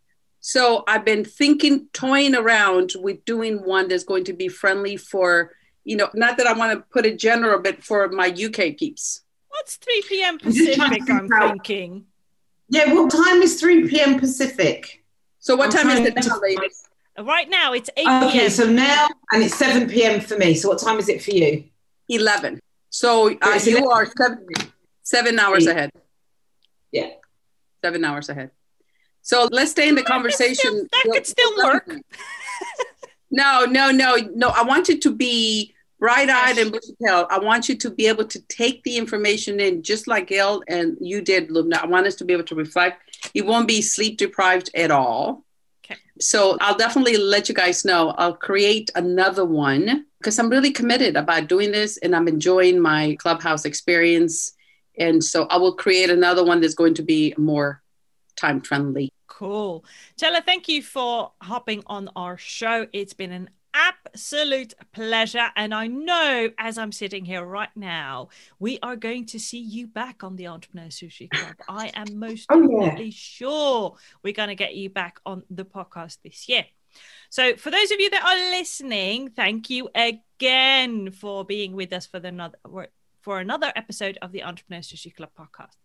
So 0.41 0.84
I've 0.86 1.05
been 1.05 1.24
thinking, 1.24 1.89
toying 1.93 2.34
around 2.34 2.93
with 2.97 3.24
doing 3.24 3.64
one 3.64 3.89
that's 3.89 4.05
going 4.05 4.24
to 4.24 4.32
be 4.32 4.49
friendly 4.49 4.97
for, 4.97 5.53
you 5.84 5.97
know, 5.97 6.11
not 6.14 6.36
that 6.36 6.47
I 6.47 6.53
want 6.53 6.72
to 6.78 6.84
put 6.93 7.07
it 7.07 7.18
general, 7.18 7.61
but 7.61 7.82
for 7.82 8.09
my 8.09 8.28
UK 8.28 8.76
peeps. 8.78 9.22
What's 9.49 9.76
3 9.76 10.03
p.m. 10.09 10.38
I'm 10.42 10.53
just 10.53 10.74
trying 10.76 10.90
to 10.92 10.99
Pacific? 11.01 11.11
I'm 11.32 11.32
out- 11.32 11.51
thinking. 11.53 12.07
yeah, 12.68 12.92
what 12.92 13.11
time 13.11 13.42
is 13.42 13.61
3 13.61 13.88
p.m. 13.88 14.18
Pacific? 14.18 15.03
So 15.40 15.57
what 15.57 15.74
I'm 15.76 15.86
time 15.86 15.90
is 15.99 16.09
it 16.09 16.14
now, 16.14 16.38
ladies? 16.40 16.88
Right 17.18 17.49
now, 17.49 17.72
it's 17.72 17.90
8 17.96 18.07
Okay, 18.07 18.32
p.m. 18.32 18.51
so 18.51 18.64
now 18.70 19.09
and 19.32 19.42
it's 19.42 19.55
7 19.57 19.88
p.m. 19.88 20.20
for 20.20 20.36
me. 20.36 20.55
So 20.55 20.68
what 20.68 20.78
time 20.78 20.99
is 20.99 21.09
it 21.09 21.22
for 21.22 21.30
you? 21.32 21.64
11. 22.09 22.61
So 22.90 23.28
uh, 23.42 23.61
you 23.64 23.78
11. 23.78 23.84
are 23.92 24.07
seven, 24.07 24.46
seven 25.03 25.38
hours 25.38 25.66
Eight. 25.66 25.70
ahead. 25.72 25.90
Yeah. 26.92 27.09
Seven 27.84 28.05
hours 28.05 28.28
ahead. 28.28 28.51
So 29.22 29.49
let's 29.51 29.72
stay 29.72 29.88
in 29.88 29.94
the 29.94 30.03
That 30.03 30.22
could 30.22 30.32
still- 30.32 30.49
conversation. 30.55 30.88
that 30.92 31.05
could 31.12 31.26
still 31.26 31.57
work. 31.57 31.90
No, 33.30 33.66
no, 33.66 33.90
no, 33.90 34.16
no. 34.34 34.49
I 34.49 34.62
want 34.62 34.88
you 34.88 34.99
to 35.01 35.14
be 35.14 35.74
bright 35.99 36.28
eyed 36.28 36.59
and 36.59 36.72
bushy 36.72 36.94
tailed. 37.05 37.26
I 37.30 37.38
want 37.38 37.68
you 37.68 37.76
to 37.76 37.90
be 37.90 38.07
able 38.07 38.24
to 38.26 38.40
take 38.49 38.82
the 38.84 38.96
information 38.96 39.61
in 39.61 39.82
just 39.82 40.07
like 40.07 40.28
Gail 40.28 40.62
and 40.68 40.96
you 41.01 41.20
did, 41.20 41.51
Lubna. 41.51 41.82
I 41.82 41.86
want 41.86 42.07
us 42.07 42.14
to 42.16 42.24
be 42.24 42.32
able 42.32 42.44
to 42.44 42.55
reflect. 42.55 43.18
You 43.34 43.44
won't 43.44 43.68
be 43.68 43.82
sleep 43.82 44.18
deprived 44.18 44.70
at 44.74 44.90
all. 44.90 45.44
Okay. 45.84 46.01
So 46.20 46.57
I'll 46.61 46.76
definitely 46.76 47.16
let 47.16 47.49
you 47.49 47.55
guys 47.55 47.84
know. 47.84 48.11
I'll 48.11 48.34
create 48.34 48.90
another 48.94 49.44
one 49.44 50.07
because 50.18 50.38
I'm 50.38 50.51
really 50.51 50.70
committed 50.70 51.16
about 51.16 51.49
doing 51.49 51.72
this 51.72 51.96
and 51.99 52.14
I'm 52.14 52.28
enjoying 52.28 52.80
my 52.80 53.16
clubhouse 53.18 53.64
experience. 53.64 54.53
And 54.99 55.22
so 55.22 55.46
I 55.46 55.57
will 55.59 55.74
create 55.74 56.11
another 56.11 56.44
one 56.44 56.61
that's 56.61 56.74
going 56.74 56.94
to 56.94 57.03
be 57.03 57.34
more 57.36 57.82
time 58.36 58.61
friendly. 58.61 59.12
Cool. 59.26 59.84
Chella, 60.18 60.42
thank 60.44 60.68
you 60.68 60.82
for 60.82 61.32
hopping 61.40 61.82
on 61.86 62.11
our 62.16 62.36
show. 62.36 62.88
It's 62.92 63.14
been 63.14 63.30
an 63.30 63.51
absolute 64.12 64.74
pleasure. 64.92 65.48
And 65.56 65.74
I 65.74 65.86
know 65.86 66.50
as 66.59 66.78
I'm 66.78 66.92
sitting 66.92 67.24
here 67.24 67.44
right 67.44 67.68
now, 67.76 68.28
we 68.59 68.78
are 68.82 68.96
going 68.96 69.26
to 69.26 69.38
see 69.38 69.59
you 69.61 69.86
back 69.86 70.24
on 70.24 70.36
the 70.36 70.46
Entrepreneur 70.46 70.88
Sushi 70.88 71.28
Club. 71.30 71.54
I 71.68 71.90
am 71.94 72.18
most 72.18 72.46
Oh, 72.50 72.61
yeah. 72.61 72.86
definitely 72.86 73.11
sure 73.11 73.96
we're 74.22 74.32
going 74.32 74.48
to 74.48 74.54
get 74.54 74.74
you 74.74 74.90
back 74.90 75.20
on 75.26 75.42
the 75.50 75.64
podcast 75.64 76.18
this 76.24 76.48
year. 76.48 76.64
So, 77.30 77.54
for 77.56 77.70
those 77.70 77.90
of 77.90 78.00
you 78.00 78.09
that 78.11 78.24
are 78.24 78.50
listening, 78.59 79.30
thank 79.30 79.68
you 79.68 79.90
again 79.94 81.11
for 81.11 81.44
being 81.44 81.72
with 81.74 81.92
us 81.92 82.06
for 82.06 82.18
the 82.18 82.28
another 82.28 82.59
for 83.20 83.40
another 83.40 83.70
episode 83.76 84.16
of 84.22 84.32
the 84.32 84.42
Entrepreneur 84.42 84.80
Sushi 84.80 85.14
Club 85.14 85.30
podcast. 85.38 85.76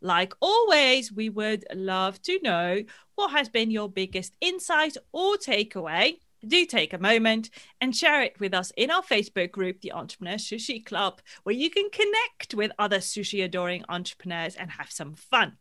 Like 0.00 0.32
always, 0.40 1.12
we 1.12 1.28
would 1.28 1.64
love 1.74 2.22
to 2.22 2.38
know 2.42 2.82
what 3.16 3.32
has 3.32 3.48
been 3.50 3.70
your 3.70 3.90
biggest 3.90 4.34
insight 4.40 4.96
or 5.12 5.34
takeaway. 5.36 6.18
Do 6.44 6.66
take 6.66 6.92
a 6.92 6.98
moment 6.98 7.50
and 7.80 7.94
share 7.94 8.22
it 8.22 8.38
with 8.40 8.54
us 8.54 8.72
in 8.76 8.90
our 8.90 9.02
Facebook 9.02 9.50
group, 9.52 9.80
the 9.80 9.92
Entrepreneur 9.92 10.36
Sushi 10.36 10.84
Club, 10.84 11.20
where 11.42 11.54
you 11.54 11.70
can 11.70 11.88
connect 11.90 12.54
with 12.54 12.72
other 12.78 12.98
sushi 12.98 13.44
adoring 13.44 13.84
entrepreneurs 13.88 14.56
and 14.56 14.70
have 14.70 14.90
some 14.90 15.14
fun. 15.14 15.56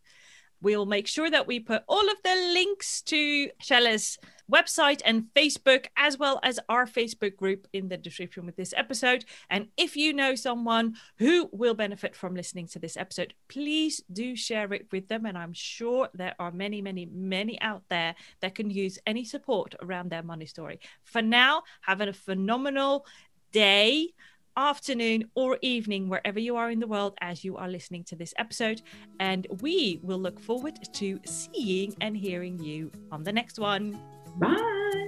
We'll 0.65 0.87
make 0.87 1.05
sure 1.05 1.29
that 1.29 1.45
we 1.45 1.59
put 1.59 1.83
all 1.87 2.09
of 2.09 2.17
the 2.23 2.33
links 2.51 3.03
to 3.03 3.51
Chella's 3.61 4.17
website 4.51 4.99
and 5.05 5.25
Facebook, 5.35 5.85
as 5.95 6.17
well 6.17 6.39
as 6.41 6.59
our 6.69 6.87
Facebook 6.87 7.35
group 7.35 7.67
in 7.71 7.87
the 7.87 7.97
description 7.97 8.47
with 8.47 8.55
this 8.55 8.73
episode. 8.75 9.25
And 9.51 9.67
if 9.77 9.95
you 9.95 10.11
know 10.11 10.33
someone 10.33 10.95
who 11.19 11.49
will 11.51 11.75
benefit 11.75 12.15
from 12.15 12.33
listening 12.33 12.65
to 12.69 12.79
this 12.79 12.97
episode, 12.97 13.35
please 13.47 14.01
do 14.11 14.35
share 14.35 14.73
it 14.73 14.87
with 14.91 15.07
them. 15.07 15.27
And 15.27 15.37
I'm 15.37 15.53
sure 15.53 16.09
there 16.15 16.33
are 16.39 16.51
many, 16.51 16.81
many, 16.81 17.05
many 17.05 17.61
out 17.61 17.83
there 17.89 18.15
that 18.39 18.55
can 18.55 18.71
use 18.71 18.97
any 19.05 19.23
support 19.23 19.75
around 19.83 20.09
their 20.09 20.23
money 20.23 20.47
story. 20.47 20.79
For 21.03 21.21
now, 21.21 21.61
have 21.81 22.01
a 22.01 22.11
phenomenal 22.11 23.05
day 23.51 24.15
afternoon 24.57 25.25
or 25.35 25.57
evening, 25.61 26.09
wherever 26.09 26.39
you 26.39 26.55
are 26.55 26.69
in 26.69 26.79
the 26.79 26.87
world 26.87 27.13
as 27.21 27.43
you 27.43 27.57
are 27.57 27.67
listening 27.67 28.03
to 28.05 28.15
this 28.15 28.33
episode. 28.37 28.81
And 29.19 29.47
we 29.61 29.99
will 30.03 30.19
look 30.19 30.39
forward 30.39 30.79
to 30.93 31.19
seeing 31.25 31.95
and 32.01 32.15
hearing 32.15 32.59
you 32.59 32.91
on 33.11 33.23
the 33.23 33.33
next 33.33 33.59
one. 33.59 33.99
Bye. 34.37 35.04